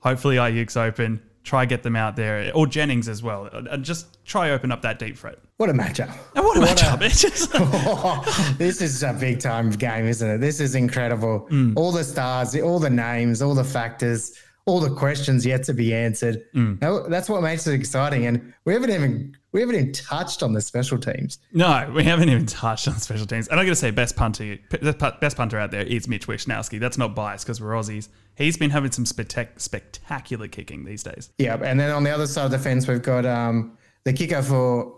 hopefully 0.00 0.36
Aiyuk's 0.36 0.76
open, 0.76 1.22
try 1.42 1.64
get 1.64 1.82
them 1.82 1.96
out 1.96 2.16
there, 2.16 2.52
or 2.54 2.66
Jennings 2.66 3.08
as 3.08 3.22
well, 3.22 3.46
and 3.46 3.82
just 3.84 4.24
try 4.26 4.50
open 4.50 4.70
up 4.70 4.82
that 4.82 4.98
deep 4.98 5.16
threat. 5.16 5.38
what 5.56 5.70
a 5.70 5.72
matchup. 5.72 6.14
And 6.34 6.44
what 6.44 6.56
a 6.58 6.60
matchup! 6.60 7.00
It's 7.02 7.22
just- 7.22 7.52
this 8.58 8.82
is 8.82 9.02
a 9.02 9.12
big 9.14 9.40
time 9.40 9.70
game, 9.70 10.06
isn't 10.06 10.28
it? 10.28 10.38
This 10.38 10.60
is 10.60 10.74
incredible. 10.74 11.48
Mm. 11.50 11.72
All 11.76 11.92
the 11.92 12.04
stars, 12.04 12.54
all 12.60 12.78
the 12.78 12.90
names, 12.90 13.40
all 13.40 13.54
the 13.54 13.64
factors, 13.64 14.34
all 14.66 14.80
the 14.80 14.94
questions 14.94 15.46
yet 15.46 15.62
to 15.64 15.72
be 15.74 15.94
answered. 15.94 16.42
Mm. 16.54 17.08
That's 17.08 17.28
what 17.30 17.42
makes 17.42 17.66
it 17.66 17.74
exciting. 17.74 18.26
And 18.26 18.52
we 18.64 18.72
haven't 18.74 18.90
even 18.90 19.36
we 19.52 19.60
haven't 19.60 19.74
even 19.76 19.92
touched 19.92 20.42
on 20.42 20.52
the 20.52 20.60
special 20.60 20.98
teams. 20.98 21.38
No, 21.52 21.90
we 21.94 22.04
haven't 22.04 22.28
even 22.28 22.46
touched 22.46 22.86
on 22.88 22.94
special 22.98 23.26
teams. 23.26 23.48
And 23.48 23.58
I'm 23.58 23.66
going 23.66 23.72
to 23.72 23.80
say 23.80 23.90
best 23.90 24.16
punter, 24.16 24.58
best 25.20 25.36
punter 25.36 25.58
out 25.58 25.70
there 25.70 25.82
is 25.82 26.06
Mitch 26.08 26.26
Wishnowsky. 26.26 26.78
That's 26.78 26.98
not 26.98 27.14
biased 27.14 27.44
because 27.46 27.60
we're 27.60 27.72
Aussies. 27.72 28.08
He's 28.36 28.56
been 28.56 28.70
having 28.70 28.92
some 28.92 29.04
spectac- 29.04 29.60
spectacular 29.60 30.48
kicking 30.48 30.84
these 30.84 31.02
days. 31.02 31.30
Yeah, 31.38 31.56
and 31.62 31.78
then 31.80 31.90
on 31.90 32.04
the 32.04 32.10
other 32.10 32.26
side 32.26 32.44
of 32.46 32.50
the 32.52 32.58
fence, 32.58 32.86
we've 32.86 33.02
got 33.02 33.26
um, 33.26 33.76
the 34.04 34.12
kicker 34.12 34.42
for 34.42 34.96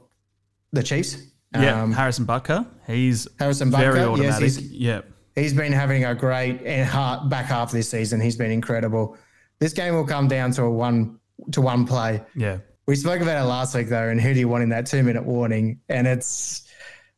the 0.73 0.83
Chiefs. 0.83 1.17
Yeah, 1.55 1.83
Um, 1.83 1.93
Harrison 1.93 2.25
Butker. 2.27 2.67
He's 2.87 3.29
Harrison 3.39 3.71
very 3.71 3.99
Butker, 4.01 4.19
yes, 4.19 4.35
automatic. 4.37 4.41
he's- 4.43 4.61
yeah, 4.73 5.01
He's 5.35 5.55
been 5.55 5.73
having 5.73 6.05
a 6.05 6.15
great 6.15 6.61
half, 6.67 7.29
back 7.31 7.47
half 7.47 7.73
this 7.73 7.89
season. 7.89 8.21
He's 8.21 8.37
been 8.37 8.51
incredible. 8.51 9.17
This 9.61 9.73
game 9.73 9.95
will 9.95 10.07
come 10.07 10.29
down 10.29 10.51
to 10.53 10.65
a 10.65 10.71
one 10.71 11.19
to 11.53 11.63
one 11.63 11.87
play. 11.87 12.23
yeah. 12.37 12.59
We 12.87 12.97
spoke 12.97 13.21
about 13.21 13.41
it 13.43 13.47
last 13.47 13.75
week 13.75 13.89
though, 13.89 14.09
and 14.09 14.21
who 14.21 14.35
do 14.35 14.41
you 14.41 14.49
want 14.49 14.63
in 14.63 14.69
that 14.71 14.87
two 14.87 15.03
minute 15.03 15.25
warning? 15.25 15.81
And 15.89 16.07
it's 16.07 16.69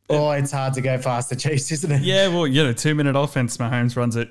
oh, 0.09 0.31
it's 0.31 0.51
hard 0.51 0.73
to 0.75 0.81
go 0.81 0.97
past 0.99 1.29
the 1.29 1.35
Chiefs, 1.35 1.71
isn't 1.71 1.91
it? 1.91 2.01
Yeah, 2.03 2.27
well, 2.27 2.45
you 2.47 2.63
know, 2.63 2.73
two 2.73 2.93
minute 2.95 3.15
offense, 3.15 3.57
Mahomes 3.57 3.95
runs 3.97 4.15
it 4.15 4.29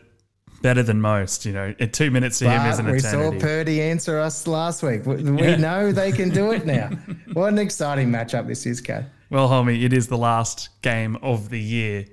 better 0.62 0.82
than 0.82 1.00
most. 1.00 1.44
You 1.44 1.52
know, 1.52 1.74
at 1.80 1.92
two 1.92 2.10
minutes 2.10 2.38
to 2.38 2.48
him 2.48 2.64
is 2.66 2.76
But 2.76 2.86
an 2.86 2.92
we 2.92 2.98
eternity. 2.98 3.40
saw 3.40 3.46
Purdy 3.46 3.82
answer 3.82 4.18
us 4.18 4.46
last 4.46 4.82
week. 4.82 5.04
We, 5.06 5.16
we 5.16 5.42
Yeah. 5.42 5.56
know 5.56 5.92
they 5.92 6.12
can 6.12 6.30
do 6.30 6.52
it 6.52 6.64
now. 6.66 6.88
what 7.32 7.48
an 7.52 7.58
exciting 7.58 8.10
matchup 8.10 8.46
this 8.46 8.64
is, 8.64 8.80
Kay. 8.80 9.04
well, 9.30 9.48
homie, 9.48 9.82
it 9.82 9.92
is 9.92 10.06
the 10.06 10.16
last 10.18 10.68
game 10.82 11.16
of 11.20 11.48
the 11.50 11.60
year. 11.60 12.06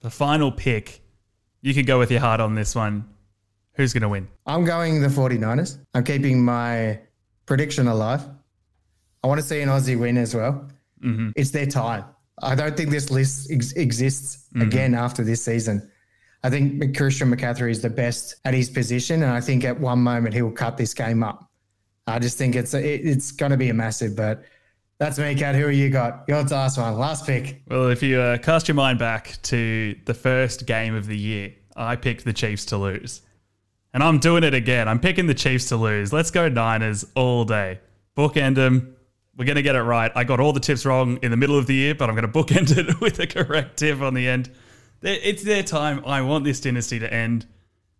The 0.00 0.10
final 0.10 0.52
pick. 0.52 1.00
You 1.62 1.74
can 1.74 1.86
go 1.86 1.98
with 1.98 2.10
your 2.10 2.20
heart 2.20 2.40
on 2.40 2.54
this 2.54 2.74
one. 2.74 3.04
Who's 3.72 3.92
going 3.92 4.02
to 4.02 4.08
win? 4.08 4.28
I'm 4.46 4.64
going 4.64 5.00
the 5.00 5.08
49ers. 5.08 5.78
I'm 5.94 6.04
keeping 6.04 6.44
my 6.44 7.00
prediction 7.46 7.88
alive. 7.88 8.22
I 9.22 9.26
want 9.26 9.40
to 9.40 9.46
see 9.46 9.60
an 9.60 9.68
Aussie 9.68 9.98
win 9.98 10.16
as 10.16 10.34
well. 10.34 10.68
Mm-hmm. 11.02 11.30
It's 11.36 11.50
their 11.50 11.66
time. 11.66 12.04
I 12.42 12.54
don't 12.54 12.76
think 12.76 12.90
this 12.90 13.10
list 13.10 13.50
ex- 13.50 13.72
exists 13.72 14.44
Mm-hmm. 14.54 14.62
again 14.62 14.94
after 14.94 15.22
this 15.22 15.44
season. 15.44 15.90
I 16.42 16.48
think 16.48 16.96
Christian 16.96 17.30
McCaffrey 17.34 17.70
is 17.70 17.82
the 17.82 17.90
best 17.90 18.36
at 18.46 18.54
his 18.54 18.70
position, 18.70 19.22
and 19.22 19.30
I 19.30 19.40
think 19.42 19.62
at 19.64 19.78
one 19.78 19.98
moment 19.98 20.34
he 20.34 20.40
will 20.40 20.52
cut 20.52 20.76
this 20.78 20.94
game 20.94 21.22
up. 21.22 21.50
I 22.06 22.18
just 22.18 22.38
think 22.38 22.54
it's 22.56 22.72
it, 22.72 22.84
it's 23.04 23.30
going 23.30 23.50
to 23.50 23.58
be 23.58 23.68
a 23.68 23.74
massive, 23.74 24.16
but 24.16 24.42
that's 24.98 25.18
me, 25.18 25.34
Kad. 25.34 25.54
Who 25.54 25.66
are 25.66 25.70
you 25.70 25.90
got? 25.90 26.24
Your 26.28 26.42
last 26.44 26.78
one, 26.78 26.96
last 26.96 27.26
pick. 27.26 27.60
Well, 27.68 27.88
if 27.88 28.02
you 28.02 28.18
uh, 28.20 28.38
cast 28.38 28.68
your 28.68 28.74
mind 28.76 28.98
back 28.98 29.36
to 29.42 29.94
the 30.06 30.14
first 30.14 30.64
game 30.64 30.94
of 30.94 31.06
the 31.06 31.18
year, 31.18 31.52
I 31.76 31.94
picked 31.96 32.24
the 32.24 32.32
Chiefs 32.32 32.64
to 32.66 32.78
lose. 32.78 33.20
And 33.92 34.02
I'm 34.02 34.18
doing 34.18 34.44
it 34.44 34.54
again. 34.54 34.88
I'm 34.88 34.98
picking 35.00 35.26
the 35.26 35.34
Chiefs 35.34 35.66
to 35.68 35.76
lose. 35.76 36.10
Let's 36.12 36.30
go 36.30 36.48
Niners 36.48 37.04
all 37.14 37.44
day. 37.44 37.80
Bookend 38.16 38.54
them. 38.54 38.96
We're 39.38 39.44
going 39.44 39.56
to 39.56 39.62
get 39.62 39.76
it 39.76 39.82
right. 39.82 40.10
I 40.16 40.24
got 40.24 40.40
all 40.40 40.52
the 40.52 40.58
tips 40.58 40.84
wrong 40.84 41.20
in 41.22 41.30
the 41.30 41.36
middle 41.36 41.56
of 41.56 41.68
the 41.68 41.74
year, 41.74 41.94
but 41.94 42.10
I'm 42.10 42.16
going 42.16 42.30
to 42.30 42.32
bookend 42.32 42.76
it 42.76 43.00
with 43.00 43.20
a 43.20 43.26
correct 43.26 43.78
tip 43.78 44.00
on 44.00 44.14
the 44.14 44.26
end. 44.26 44.50
It's 45.00 45.44
their 45.44 45.62
time. 45.62 46.02
I 46.04 46.22
want 46.22 46.42
this 46.42 46.60
dynasty 46.60 46.98
to 46.98 47.12
end. 47.12 47.46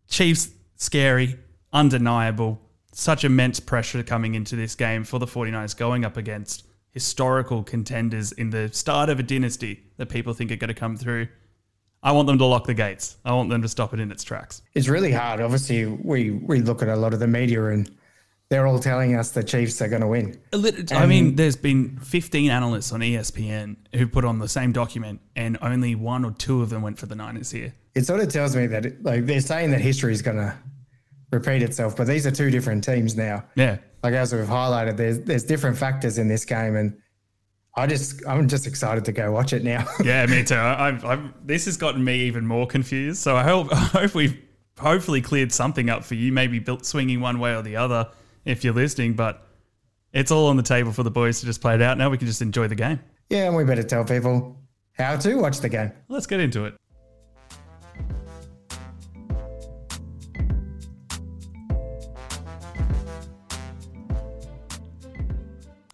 Chiefs, 0.09 0.51
scary, 0.75 1.39
undeniable. 1.73 2.61
Such 2.93 3.23
immense 3.23 3.61
pressure 3.61 4.03
coming 4.03 4.35
into 4.35 4.57
this 4.57 4.75
game 4.75 5.05
for 5.05 5.21
the 5.21 5.27
49ers 5.27 5.77
going 5.77 6.05
up 6.05 6.17
against 6.17 6.65
historical 6.91 7.63
contenders 7.63 8.33
in 8.33 8.51
the 8.51 8.69
start 8.73 9.09
of 9.09 9.21
a 9.21 9.23
dynasty 9.23 9.85
that 9.97 10.09
people 10.09 10.35
think 10.35 10.51
are 10.51 10.57
going 10.57 10.69
to 10.69 10.75
come 10.75 10.97
through. 10.97 11.29
I 12.03 12.11
want 12.11 12.27
them 12.27 12.39
to 12.39 12.45
lock 12.47 12.67
the 12.67 12.75
gates. 12.75 13.17
I 13.25 13.33
want 13.33 13.49
them 13.49 13.63
to 13.63 13.69
stop 13.69 13.95
it 13.95 14.01
in 14.01 14.11
its 14.11 14.25
tracks. 14.25 14.63
It's 14.75 14.89
really 14.89 15.13
hard. 15.13 15.41
Obviously, 15.41 15.87
we 15.87 16.31
we 16.31 16.61
look 16.61 16.83
at 16.83 16.89
a 16.89 16.97
lot 16.97 17.15
of 17.15 17.21
the 17.21 17.27
media 17.29 17.67
and 17.67 17.89
they're 18.51 18.67
all 18.67 18.79
telling 18.79 19.15
us 19.15 19.31
the 19.31 19.45
Chiefs 19.45 19.83
are 19.83 19.89
going 19.89 20.01
to 20.01 20.09
win. 20.09 20.41
I 20.93 21.07
mean, 21.07 21.37
there's 21.37 21.57
been 21.57 21.99
15 21.99 22.51
analysts 22.51 22.93
on 22.93 23.01
ESPN 23.01 23.77
who 23.95 24.07
put 24.07 24.25
on 24.25 24.39
the 24.39 24.49
same 24.49 24.73
document, 24.73 25.21
and 25.37 25.59
only 25.61 25.95
one 25.95 26.25
or 26.25 26.33
two 26.33 26.63
of 26.63 26.71
them 26.71 26.83
went 26.83 26.99
for 26.99 27.07
the 27.07 27.15
Niners 27.15 27.51
here. 27.51 27.75
It 27.95 28.07
sort 28.07 28.21
of 28.21 28.31
tells 28.31 28.57
me 28.57 28.67
that 28.69 28.87
it, 28.87 29.05
like 29.05 29.27
they're 29.27 29.41
saying 29.41 29.73
that 29.73 29.81
history 29.81 30.13
is 30.13 30.23
going 30.23 30.39
to 30.39 30.57
repeat 31.31 31.63
itself, 31.63 31.97
but 31.97 32.07
these 32.07 32.27
are 32.27 32.31
two 32.31 32.51
different 32.51 32.85
teams 32.85 33.17
now. 33.17 33.45
Yeah. 33.55 33.79
Like 34.03 34.15
as 34.15 34.33
we've 34.33 34.45
highlighted, 34.45 34.97
there's 34.97 35.21
there's 35.21 35.45
different 35.45 35.77
factors 35.77 36.17
in 36.17 36.29
this 36.29 36.45
game, 36.45 36.77
and 36.77 36.97
I 37.77 37.87
just 37.87 38.27
I'm 38.27 38.49
just 38.49 38.67
excited 38.67 39.05
to 39.07 39.13
go 39.13 39.31
watch 39.33 39.53
it 39.53 39.63
now. 39.63 39.87
Yeah, 40.05 40.25
me 40.27 40.43
too. 40.45 40.55
I've, 40.55 41.05
I've, 41.05 41.47
this 41.47 41.67
has 41.67 41.77
gotten 41.77 42.03
me 42.03 42.21
even 42.21 42.47
more 42.47 42.67
confused. 42.67 43.21
So 43.21 43.37
I 43.37 43.43
hope, 43.43 43.69
I 43.73 43.77
hope 43.77 44.15
we've 44.15 44.41
hopefully 44.79 45.21
cleared 45.21 45.53
something 45.53 45.91
up 45.91 46.05
for 46.05 46.15
you. 46.15 46.33
Maybe 46.33 46.61
built 46.61 46.87
swinging 46.87 47.21
one 47.21 47.41
way 47.41 47.55
or 47.55 47.63
the 47.63 47.77
other 47.77 48.09
if 48.45 48.65
you're 48.65 48.75
listening. 48.75 49.15
But 49.15 49.47
it's 50.13 50.31
all 50.31 50.47
on 50.47 50.57
the 50.57 50.63
table 50.63 50.93
for 50.93 51.03
the 51.03 51.11
boys 51.11 51.41
to 51.41 51.47
just 51.47 51.61
play 51.61 51.75
it 51.75 51.83
out. 51.83 51.99
Now 51.99 52.11
we 52.11 52.19
can 52.19 52.27
just 52.27 52.43
enjoy 52.43 52.69
the 52.69 52.75
game. 52.75 53.01
yeah, 53.31 53.47
and 53.47 53.57
we 53.57 53.65
better 53.65 53.83
tell 53.83 54.05
people 54.05 54.57
how 54.93 55.17
to 55.17 55.35
watch 55.37 55.61
the 55.61 55.69
game. 55.69 55.93
Let's 56.09 56.27
get 56.27 56.41
into 56.41 56.65
it. 56.65 56.75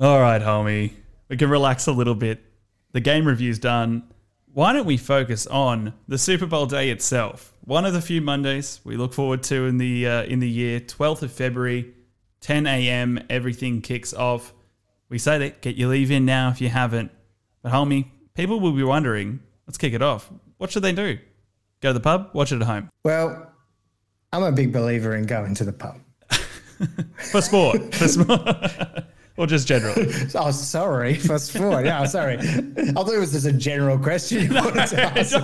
All 0.00 0.20
right, 0.20 0.42
homie. 0.42 0.92
We 1.28 1.36
can 1.36 1.48
relax 1.48 1.86
a 1.86 1.92
little 1.92 2.16
bit. 2.16 2.42
The 2.92 3.00
game 3.00 3.26
review's 3.26 3.58
done. 3.58 4.02
Why 4.52 4.72
don't 4.72 4.86
we 4.86 4.96
focus 4.96 5.46
on 5.46 5.94
the 6.08 6.18
Super 6.18 6.46
Bowl 6.46 6.66
day 6.66 6.90
itself? 6.90 7.52
One 7.62 7.84
of 7.84 7.92
the 7.92 8.00
few 8.00 8.20
Mondays 8.20 8.80
we 8.84 8.96
look 8.96 9.14
forward 9.14 9.42
to 9.44 9.66
in 9.66 9.78
the 9.78 10.06
uh, 10.06 10.22
in 10.24 10.40
the 10.40 10.48
year, 10.48 10.80
12th 10.80 11.22
of 11.22 11.32
February, 11.32 11.93
10 12.44 12.66
a.m. 12.66 13.18
Everything 13.30 13.80
kicks 13.80 14.12
off. 14.12 14.52
We 15.08 15.16
say 15.16 15.38
that 15.38 15.62
get 15.62 15.76
your 15.76 15.88
leave 15.88 16.10
in 16.10 16.26
now 16.26 16.50
if 16.50 16.60
you 16.60 16.68
haven't. 16.68 17.10
But 17.62 17.72
homie, 17.72 18.08
people 18.34 18.60
will 18.60 18.72
be 18.72 18.82
wondering. 18.82 19.40
Let's 19.66 19.78
kick 19.78 19.94
it 19.94 20.02
off. 20.02 20.30
What 20.58 20.70
should 20.70 20.82
they 20.82 20.92
do? 20.92 21.18
Go 21.80 21.88
to 21.88 21.92
the 21.94 22.00
pub? 22.00 22.30
Watch 22.34 22.52
it 22.52 22.56
at 22.56 22.66
home 22.66 22.90
Well, 23.02 23.50
I'm 24.30 24.42
a 24.42 24.52
big 24.52 24.74
believer 24.74 25.16
in 25.16 25.24
going 25.24 25.54
to 25.54 25.64
the 25.64 25.72
pub. 25.72 25.96
for 27.32 27.40
sport. 27.40 27.94
for 27.94 28.08
sport. 28.08 28.40
or 29.38 29.46
just 29.46 29.66
generally. 29.66 30.12
Oh, 30.34 30.50
sorry 30.50 31.14
for 31.14 31.38
sport. 31.38 31.86
Yeah, 31.86 32.04
sorry. 32.04 32.36
I 32.40 32.42
thought 32.42 33.08
it 33.08 33.18
was 33.18 33.32
just 33.32 33.46
a 33.46 33.52
general 33.52 33.98
question 33.98 34.42
you 34.42 34.54
wanted 34.54 34.88
to 34.88 35.02
ask 35.02 35.34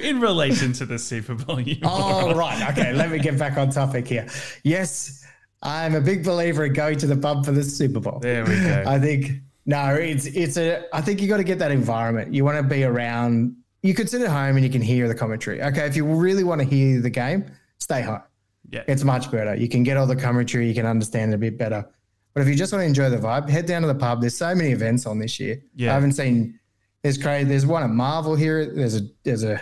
in 0.00 0.20
relation 0.20 0.72
to 0.74 0.86
the 0.86 0.96
Super 0.96 1.34
Bowl. 1.34 1.60
Oh, 1.82 2.36
right. 2.36 2.70
Okay, 2.70 2.92
let 2.92 3.10
me 3.10 3.18
get 3.18 3.36
back 3.36 3.56
on 3.58 3.70
topic 3.70 4.06
here. 4.06 4.28
Yes, 4.62 5.25
I'm 5.62 5.94
a 5.94 6.00
big 6.00 6.24
believer 6.24 6.64
in 6.66 6.72
going 6.72 6.98
to 6.98 7.06
the 7.06 7.16
pub 7.16 7.44
for 7.44 7.52
the 7.52 7.62
Super 7.62 8.00
Bowl. 8.00 8.18
There 8.20 8.44
we 8.44 8.60
go. 8.60 8.84
I 8.86 8.98
think 8.98 9.42
no, 9.66 9.94
it's 9.94 10.26
it's 10.26 10.56
a. 10.56 10.84
I 10.94 11.00
think 11.00 11.20
you 11.20 11.28
got 11.28 11.38
to 11.38 11.44
get 11.44 11.58
that 11.58 11.72
environment. 11.72 12.32
You 12.32 12.44
want 12.44 12.56
to 12.56 12.62
be 12.62 12.84
around. 12.84 13.56
You 13.82 13.94
can 13.94 14.06
sit 14.06 14.22
at 14.22 14.28
home 14.28 14.56
and 14.56 14.64
you 14.64 14.70
can 14.70 14.82
hear 14.82 15.08
the 15.08 15.14
commentary. 15.14 15.62
Okay, 15.62 15.86
if 15.86 15.96
you 15.96 16.04
really 16.04 16.44
want 16.44 16.60
to 16.60 16.66
hear 16.66 17.00
the 17.00 17.10
game, 17.10 17.50
stay 17.78 18.02
home. 18.02 18.22
Yeah. 18.70 18.84
It's 18.86 19.04
much 19.04 19.30
better. 19.30 19.54
You 19.54 19.68
can 19.68 19.82
get 19.82 19.96
all 19.96 20.06
the 20.06 20.16
commentary. 20.16 20.68
You 20.68 20.74
can 20.74 20.86
understand 20.86 21.32
it 21.32 21.36
a 21.36 21.38
bit 21.38 21.58
better. 21.58 21.88
But 22.34 22.42
if 22.42 22.48
you 22.48 22.54
just 22.54 22.72
want 22.72 22.82
to 22.82 22.86
enjoy 22.86 23.10
the 23.10 23.16
vibe, 23.16 23.48
head 23.48 23.66
down 23.66 23.82
to 23.82 23.88
the 23.88 23.94
pub. 23.94 24.20
There's 24.20 24.36
so 24.36 24.54
many 24.54 24.70
events 24.70 25.06
on 25.06 25.18
this 25.18 25.40
year. 25.40 25.62
Yeah. 25.74 25.90
I 25.90 25.94
haven't 25.94 26.12
seen. 26.12 26.58
There's 27.02 27.18
crazy. 27.18 27.48
There's 27.48 27.66
one 27.66 27.82
at 27.82 27.90
Marvel 27.90 28.36
here. 28.36 28.72
There's 28.72 28.96
a 28.96 29.00
there's 29.24 29.42
a 29.42 29.60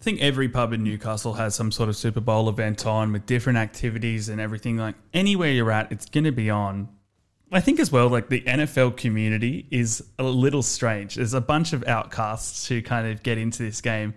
I 0.00 0.02
think 0.02 0.22
every 0.22 0.48
pub 0.48 0.72
in 0.72 0.82
Newcastle 0.82 1.34
has 1.34 1.54
some 1.54 1.70
sort 1.70 1.90
of 1.90 1.96
Super 1.96 2.20
Bowl 2.20 2.48
event 2.48 2.86
on 2.86 3.12
with 3.12 3.26
different 3.26 3.58
activities 3.58 4.30
and 4.30 4.40
everything. 4.40 4.78
Like 4.78 4.94
anywhere 5.12 5.50
you're 5.50 5.70
at, 5.70 5.92
it's 5.92 6.06
going 6.06 6.24
to 6.24 6.32
be 6.32 6.48
on. 6.48 6.88
I 7.52 7.60
think 7.60 7.78
as 7.78 7.92
well, 7.92 8.08
like 8.08 8.30
the 8.30 8.40
NFL 8.40 8.96
community 8.96 9.66
is 9.70 10.02
a 10.18 10.22
little 10.22 10.62
strange. 10.62 11.16
There's 11.16 11.34
a 11.34 11.40
bunch 11.40 11.74
of 11.74 11.86
outcasts 11.86 12.66
who 12.66 12.80
kind 12.80 13.08
of 13.08 13.22
get 13.22 13.36
into 13.36 13.62
this 13.62 13.82
game. 13.82 14.14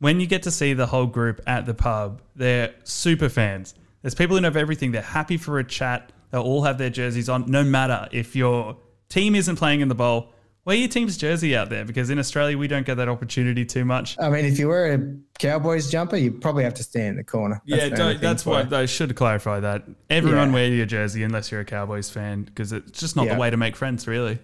When 0.00 0.18
you 0.18 0.26
get 0.26 0.42
to 0.44 0.50
see 0.50 0.72
the 0.72 0.86
whole 0.86 1.06
group 1.06 1.40
at 1.46 1.64
the 1.64 1.74
pub, 1.74 2.22
they're 2.34 2.74
super 2.82 3.28
fans. 3.28 3.76
There's 4.02 4.16
people 4.16 4.34
who 4.34 4.40
know 4.40 4.48
everything. 4.48 4.90
They're 4.90 5.02
happy 5.02 5.36
for 5.36 5.60
a 5.60 5.64
chat. 5.64 6.10
They'll 6.32 6.42
all 6.42 6.62
have 6.64 6.78
their 6.78 6.90
jerseys 6.90 7.28
on, 7.28 7.48
no 7.48 7.62
matter 7.62 8.08
if 8.10 8.34
your 8.34 8.78
team 9.08 9.36
isn't 9.36 9.56
playing 9.56 9.80
in 9.80 9.86
the 9.86 9.94
bowl. 9.94 10.32
Wear 10.66 10.76
your 10.76 10.88
team's 10.88 11.16
jersey 11.16 11.56
out 11.56 11.70
there 11.70 11.84
because 11.86 12.10
in 12.10 12.18
Australia 12.18 12.56
we 12.58 12.68
don't 12.68 12.84
get 12.84 12.96
that 12.98 13.08
opportunity 13.08 13.64
too 13.64 13.84
much. 13.84 14.16
I 14.20 14.28
mean, 14.28 14.44
if 14.44 14.58
you 14.58 14.68
wear 14.68 14.92
a 14.94 15.16
Cowboys 15.38 15.90
jumper, 15.90 16.16
you 16.16 16.32
probably 16.32 16.64
have 16.64 16.74
to 16.74 16.82
stand 16.82 17.08
in 17.08 17.16
the 17.16 17.24
corner. 17.24 17.62
Yeah, 17.64 17.88
the 17.88 17.96
don't, 17.96 18.20
that's 18.20 18.44
why. 18.44 18.66
I 18.70 18.84
should 18.86 19.16
clarify 19.16 19.60
that. 19.60 19.84
Everyone 20.10 20.48
Yeah. 20.48 20.54
wear 20.54 20.68
your 20.68 20.86
jersey 20.86 21.22
unless 21.22 21.50
you're 21.50 21.62
a 21.62 21.64
Cowboys 21.64 22.10
fan 22.10 22.42
because 22.42 22.72
it's 22.72 23.00
just 23.00 23.16
not 23.16 23.26
Yeah. 23.26 23.34
the 23.34 23.40
way 23.40 23.48
to 23.50 23.56
make 23.56 23.74
friends, 23.74 24.06
really. 24.06 24.38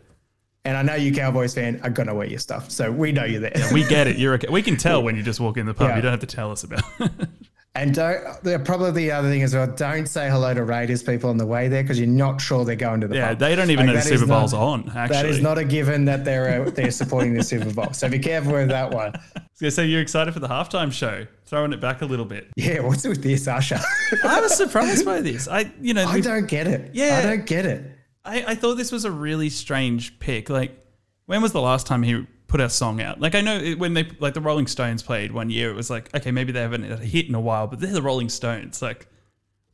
And 0.64 0.76
I 0.76 0.82
know 0.82 0.94
you 0.94 1.12
Cowboys 1.12 1.54
fan 1.54 1.80
are 1.84 1.90
gonna 1.90 2.14
wear 2.14 2.26
your 2.26 2.40
stuff, 2.40 2.70
so 2.70 2.90
we 2.90 3.12
know 3.12 3.24
you're 3.24 3.40
there. 3.42 3.68
We 3.72 3.84
get 3.84 4.06
it. 4.08 4.16
You're 4.18 4.34
a, 4.34 4.50
we 4.50 4.62
can 4.62 4.76
tell 4.76 5.02
when 5.02 5.16
you 5.16 5.22
just 5.22 5.38
walk 5.38 5.58
in 5.58 5.66
the 5.66 5.74
pub. 5.74 5.90
Yeah. 5.90 5.96
You 5.96 6.02
don't 6.02 6.10
have 6.12 6.20
to 6.20 6.26
tell 6.26 6.50
us 6.50 6.64
about. 6.64 6.82
it. 6.98 7.10
and 7.76 7.94
don't. 7.94 8.42
The, 8.42 8.58
probably 8.58 8.90
the 8.90 9.12
other 9.12 9.28
thing 9.28 9.42
as 9.42 9.54
well. 9.54 9.66
Don't 9.66 10.06
say 10.06 10.28
hello 10.28 10.52
to 10.54 10.64
Raiders 10.64 11.02
people 11.02 11.30
on 11.30 11.36
the 11.36 11.46
way 11.46 11.68
there 11.68 11.82
because 11.82 11.98
you're 11.98 12.08
not 12.08 12.40
sure 12.40 12.64
they're 12.64 12.76
going 12.76 13.00
to 13.02 13.08
the 13.08 13.16
yeah, 13.16 13.28
pub. 13.30 13.38
they 13.38 13.54
don't 13.54 13.70
even 13.70 13.86
Like, 13.86 13.96
know 13.96 14.00
the 14.02 14.08
Super 14.08 14.26
Bowl's 14.26 14.52
not- 14.52 14.62
on. 14.62 14.88
Actually, 14.94 15.16
That 15.16 15.26
is 15.26 15.40
not 15.40 15.58
a 15.58 15.64
given 15.64 16.04
that 16.06 16.24
they're 16.24 16.66
uh, 16.66 16.70
they're 16.70 16.90
supporting 16.90 17.34
the 17.34 17.44
Super 17.44 17.72
Bowl. 17.72 17.92
So 17.92 18.08
be 18.08 18.18
careful 18.18 18.52
with 18.52 18.68
that 18.68 18.90
one. 18.92 19.14
So, 19.58 19.70
so 19.70 19.80
you're 19.80 20.02
excited 20.02 20.34
for 20.34 20.40
the 20.40 20.48
halftime 20.48 20.92
show? 20.92 21.26
Throwing 21.46 21.72
it 21.72 21.80
back 21.80 22.02
a 22.02 22.04
little 22.04 22.26
bit. 22.26 22.50
Yeah, 22.56 22.80
what's 22.80 23.08
with 23.08 23.22
this, 23.22 23.48
Usher? 23.48 23.80
I 24.22 24.38
was 24.38 24.54
surprised 24.54 25.06
by 25.06 25.22
this. 25.22 25.48
I, 25.48 25.72
you 25.80 25.94
know, 25.94 26.04
I 26.06 26.20
don't 26.20 26.46
get 26.46 26.66
it. 26.66 26.90
Yeah. 26.92 27.16
I 27.16 27.22
don't 27.22 27.46
get 27.46 27.64
it. 27.64 27.90
I, 28.22 28.44
I 28.48 28.54
thought 28.54 28.74
this 28.74 28.92
was 28.92 29.06
a 29.06 29.10
really 29.10 29.48
strange 29.48 30.18
pick. 30.18 30.50
Like, 30.50 30.78
when 31.24 31.40
was 31.40 31.52
the 31.52 31.62
last 31.62 31.86
time 31.86 32.02
he 32.02 32.26
put 32.48 32.60
our 32.60 32.68
song 32.68 33.00
out? 33.00 33.20
Like, 33.20 33.34
I 33.34 33.40
know 33.40 33.56
it- 33.56 33.78
when 33.78 33.94
they 33.94 34.08
like 34.20 34.34
the 34.34 34.40
Rolling 34.40 34.66
Stones 34.66 35.02
played 35.02 35.32
one 35.32 35.50
year, 35.50 35.70
it 35.70 35.74
was 35.74 35.90
like, 35.90 36.14
okay, 36.14 36.30
maybe 36.30 36.52
they 36.52 36.60
haven't 36.60 36.82
had 36.82 36.92
a 37.00 37.04
hit 37.04 37.26
in 37.28 37.34
a 37.34 37.40
while, 37.40 37.66
but 37.66 37.80
they're 37.80 37.92
the 37.92 38.02
Rolling 38.02 38.28
Stones. 38.28 38.80
Like, 38.82 39.06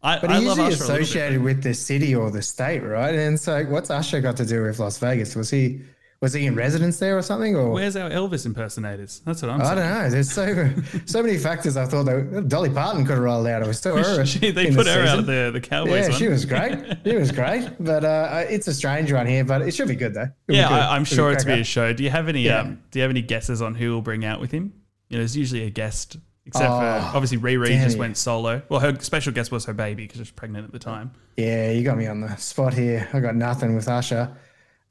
I, 0.03 0.19
But 0.19 0.31
I 0.31 0.39
usually 0.39 0.51
Usher 0.51 0.63
a 0.63 0.69
bit. 0.69 0.81
associated 0.81 1.43
with 1.43 1.63
the 1.63 1.75
city 1.75 2.15
or 2.15 2.31
the 2.31 2.43
state, 2.43 2.81
right? 2.81 3.15
And 3.15 3.39
so, 3.39 3.63
what's 3.67 3.89
Usher 3.91 4.21
got 4.21 4.37
to 4.39 4.45
do 4.47 4.63
with 4.63 4.79
Las 4.81 4.99
Vegas? 4.99 5.37
Was 5.37 5.51
he 5.51 5.81
was 6.23 6.33
he 6.33 6.47
in 6.47 6.55
residence 6.55 6.99
there 6.99 7.19
or 7.19 7.23
something? 7.23 7.55
Or 7.57 7.69
Where's 7.71 7.97
our 7.97 8.09
Elvis 8.09 8.47
impersonators? 8.47 9.21
That's 9.27 9.43
what 9.43 9.51
I'm 9.51 9.61
I 9.61 9.65
saying. 9.65 9.77
don't 9.77 9.91
know. 9.91 10.11
There's 10.11 10.33
so 10.33 10.71
so 11.05 11.23
many 11.23 11.37
factors. 11.37 11.77
I 11.77 11.85
thought 11.85 12.05
that 12.05 12.47
Dolly 12.49 12.71
Parton 12.71 13.05
could 13.05 13.17
have 13.17 13.23
rolled 13.25 13.47
out. 13.49 13.61
It 13.61 13.67
was 13.69 13.77
still 13.79 13.97
her. 14.03 14.25
She- 14.25 14.51
they 14.53 14.75
put 14.75 14.85
the 14.85 14.95
her 14.95 15.03
out 15.03 15.09
season. 15.19 15.27
there, 15.27 15.51
the 15.51 15.61
Cowboys 15.61 15.93
Yeah, 16.05 16.09
one. 16.09 16.19
she 16.19 16.29
was 16.29 16.45
great. 16.47 16.79
She 17.05 17.17
was 17.17 17.33
great. 17.33 17.69
But 17.81 18.05
uh, 18.05 18.45
it's 18.49 18.69
a 18.69 18.73
strange 18.75 19.13
one 19.13 19.27
here, 19.27 19.45
but 19.45 19.61
it 19.63 19.75
should 19.75 19.89
be 19.89 19.97
good 19.97 20.15
though. 20.15 20.29
It'll 20.49 20.57
yeah, 20.61 20.69
good. 20.69 20.75
I, 20.79 20.95
I'm 20.97 21.03
It'll 21.03 21.15
sure 21.17 21.33
it's 21.33 21.45
be 21.45 21.53
a 21.61 21.65
show. 21.65 21.93
Do 21.93 22.03
you 22.05 22.11
have 22.11 22.29
any? 22.29 22.43
Yeah. 22.43 22.61
Um, 22.61 22.81
do 22.93 22.99
you 23.01 23.03
have 23.03 23.11
any 23.11 23.23
guesses 23.23 23.61
on 23.61 23.75
who 23.75 23.91
will 23.93 24.03
bring 24.03 24.25
out 24.25 24.41
with 24.41 24.53
him? 24.53 24.73
You 25.09 25.17
know, 25.19 25.23
there's 25.23 25.37
usually 25.37 25.65
a 25.65 25.71
guest, 25.71 26.17
except 26.47 26.65
for 26.71 26.73
Oh, 26.85 27.11
obviously 27.15 27.37
Riri 27.39 27.69
just 27.83 27.97
you. 27.97 28.01
went 28.01 28.17
solo. 28.17 28.63
Well, 28.69 28.81
her 28.81 28.97
special 29.01 29.33
guest 29.33 29.51
was 29.51 29.65
her 29.67 29.75
baby 29.75 30.05
because 30.05 30.17
she 30.19 30.21
was 30.23 30.31
pregnant 30.31 30.65
at 30.67 30.73
the 30.73 30.79
time. 30.79 31.11
Yeah, 31.37 31.71
you 31.73 31.83
got 31.83 31.99
me 31.99 32.07
on 32.07 32.21
the 32.21 32.35
spot 32.37 32.73
here. 32.75 33.09
I 33.13 33.21
got 33.21 33.35
nothing 33.35 33.75
with 33.75 33.89
Usher. 33.89 34.31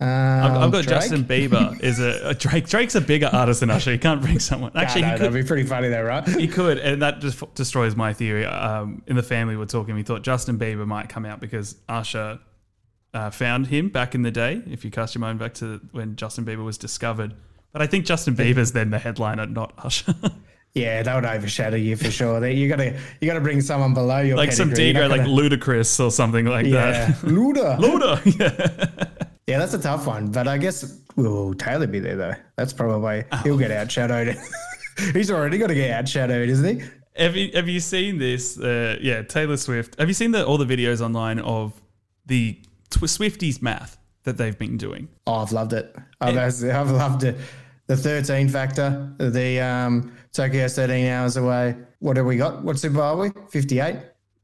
Um, 0.01 0.07
I've, 0.07 0.57
I've 0.57 0.71
got 0.71 0.83
Drake? 0.85 0.87
Justin 0.87 1.23
Bieber 1.23 1.79
is 1.83 1.99
a, 1.99 2.29
a 2.29 2.33
Drake. 2.33 2.67
Drake's 2.67 2.95
a 2.95 3.01
bigger 3.01 3.29
artist 3.31 3.59
than 3.59 3.69
Usher. 3.69 3.91
He 3.91 3.99
can't 3.99 4.19
bring 4.19 4.39
someone. 4.39 4.71
Actually, 4.75 5.01
no, 5.01 5.07
he 5.07 5.11
that'd 5.17 5.31
could. 5.31 5.41
be 5.43 5.47
pretty 5.47 5.63
funny 5.63 5.89
though, 5.89 6.01
right? 6.01 6.27
He 6.27 6.47
could, 6.47 6.79
and 6.79 7.01
that 7.03 7.19
just 7.19 7.43
destroys 7.53 7.95
my 7.95 8.11
theory. 8.11 8.43
Um, 8.45 9.03
in 9.05 9.15
the 9.15 9.21
family, 9.23 9.55
we're 9.55 9.65
talking. 9.65 9.93
We 9.93 10.01
thought 10.01 10.23
Justin 10.23 10.57
Bieber 10.57 10.87
might 10.87 11.07
come 11.07 11.23
out 11.23 11.39
because 11.39 11.75
Usher 11.87 12.39
uh, 13.13 13.29
found 13.29 13.67
him 13.67 13.89
back 13.89 14.15
in 14.15 14.23
the 14.23 14.31
day. 14.31 14.63
If 14.65 14.83
you 14.83 14.89
cast 14.89 15.13
your 15.13 15.19
mind 15.19 15.37
back 15.37 15.53
to 15.55 15.79
when 15.91 16.15
Justin 16.15 16.45
Bieber 16.45 16.65
was 16.65 16.79
discovered, 16.79 17.35
but 17.71 17.83
I 17.83 17.87
think 17.87 18.05
Justin 18.05 18.35
Bieber's 18.35 18.71
then 18.71 18.89
the 18.89 18.99
headliner, 18.99 19.45
not 19.45 19.73
Usher. 19.77 20.15
Yeah, 20.73 21.03
that 21.03 21.15
would 21.15 21.25
overshadow 21.25 21.75
you 21.75 21.97
for 21.97 22.09
sure. 22.09 22.47
You 22.47 22.69
gotta 22.69 22.97
you 23.19 23.27
gotta 23.27 23.41
bring 23.41 23.59
someone 23.59 23.93
below 23.93 24.19
your 24.21 24.37
like 24.37 24.53
some 24.53 24.69
pedigree. 24.69 25.01
You're 25.01 25.03
Digo, 25.03 25.09
like 25.09 25.25
gonna- 25.25 25.49
Ludacris 25.57 25.99
or 26.01 26.11
something 26.11 26.45
like 26.45 26.65
yeah, 26.65 27.07
that. 27.07 27.15
Luda. 27.23 27.77
Luda, 27.79 28.39
yeah. 28.39 29.07
Yeah, 29.51 29.57
that's 29.57 29.73
a 29.73 29.79
tough 29.79 30.07
one. 30.07 30.31
But 30.31 30.47
I 30.47 30.57
guess 30.57 31.01
will 31.17 31.53
Taylor 31.53 31.85
be 31.85 31.99
there 31.99 32.15
though? 32.15 32.35
That's 32.55 32.71
probably 32.71 33.25
he'll 33.43 33.57
get 33.57 33.69
outshadowed. 33.69 34.37
He's 35.13 35.29
already 35.29 35.57
got 35.57 35.67
to 35.67 35.75
get 35.75 36.05
outshadowed, 36.05 36.47
isn't 36.47 36.79
he? 36.79 36.85
Have 37.17 37.35
you 37.35 37.51
have 37.53 37.67
you 37.67 37.81
seen 37.81 38.17
this? 38.17 38.57
Uh, 38.57 38.97
yeah, 39.01 39.23
Taylor 39.23 39.57
Swift. 39.57 39.99
Have 39.99 40.07
you 40.07 40.13
seen 40.13 40.31
the, 40.31 40.45
all 40.45 40.57
the 40.57 40.65
videos 40.65 41.01
online 41.01 41.39
of 41.39 41.73
the 42.27 42.61
tw- 42.91 42.99
Swifties 43.01 43.61
math 43.61 43.97
that 44.23 44.37
they've 44.37 44.57
been 44.57 44.77
doing? 44.77 45.09
Oh, 45.27 45.35
I've 45.35 45.51
loved 45.51 45.73
it. 45.73 45.93
I've, 46.21 46.37
I've 46.37 46.91
loved 46.91 47.25
it. 47.25 47.35
The 47.87 47.97
13 47.97 48.47
factor, 48.47 49.13
the 49.17 49.59
um, 49.59 50.15
Tokyo's 50.31 50.75
13 50.77 51.07
hours 51.07 51.35
away. 51.35 51.75
What 51.99 52.15
have 52.15 52.25
we 52.25 52.37
got? 52.37 52.63
What 52.63 52.79
Super 52.79 53.01
are 53.01 53.17
we? 53.17 53.31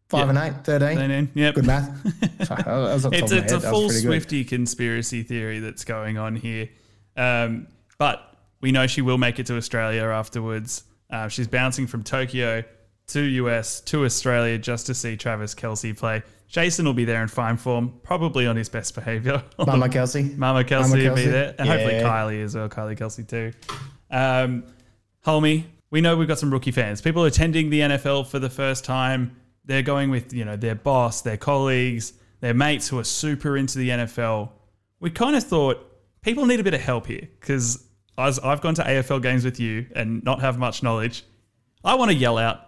58? 0.10 0.20
5 0.20 0.30
and 0.30 0.38
8? 0.38 0.66
13? 0.66 0.98
They 0.98 1.08
know? 1.08 1.28
Yep. 1.34 1.56
Good 1.56 1.66
math. 1.66 2.02
Sorry, 2.48 2.64
that 2.64 2.68
was 2.68 3.06
off 3.06 3.12
the 3.12 3.18
it's 3.18 3.22
top 3.22 3.22
of 3.22 3.22
my 3.22 3.22
it's 3.22 3.32
a 3.32 3.36
head. 3.36 3.50
That 3.50 3.56
was 3.56 3.64
full. 3.64 3.90
Swifty 3.90 4.44
conspiracy 4.44 5.24
theory 5.24 5.60
that's 5.60 5.84
going 5.84 6.18
on 6.18 6.36
here. 6.36 6.70
Um, 7.16 7.68
but 7.98 8.38
we 8.62 8.72
know 8.72 8.88
she 8.88 9.02
will 9.02 9.18
make 9.18 9.40
it 9.40 9.46
to 9.48 9.58
Australia 9.58 10.04
afterwards. 10.04 10.84
Uh, 11.10 11.28
she's 11.28 11.48
bouncing 11.48 11.88
from 11.88 12.04
Tokyo 12.04 12.64
to 13.08 13.22
US 13.22 13.82
to 13.82 14.06
Australia 14.06 14.58
just 14.58 14.86
to 14.88 14.94
see 14.94 15.16
Travis 15.16 15.56
Kelce 15.56 15.98
play. 15.98 16.24
Jason 16.48 16.86
will 16.86 16.94
be 16.94 17.06
there 17.06 17.22
in 17.22 17.28
fine 17.28 17.58
form, 17.58 18.00
probably 18.04 18.48
on 18.48 18.56
his 18.56 18.70
best 18.70 18.96
behavior. 18.96 19.44
Mama 19.58 19.90
Kelce. 19.90 20.38
Mama 20.38 20.64
Kelce 20.64 21.08
will 21.08 21.16
be 21.16 21.26
there. 21.26 21.56
And 21.58 21.68
hopefully 21.68 21.96
Kylie 21.96 22.44
as 22.44 22.56
well, 22.56 22.70
Kylie 22.70 22.98
Kelce 22.98 23.28
too. 23.28 23.52
Um, 24.10 24.64
Hulmy, 25.26 25.66
we 25.90 26.00
know 26.00 26.16
we've 26.16 26.28
got 26.28 26.40
some 26.40 26.52
rookie 26.52 26.72
fans. 26.72 27.02
People 27.02 27.26
attending 27.26 27.70
the 27.70 27.82
NFL 27.82 28.28
for 28.28 28.40
the 28.40 28.50
first 28.50 28.86
time. 28.86 29.36
They're 29.68 29.84
going 29.84 30.10
with, 30.10 30.34
you 30.34 30.46
know, 30.46 30.56
their 30.56 30.76
boss, 30.76 31.22
their 31.22 31.38
colleagues, 31.38 32.14
their 32.40 32.54
mates 32.54 32.88
who 32.88 32.98
are 33.00 33.04
super 33.04 33.56
into 33.58 33.78
the 33.78 33.90
NFL. 33.90 34.50
We 35.00 35.12
kind 35.12 35.36
of 35.36 35.44
thought 35.44 35.86
people 36.22 36.46
need 36.46 36.60
a 36.60 36.64
bit 36.64 36.74
of 36.74 36.82
help 36.82 37.06
here 37.06 37.28
because 37.40 37.86
as 38.18 38.40
I've 38.40 38.62
gone 38.62 38.76
to 38.76 38.84
AFL 38.84 39.22
games 39.22 39.46
with 39.46 39.60
you 39.60 39.86
and 39.96 40.24
not 40.24 40.42
have 40.42 40.58
much 40.58 40.82
knowledge, 40.82 41.24
I 41.84 41.96
want 41.96 42.12
to 42.12 42.18
yell 42.18 42.38
out. 42.38 42.62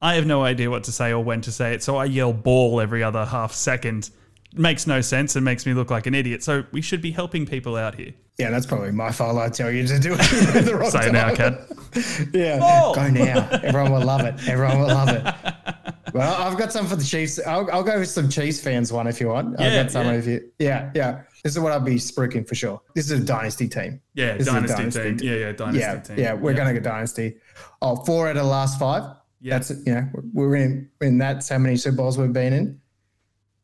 I 0.00 0.14
have 0.14 0.26
no 0.26 0.44
idea 0.44 0.70
what 0.70 0.84
to 0.84 0.92
say 0.92 1.12
or 1.12 1.24
when 1.24 1.40
to 1.42 1.52
say 1.52 1.72
it, 1.72 1.82
so 1.82 1.96
I 1.96 2.04
yell 2.04 2.32
ball 2.32 2.80
every 2.80 3.02
other 3.02 3.24
half 3.24 3.52
second. 3.52 4.10
It 4.52 4.58
Makes 4.58 4.86
no 4.86 5.00
sense 5.00 5.34
and 5.34 5.44
makes 5.44 5.66
me 5.66 5.72
look 5.72 5.90
like 5.90 6.06
an 6.06 6.14
idiot. 6.14 6.42
So 6.42 6.64
we 6.72 6.82
should 6.82 7.00
be 7.00 7.10
helping 7.10 7.46
people 7.46 7.74
out 7.74 7.94
here. 7.94 8.12
Yeah, 8.38 8.50
that's 8.50 8.66
probably 8.66 8.92
my 8.92 9.10
fault. 9.10 9.38
I 9.38 9.48
tell 9.48 9.70
you 9.70 9.86
to 9.86 9.98
do 9.98 10.14
it 10.18 10.18
the 10.64 10.76
wrong 10.76 10.90
Say 10.90 11.08
it 11.08 11.12
now, 11.12 11.30
time. 11.30 11.58
Yeah, 12.32 12.58
go 12.58 13.08
now. 13.08 13.48
Everyone 13.62 13.92
will 13.92 14.04
love 14.04 14.22
it. 14.22 14.48
Everyone 14.48 14.80
will 14.80 14.88
love 14.88 15.08
it. 15.08 15.34
Well, 16.14 16.32
I've 16.40 16.56
got 16.56 16.72
some 16.72 16.86
for 16.86 16.94
the 16.94 17.04
Chiefs. 17.04 17.40
I'll, 17.44 17.68
I'll 17.72 17.82
go 17.82 17.98
with 17.98 18.08
some 18.08 18.28
Chiefs 18.28 18.60
fans 18.60 18.92
one 18.92 19.08
if 19.08 19.20
you 19.20 19.28
want. 19.28 19.58
Yeah, 19.58 19.66
I've 19.66 19.72
got 19.72 19.90
some 19.90 20.06
yeah. 20.06 20.20
you. 20.20 20.50
Yeah, 20.60 20.90
yeah. 20.94 21.22
This 21.42 21.56
is 21.56 21.58
what 21.58 21.72
I'll 21.72 21.80
be 21.80 21.96
spruiking 21.96 22.46
for 22.48 22.54
sure. 22.54 22.80
This 22.94 23.10
is 23.10 23.20
a 23.20 23.24
dynasty 23.24 23.66
team. 23.66 24.00
Yeah, 24.14 24.36
This 24.36 24.46
is 24.46 24.54
a 24.54 24.60
dynasty, 24.60 25.02
team. 25.02 25.18
Yeah, 25.20 25.34
yeah, 25.34 25.52
dynasty 25.52 25.80
yeah, 25.80 26.00
team. 26.00 26.18
yeah. 26.18 26.32
We're 26.34 26.54
going 26.54 26.68
to 26.68 26.74
get 26.74 26.84
dynasty. 26.84 27.38
Oh, 27.82 27.96
four 27.96 28.28
out 28.28 28.36
of 28.36 28.44
the 28.44 28.48
last 28.48 28.78
five. 28.78 29.16
Yeah. 29.40 29.58
That's 29.58 29.70
you 29.84 29.94
know 29.94 30.08
we're 30.32 30.56
in 30.56 30.88
in 31.02 31.18
that's 31.18 31.50
how 31.50 31.58
many 31.58 31.76
Super 31.76 31.96
Bowls 31.96 32.16
we've 32.16 32.32
been 32.32 32.52
in. 32.52 32.80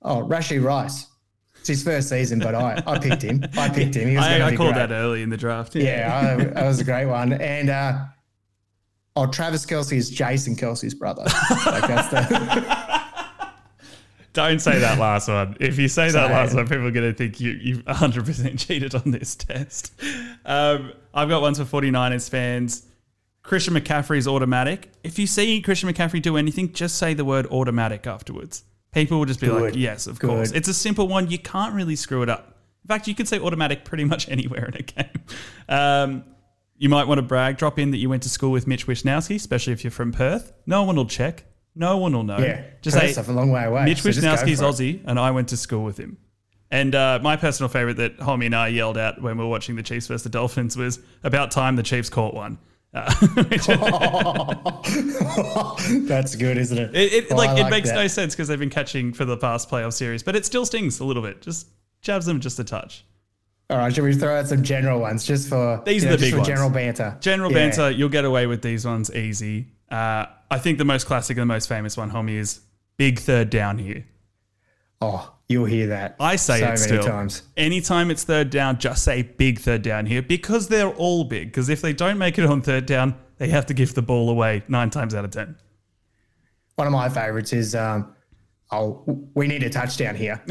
Oh, 0.03 0.27
Rashee 0.27 0.63
Rice. 0.63 1.07
It's 1.61 1.69
his 1.69 1.83
first 1.83 2.09
season, 2.09 2.39
but 2.39 2.55
I, 2.55 2.83
I 2.87 2.99
picked 2.99 3.23
him. 3.23 3.45
I 3.57 3.69
picked 3.75 3.95
him. 3.95 4.09
He 4.09 4.17
was 4.17 4.25
I, 4.27 4.47
I 4.47 4.57
called 4.57 4.75
great. 4.75 4.89
that 4.89 4.91
early 4.93 5.23
in 5.23 5.31
the 5.31 5.37
draft. 5.37 5.75
Yeah, 5.77 6.37
I, 6.39 6.45
that 6.45 6.67
was 6.67 6.81
a 6.81 6.85
great 6.85 7.07
one. 7.07 7.33
And 7.35 7.71
uh, 7.71 8.05
oh, 9.17 9.27
Travis 9.27 9.67
Kelce 9.67 9.97
is 9.97 10.11
Jason 10.11 10.57
Kelce's 10.57 10.95
brother. 10.95 11.25
like 11.25 11.87
the 11.87 13.01
Don't 14.33 14.61
say 14.61 14.79
that 14.79 14.99
last 14.99 15.27
one. 15.29 15.57
If 15.59 15.77
you 15.77 15.89
say 15.89 16.11
that 16.11 16.31
last 16.31 16.55
one, 16.55 16.65
people 16.69 16.87
are 16.87 16.93
going 16.93 17.11
to 17.11 17.17
think 17.17 17.41
you, 17.41 17.51
you've 17.51 17.85
100% 17.85 18.59
cheated 18.59 18.95
on 18.95 19.11
this 19.11 19.35
test. 19.35 19.93
Um, 20.45 20.93
I've 21.13 21.29
got 21.29 21.43
ones 21.43 21.59
for 21.59 21.65
49ers 21.65 22.31
fans. 22.31 22.87
Christian 23.43 23.75
McCaffrey's 23.75 24.29
automatic. 24.29 24.93
If 25.03 25.19
you 25.19 25.27
see 25.27 25.61
Christian 25.63 25.93
McCaffrey 25.93 26.23
do 26.23 26.37
anything, 26.37 26.73
just 26.73 26.97
say 26.97 27.15
the 27.15 27.25
word 27.25 27.47
automatic 27.47 28.07
afterwards. 28.07 28.63
People 28.93 29.19
will 29.19 29.27
just 29.27 29.41
be 29.41 29.49
like, 29.49 29.75
yes, 29.75 30.07
of 30.07 30.21
Good. 30.21 30.29
course. 30.29 30.53
It's 30.53 30.69
a 30.69 30.75
simple 30.75 31.09
one. 31.09 31.31
You 31.31 31.39
can't 31.39 31.75
really 31.75 31.97
screw 31.97 32.23
it 32.23 32.29
up. 32.29 32.57
In 32.85 32.89
fact, 32.89 33.09
you 33.09 33.15
can 33.15 33.27
say 33.27 33.41
automatic 33.41 33.85
pretty 33.85 34.05
much 34.05 34.29
anywhere 34.31 34.67
in 34.67 34.75
a 34.75 34.83
game. 34.83 35.25
Um, 35.69 36.25
you 36.81 36.89
might 36.89 37.07
want 37.07 37.19
to 37.19 37.23
brag, 37.23 37.59
drop 37.59 37.79
in 37.79 37.93
that 37.93 37.99
you 37.99 38.09
went 38.09 38.25
to 38.25 38.29
school 38.29 38.51
with 38.51 38.67
Mitch 38.67 38.87
Wishnowsky, 38.89 39.37
especially 39.37 39.73
if 39.75 39.85
you're 39.85 39.91
from 39.93 40.11
Perth. 40.13 40.53
No 40.67 40.83
one 40.83 40.97
will 40.97 41.07
check. 41.07 41.45
No 41.77 41.99
one 41.99 42.13
will 42.13 42.25
know. 42.25 42.39
yeah. 42.39 42.65
Just 42.83 42.97
say, 42.99 43.15
Perth's 43.15 43.29
a 43.29 43.33
long 43.33 43.53
way 43.53 43.65
away. 43.65 43.85
Mitch 43.85 44.03
so 44.03 44.09
Wishnowsky's. 44.09 44.61
Aussie, 44.61 45.03
and 45.05 45.21
I 45.21 45.31
went 45.31 45.49
to 45.51 45.57
school 45.57 45.85
with 45.85 45.99
him. 45.99 46.17
And 46.71 46.95
uh, 46.95 47.19
my 47.23 47.37
personal 47.37 47.69
favorite 47.69 47.99
that 47.99 48.19
Homie 48.19 48.47
and 48.47 48.57
I 48.57 48.69
yelled 48.69 48.97
out 48.97 49.21
when 49.21 49.37
we 49.39 49.45
were 49.45 49.51
watching 49.51 49.77
the 49.77 49.83
Chiefs 49.83 50.07
versus 50.07 50.23
the 50.25 50.31
Dolphins 50.31 50.77
was 50.77 50.99
about 51.23 51.51
time 51.51 51.77
the 51.77 51.83
Chiefs 51.83 52.09
caught 52.09 52.35
one. 52.35 52.59
Uh, 52.95 53.13
That's 56.09 56.35
good, 56.37 56.57
isn't 56.59 56.79
it? 56.79 56.95
it 56.95 57.13
it- 57.13 57.27
Oh, 57.31 57.37
like, 57.37 57.59
it 57.59 57.71
makes 57.71 57.89
that. 57.91 57.95
no 57.95 58.07
sense 58.07 58.35
because 58.35 58.49
they've 58.49 58.59
been 58.59 58.71
catching 58.71 59.13
for 59.13 59.25
the 59.25 59.37
past 59.37 59.71
playoff 59.71 59.93
series, 59.93 60.23
but 60.23 60.35
it 60.37 60.45
still 60.47 60.67
stings 60.67 61.01
a 61.01 61.05
little 61.05 61.23
bit. 61.23 61.41
Just 61.43 61.69
jabs 62.03 62.27
them 62.27 62.41
just 62.41 62.59
a 62.59 62.65
touch. 62.65 63.05
All 63.71 63.79
right, 63.79 63.95
should 63.95 64.03
we 64.05 64.13
throw 64.15 64.37
out 64.39 64.49
some 64.49 64.65
general 64.65 65.01
ones 65.01 65.25
just 65.25 65.49
for 65.49 65.81
These 65.87 66.03
are 66.05 66.07
know, 66.09 66.13
the 66.13 66.17
just 66.19 66.27
big 66.27 66.33
for 66.33 66.39
ones. 66.39 66.49
general 66.49 66.71
banter? 66.71 67.17
General 67.21 67.53
Yeah. 67.53 67.59
banter, 67.59 67.91
you'll 67.91 68.09
get 68.09 68.25
away 68.25 68.47
with 68.47 68.63
these 68.63 68.85
ones 68.85 69.15
easy. 69.15 69.69
Uh, 69.91 70.27
I 70.51 70.59
think 70.59 70.79
the 70.79 70.85
most 70.85 71.07
classic 71.07 71.37
and 71.37 71.43
the 71.43 71.55
most 71.55 71.69
famous 71.69 71.97
one, 71.97 72.11
Homie, 72.11 72.37
is 72.37 72.61
big 72.97 73.21
third 73.21 73.49
down 73.49 73.79
here. 73.79 74.05
Oh, 75.01 75.33
you'll 75.49 75.67
hear 75.67 75.87
that. 75.87 76.17
I 76.19 76.35
say 76.37 76.59
so 76.59 76.65
it 76.65 76.69
many 76.69 76.77
still. 76.79 77.03
times. 77.05 77.43
Anytime 77.57 78.11
it's 78.11 78.25
third 78.25 78.51
down, 78.51 78.79
just 78.79 79.05
say 79.05 79.23
big 79.23 79.61
third 79.61 79.83
down 79.83 80.07
here 80.07 80.21
because 80.21 80.67
they're 80.69 80.89
all 80.91 81.23
big. 81.25 81.49
Because 81.49 81.69
if 81.69 81.81
they 81.81 81.93
don't 81.93 82.19
make 82.19 82.39
it 82.39 82.45
on 82.47 82.63
third 82.63 82.87
down, 82.87 83.15
they 83.39 83.49
have 83.49 83.67
to 83.67 83.75
give 83.75 83.95
the 83.95 84.03
ball 84.03 84.29
away 84.31 84.65
nine 84.69 84.91
times 84.91 85.15
out 85.15 85.25
of 85.25 85.31
ten. 85.31 85.57
One 86.75 86.89
of 86.89 86.93
my 86.93 87.09
favorites 87.09 87.53
is, 87.53 87.75
um, 87.77 88.15
oh, 88.73 89.03
we 89.35 89.47
need 89.47 89.63
a 89.63 89.71
touchdown 89.71 90.15
here. 90.15 90.41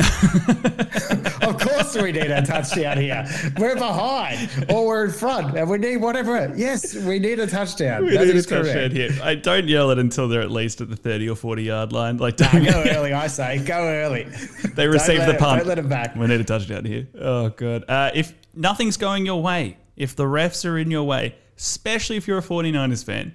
of 1.42 1.58
course, 1.60 1.96
we 1.96 2.12
need 2.12 2.30
a 2.32 2.42
touchdown 2.46 2.98
here. 2.98 3.26
We're 3.58 3.76
behind 3.76 4.50
or 4.70 4.86
we're 4.88 5.06
in 5.06 5.12
front 5.12 5.58
and 5.58 5.70
we 5.70 5.78
need 5.78 5.98
whatever. 5.98 6.54
Yes, 6.56 6.96
we 6.96 7.20
need 7.20 7.40
a 7.40 7.48
touchdown. 7.48 8.06
We 8.06 8.12
That 8.18 8.26
need 8.28 8.36
a 8.36 8.44
correct. 8.44 8.66
touchdown 8.68 8.92
here. 8.92 9.10
I 9.22 9.36
don't 9.36 9.68
yell 9.68 9.90
it 9.92 10.00
until 10.00 10.28
they're 10.28 10.42
at 10.42 10.52
least 10.52 10.82
at 10.82 10.90
the 10.90 10.96
thirty 10.96 11.30
or 11.30 11.36
forty 11.36 11.64
yard 11.64 11.92
line. 11.94 12.18
Like 12.18 12.38
don't 12.38 12.64
go 12.66 12.84
early, 12.86 13.14
I 13.14 13.28
say. 13.28 13.60
Go 13.60 13.84
early. 13.88 14.24
they 14.76 14.88
receive 14.88 15.20
the 15.22 15.32
it- 15.36 15.40
punt. 15.40 15.60
don't 15.60 15.68
let 15.68 15.80
it 15.80 15.90
back. 15.90 16.16
We 16.16 16.28
need 16.28 16.42
a 16.42 16.44
touchdown 16.44 16.86
here. 16.86 17.08
Oh 17.20 17.50
god. 17.50 17.86
Uh, 17.88 18.12
if 18.14 18.34
nothing's 18.54 18.98
going 18.98 19.26
your 19.26 19.42
way, 19.42 19.78
if 19.96 20.16
the 20.16 20.24
refs 20.26 20.66
are 20.70 20.78
in 20.78 20.92
your 20.92 21.04
way, 21.04 21.36
especially 21.58 22.18
if 22.18 22.28
you're 22.28 22.38
a 22.38 22.42
49ers 22.44 23.04
fan, 23.04 23.34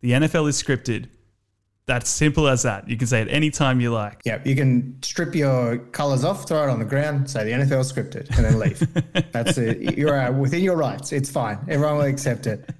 the 0.00 0.12
NFL 0.12 0.48
is 0.48 0.62
scripted. 0.62 1.08
That's 1.90 2.08
simple 2.08 2.46
as 2.46 2.62
that. 2.62 2.88
You 2.88 2.96
can 2.96 3.08
say 3.08 3.20
it 3.20 3.26
any 3.28 3.50
time 3.50 3.80
you 3.80 3.90
like. 3.92 4.20
Yeah, 4.24 4.40
you 4.44 4.54
can 4.54 4.96
strip 5.02 5.34
your 5.34 5.78
colours 5.90 6.22
off, 6.22 6.46
throw 6.46 6.62
it 6.62 6.70
on 6.70 6.78
the 6.78 6.84
ground, 6.84 7.28
say 7.28 7.42
the 7.42 7.50
NFL 7.50 7.82
scripted, 7.92 8.28
and 8.36 8.44
then 8.44 8.60
leave. 8.60 9.32
That's 9.32 9.58
it. 9.58 9.98
You're 9.98 10.16
uh, 10.16 10.30
within 10.30 10.62
your 10.62 10.76
rights. 10.76 11.12
It's 11.12 11.28
fine. 11.28 11.58
Everyone 11.68 11.96
will 11.96 12.04
accept 12.04 12.46
it. 12.46 12.70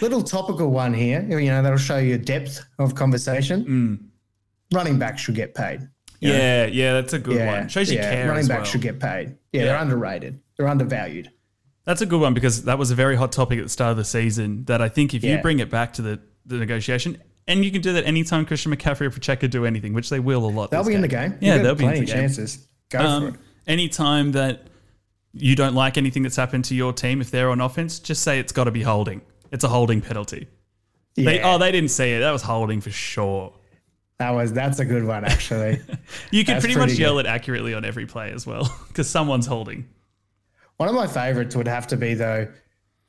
Little 0.00 0.22
topical 0.22 0.70
one 0.70 0.94
here. 0.94 1.20
You 1.28 1.50
know 1.50 1.64
that'll 1.64 1.78
show 1.78 1.98
you 1.98 2.16
depth 2.16 2.64
of 2.78 2.94
conversation. 2.94 3.64
Mm. 3.64 4.06
Running 4.72 5.00
back 5.00 5.18
should 5.18 5.34
get 5.34 5.56
paid. 5.56 5.88
Yeah, 6.20 6.66
yeah, 6.66 6.92
that's 6.92 7.14
a 7.14 7.18
good 7.18 7.38
Yeah, 7.38 7.58
one. 7.58 7.68
Shows 7.68 7.90
you 7.90 7.96
yeah, 7.98 8.08
care 8.12 8.26
running 8.28 8.42
as 8.42 8.48
back 8.48 8.58
well. 8.58 8.64
should 8.66 8.82
get 8.82 9.00
paid. 9.00 9.36
Yeah, 9.50 9.62
Yeah. 9.62 9.64
they're 9.64 9.78
underrated. 9.82 10.38
They're 10.56 10.68
undervalued. 10.68 11.32
That's 11.86 12.02
a 12.02 12.06
good 12.06 12.20
one 12.20 12.34
because 12.34 12.62
that 12.66 12.78
was 12.78 12.92
a 12.92 12.94
very 12.94 13.16
hot 13.16 13.32
topic 13.32 13.58
at 13.58 13.64
the 13.64 13.68
start 13.68 13.90
of 13.90 13.96
the 13.96 14.04
season. 14.04 14.64
That 14.66 14.80
I 14.80 14.88
think 14.88 15.12
if 15.12 15.24
you 15.24 15.38
bring 15.38 15.58
it 15.58 15.70
back 15.70 15.94
to 15.94 16.02
the, 16.02 16.20
the 16.46 16.56
negotiation, 16.58 17.20
and 17.48 17.64
you 17.64 17.72
can 17.72 17.80
do 17.82 17.92
that 17.94 18.04
anytime 18.04 18.46
Christian 18.46 18.72
McCaffrey 18.74 19.00
or 19.02 19.10
Pacheco 19.10 19.48
do 19.48 19.66
anything, 19.66 19.92
which 19.94 20.08
they 20.10 20.20
will 20.20 20.44
a 20.44 20.50
lot. 20.50 20.70
They'll 20.70 20.84
be 20.84 20.94
in 20.94 21.00
the 21.00 21.08
game. 21.08 21.36
Yeah, 21.40 21.58
they'll 21.58 21.74
be 21.74 21.84
in 21.84 21.90
plenty 21.90 22.00
the 22.06 22.12
of 22.12 22.16
game. 22.16 22.16
chances. 22.28 22.68
Go 22.90 22.98
for 23.00 23.04
Um, 23.04 23.26
it. 23.26 23.34
anytime 23.66 24.32
that 24.32 24.62
you 25.32 25.56
don't 25.56 25.74
like 25.74 25.96
anything 25.98 26.22
that's 26.22 26.36
happened 26.36 26.64
to 26.66 26.74
your 26.76 26.92
team, 26.92 27.20
if 27.20 27.30
they're 27.30 27.50
on 27.50 27.60
offense, 27.60 27.98
just 27.98 28.22
say 28.22 28.38
it's 28.38 28.52
got 28.52 28.64
to 28.64 28.70
be 28.70 28.82
holding. 28.82 29.20
It's 29.50 29.64
a 29.64 29.68
holding 29.68 30.00
penalty. 30.00 30.46
They, 31.16 31.36
Yeah, 31.40 31.54
oh, 31.54 31.58
they 31.58 31.72
didn't 31.72 31.90
see 31.90 32.12
it. 32.12 32.20
That 32.20 32.30
was 32.30 32.42
holding 32.42 32.80
for 32.80 32.90
sure. 32.90 33.52
that 34.18 34.30
was 34.30 34.52
that's 34.52 34.78
a 34.78 34.84
good 34.84 35.04
one 35.04 35.24
actually. 35.24 35.80
You 36.30 36.44
can 36.44 36.54
That's 36.54 36.64
pretty 36.64 36.78
much 36.78 36.88
pretty 36.88 37.02
yell 37.02 37.18
it 37.18 37.26
accurately 37.26 37.72
on 37.74 37.84
every 37.84 38.06
play 38.06 38.30
as 38.32 38.46
well 38.46 38.72
because 38.88 39.08
someone's 39.08 39.46
holding. 39.46 39.88
One 40.76 40.88
of 40.88 40.94
my 40.94 41.06
favorites 41.06 41.56
would 41.56 41.68
have 41.68 41.86
to 41.88 41.96
be 41.96 42.14
though 42.14 42.46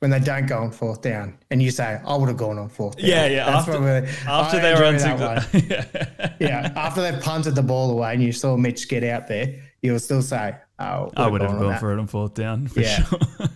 when 0.00 0.10
they 0.10 0.18
don't 0.18 0.46
go 0.46 0.58
on 0.58 0.70
fourth 0.72 1.00
down, 1.02 1.38
and 1.50 1.62
you 1.62 1.70
say, 1.70 2.00
"I 2.04 2.16
would 2.16 2.28
have 2.28 2.36
gone 2.38 2.58
on 2.58 2.68
fourth 2.68 2.96
down." 2.96 3.06
Yeah, 3.06 3.26
yeah, 3.26 3.44
That's 3.46 3.68
after- 3.68 3.72
probably- 3.72 4.08
After 4.26 4.56
I 4.56 4.60
they 4.60 4.74
were 4.74 4.98
that 4.98 5.52
one. 5.52 5.64
yeah. 5.70 6.30
yeah, 6.40 6.72
after 6.74 7.02
they've 7.02 7.20
punted 7.22 7.54
the 7.54 7.62
ball 7.62 7.90
away 7.92 8.14
and 8.14 8.22
you 8.22 8.32
saw 8.32 8.56
Mitch 8.56 8.88
get 8.88 9.04
out 9.04 9.28
there, 9.28 9.54
you'll 9.82 9.98
still 9.98 10.22
say, 10.22 10.54
"Oh, 10.78 11.10
I 11.16 11.26
would 11.28 11.42
have 11.42 11.50
on 11.52 11.60
gone 11.60 11.78
for 11.78 11.92
it 11.92 11.98
on 11.98 12.06
fourth 12.06 12.34
down 12.34 12.66
for 12.66 12.80
Yeah. 12.80 13.04
sure. 13.04 13.18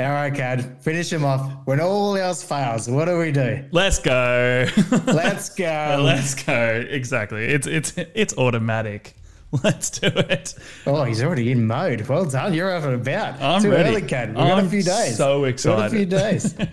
All 0.00 0.06
right, 0.10 0.32
Kad, 0.32 0.80
finish 0.80 1.12
him 1.12 1.24
off. 1.24 1.50
When 1.64 1.80
all 1.80 2.16
else 2.16 2.40
fails, 2.40 2.88
what 2.88 3.06
do 3.06 3.18
we 3.18 3.32
do? 3.32 3.64
Let's 3.72 3.98
go. 3.98 4.64
Let's 5.06 5.48
go. 5.48 6.00
Let's 6.04 6.34
go. 6.36 6.84
Exactly. 6.88 7.44
It's 7.46 7.66
it's 7.66 7.94
it's 7.96 8.32
automatic. 8.38 9.16
Let's 9.64 9.90
do 9.90 10.08
it. 10.08 10.54
oh, 10.86 11.04
he's 11.04 11.22
already 11.22 11.50
in 11.50 11.66
mode. 11.66 12.02
Well 12.02 12.26
done. 12.26 12.52
You're 12.52 12.70
over 12.70 12.92
and 12.92 13.00
about. 13.00 13.40
I'm 13.40 13.62
Too 13.62 13.70
ready. 13.70 13.90
early, 13.90 14.02
Kad. 14.02 14.28
We've 14.28 14.36
got 14.36 14.64
a 14.64 14.68
few 14.68 14.82
days. 14.82 15.16
so 15.16 15.40
We've 15.40 15.62
got 15.62 15.86
a 15.86 15.90
few 15.90 16.06
days. 16.06 16.54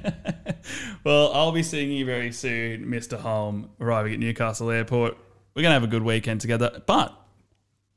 Well, 1.03 1.31
I'll 1.33 1.51
be 1.51 1.61
seeing 1.61 1.91
you 1.91 2.03
very 2.05 2.31
soon, 2.31 2.87
Mr. 2.87 3.19
Holm, 3.19 3.69
arriving 3.79 4.13
at 4.13 4.19
Newcastle 4.19 4.71
Airport. 4.71 5.15
We're 5.53 5.61
going 5.61 5.69
to 5.69 5.75
have 5.75 5.83
a 5.83 5.87
good 5.87 6.01
weekend 6.01 6.41
together, 6.41 6.81
but 6.87 7.15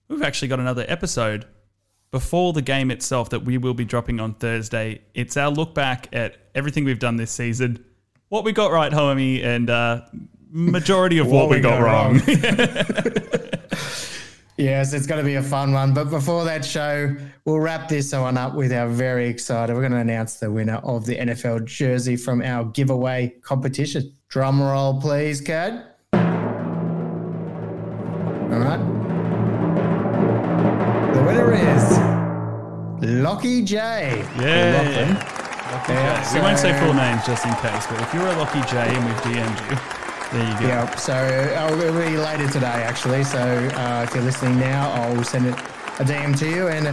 we've 0.09 0.21
actually 0.21 0.49
got 0.49 0.61
another 0.61 0.85
episode 0.87 1.47
before 2.11 2.53
the 2.53 2.61
game 2.61 2.91
itself 2.91 3.31
that 3.31 3.47
we 3.47 3.57
will 3.57 3.73
be 3.73 3.87
dropping 3.87 4.21
on 4.21 4.35
Thursday. 4.35 5.01
It's 5.15 5.39
our 5.39 5.51
look 5.51 5.75
back 5.75 6.09
at 6.13 6.37
everything 6.55 6.85
we've 6.85 6.99
done 6.99 7.17
this 7.17 7.31
season, 7.31 7.83
what 8.29 8.45
we 8.45 8.53
got 8.53 8.73
right, 8.73 8.93
homie, 8.93 9.43
and 9.43 9.71
uh, 9.71 10.03
majority 10.51 11.17
of 11.17 11.29
what, 11.29 11.49
we, 11.49 11.61
got, 11.61 11.81
wrong. 11.81 12.21
Yes, 14.59 14.93
it's 14.93 15.07
going 15.07 15.21
to 15.21 15.25
be 15.25 15.37
a 15.37 15.43
fun 15.43 15.73
one. 15.73 15.95
But 15.95 16.11
before 16.11 16.45
that 16.45 16.65
show, 16.65 17.15
we'll 17.45 17.61
wrap 17.61 17.89
this 17.89 18.13
one 18.13 18.37
up 18.37 18.57
with 18.57 18.73
our 18.73 18.89
very 18.89 19.29
excited. 19.29 19.73
We're 19.73 19.83
going 19.83 19.93
to 19.93 19.99
announce 19.99 20.41
the 20.41 20.51
winner 20.51 20.79
of 20.79 21.07
the 21.07 21.15
NFL 21.15 21.65
jersey 21.65 22.17
from 22.17 22.43
our 22.43 22.65
giveaway 22.65 23.35
competition. 23.43 24.13
Drum 24.29 24.61
roll, 24.61 25.01
please, 25.01 25.41
Kad. 25.41 25.85
All 26.13 26.21
right. 28.59 28.81
The 31.15 31.23
winner 31.23 31.53
is 31.55 31.99
Lockie 33.23 33.63
J. 33.63 34.25
Yeah. 34.41 34.83
Lachlan. 34.83 35.15
Yeah, 35.89 36.35
we 36.35 36.41
won't 36.41 36.59
say 36.59 36.77
full 36.81 36.95
names 36.95 37.25
just 37.25 37.47
in 37.47 37.55
case, 37.55 37.87
but 37.87 38.01
if 38.01 38.13
you're 38.13 38.27
a 38.27 38.37
Lucky 38.37 38.61
J 38.63 38.79
and 38.79 39.05
we've 39.05 39.15
DM'd 39.17 39.71
you, 39.71 39.98
there 40.33 40.53
you 40.53 40.61
go. 40.61 40.67
Yeah, 40.67 40.95
so 40.97 41.13
uh, 41.15 41.77
it'll 41.83 41.99
be 42.01 42.17
later 42.17 42.49
today, 42.51 42.67
actually. 42.67 43.25
So 43.25 43.39
uh, 43.41 44.05
if 44.07 44.15
you're 44.15 44.25
listening 44.25 44.59
now, 44.59 44.91
I'll 44.93 45.25
send 45.25 45.47
it 45.47 45.55
a 45.55 46.05
DM 46.05 46.39
to 46.39 46.49
you. 46.49 46.69
And 46.69 46.87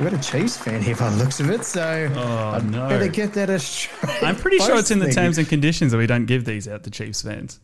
we've 0.00 0.10
got 0.10 0.18
a 0.18 0.22
Chiefs 0.22 0.56
fan 0.56 0.82
here 0.82 0.96
by 0.96 1.10
the 1.10 1.16
looks 1.16 1.40
of 1.40 1.50
it. 1.50 1.64
So 1.64 2.10
Oh, 2.16 2.48
I'd 2.56 2.70
no. 2.70 2.88
better 2.88 3.08
get 3.08 3.32
that 3.34 3.50
a 3.50 3.58
straight 3.58 4.22
I'm 4.22 4.36
pretty 4.36 4.58
sure 4.58 4.76
it's 4.78 4.90
in 4.90 4.98
the 4.98 5.12
terms 5.12 5.38
and 5.38 5.48
conditions 5.48 5.92
that 5.92 5.98
we 5.98 6.06
don't 6.06 6.26
give 6.26 6.44
these 6.44 6.66
out 6.68 6.82
to 6.84 6.90
Chiefs 6.90 7.22
fans. 7.22 7.60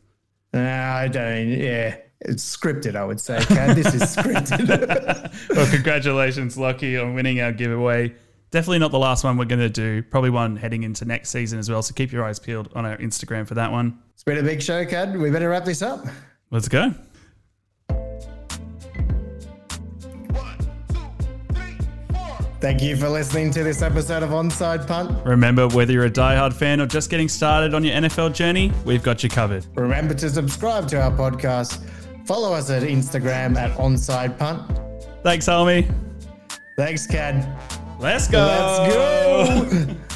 No, 0.53 0.61
I 0.63 1.07
don't. 1.09 1.49
Yeah, 1.49 1.97
it's 2.21 2.57
scripted, 2.57 2.97
I 2.97 3.05
would 3.05 3.21
say. 3.21 3.39
This 3.75 3.95
is 3.95 4.03
scripted. 4.17 5.17
Well, 5.57 5.71
congratulations, 5.71 6.57
Lucky, 6.59 6.97
on 6.99 7.15
winning 7.15 7.41
our 7.41 7.53
giveaway. 7.53 8.15
Definitely 8.51 8.81
not 8.81 8.91
the 8.91 8.99
last 8.99 9.23
one 9.23 9.37
we're 9.37 9.45
going 9.45 9.61
to 9.61 9.69
do. 9.69 10.03
Probably 10.03 10.31
one 10.31 10.57
heading 10.57 10.83
into 10.83 11.05
next 11.05 11.31
season 11.31 11.59
as 11.59 11.71
well. 11.71 11.83
So 11.83 11.95
keep 11.95 12.11
your 12.11 12.25
eyes 12.25 12.39
peeled 12.39 12.69
on 12.75 12.85
our 12.85 12.97
Instagram 12.97 13.47
for 13.47 13.55
that 13.55 13.71
one. 13.71 13.99
it's 14.13 14.25
been 14.25 14.39
a 14.39 14.43
big 14.43 14.61
show, 14.61 14.85
Kad. 14.85 15.17
We 15.17 15.31
better 15.31 15.49
wrap 15.49 15.65
this 15.65 15.83
up. 15.83 16.05
Let's 16.51 16.69
go. 16.69 16.93
Thank 22.61 22.83
you 22.83 22.95
for 22.95 23.09
listening 23.09 23.51
to 23.53 23.65
this 23.65 23.81
episode 23.81 24.23
of 24.23 24.31
Onside 24.31 24.87
Punt. 24.87 25.25
Remember, 25.25 25.67
whether 25.69 25.95
you're 25.95 26.05
a 26.05 26.11
diehard 26.11 26.53
fan 26.53 26.79
or 26.79 26.87
just 26.87 27.09
getting 27.09 27.27
started 27.27 27.73
on 27.73 27.83
your 27.83 27.95
NFL 27.95 28.35
journey, 28.35 28.71
we've 28.85 29.03
got 29.03 29.23
you 29.23 29.31
covered. 29.31 29.65
Remember 29.77 30.13
to 30.13 30.29
subscribe 30.29 30.87
to 30.89 31.01
our 31.01 31.11
podcast. 31.11 31.83
Follow 32.27 32.53
us 32.53 32.69
at 32.69 32.83
Instagram 32.83 33.57
at 33.57 33.75
Onside 33.79 34.37
Punt. 34.39 34.79
Thanks, 35.23 35.47
homie. 35.47 35.91
Thanks, 36.77 37.07
Kad. 37.07 37.80
Let's 38.01 38.29
go. 38.29 38.39
Let's 38.39 39.75
go. 39.75 39.97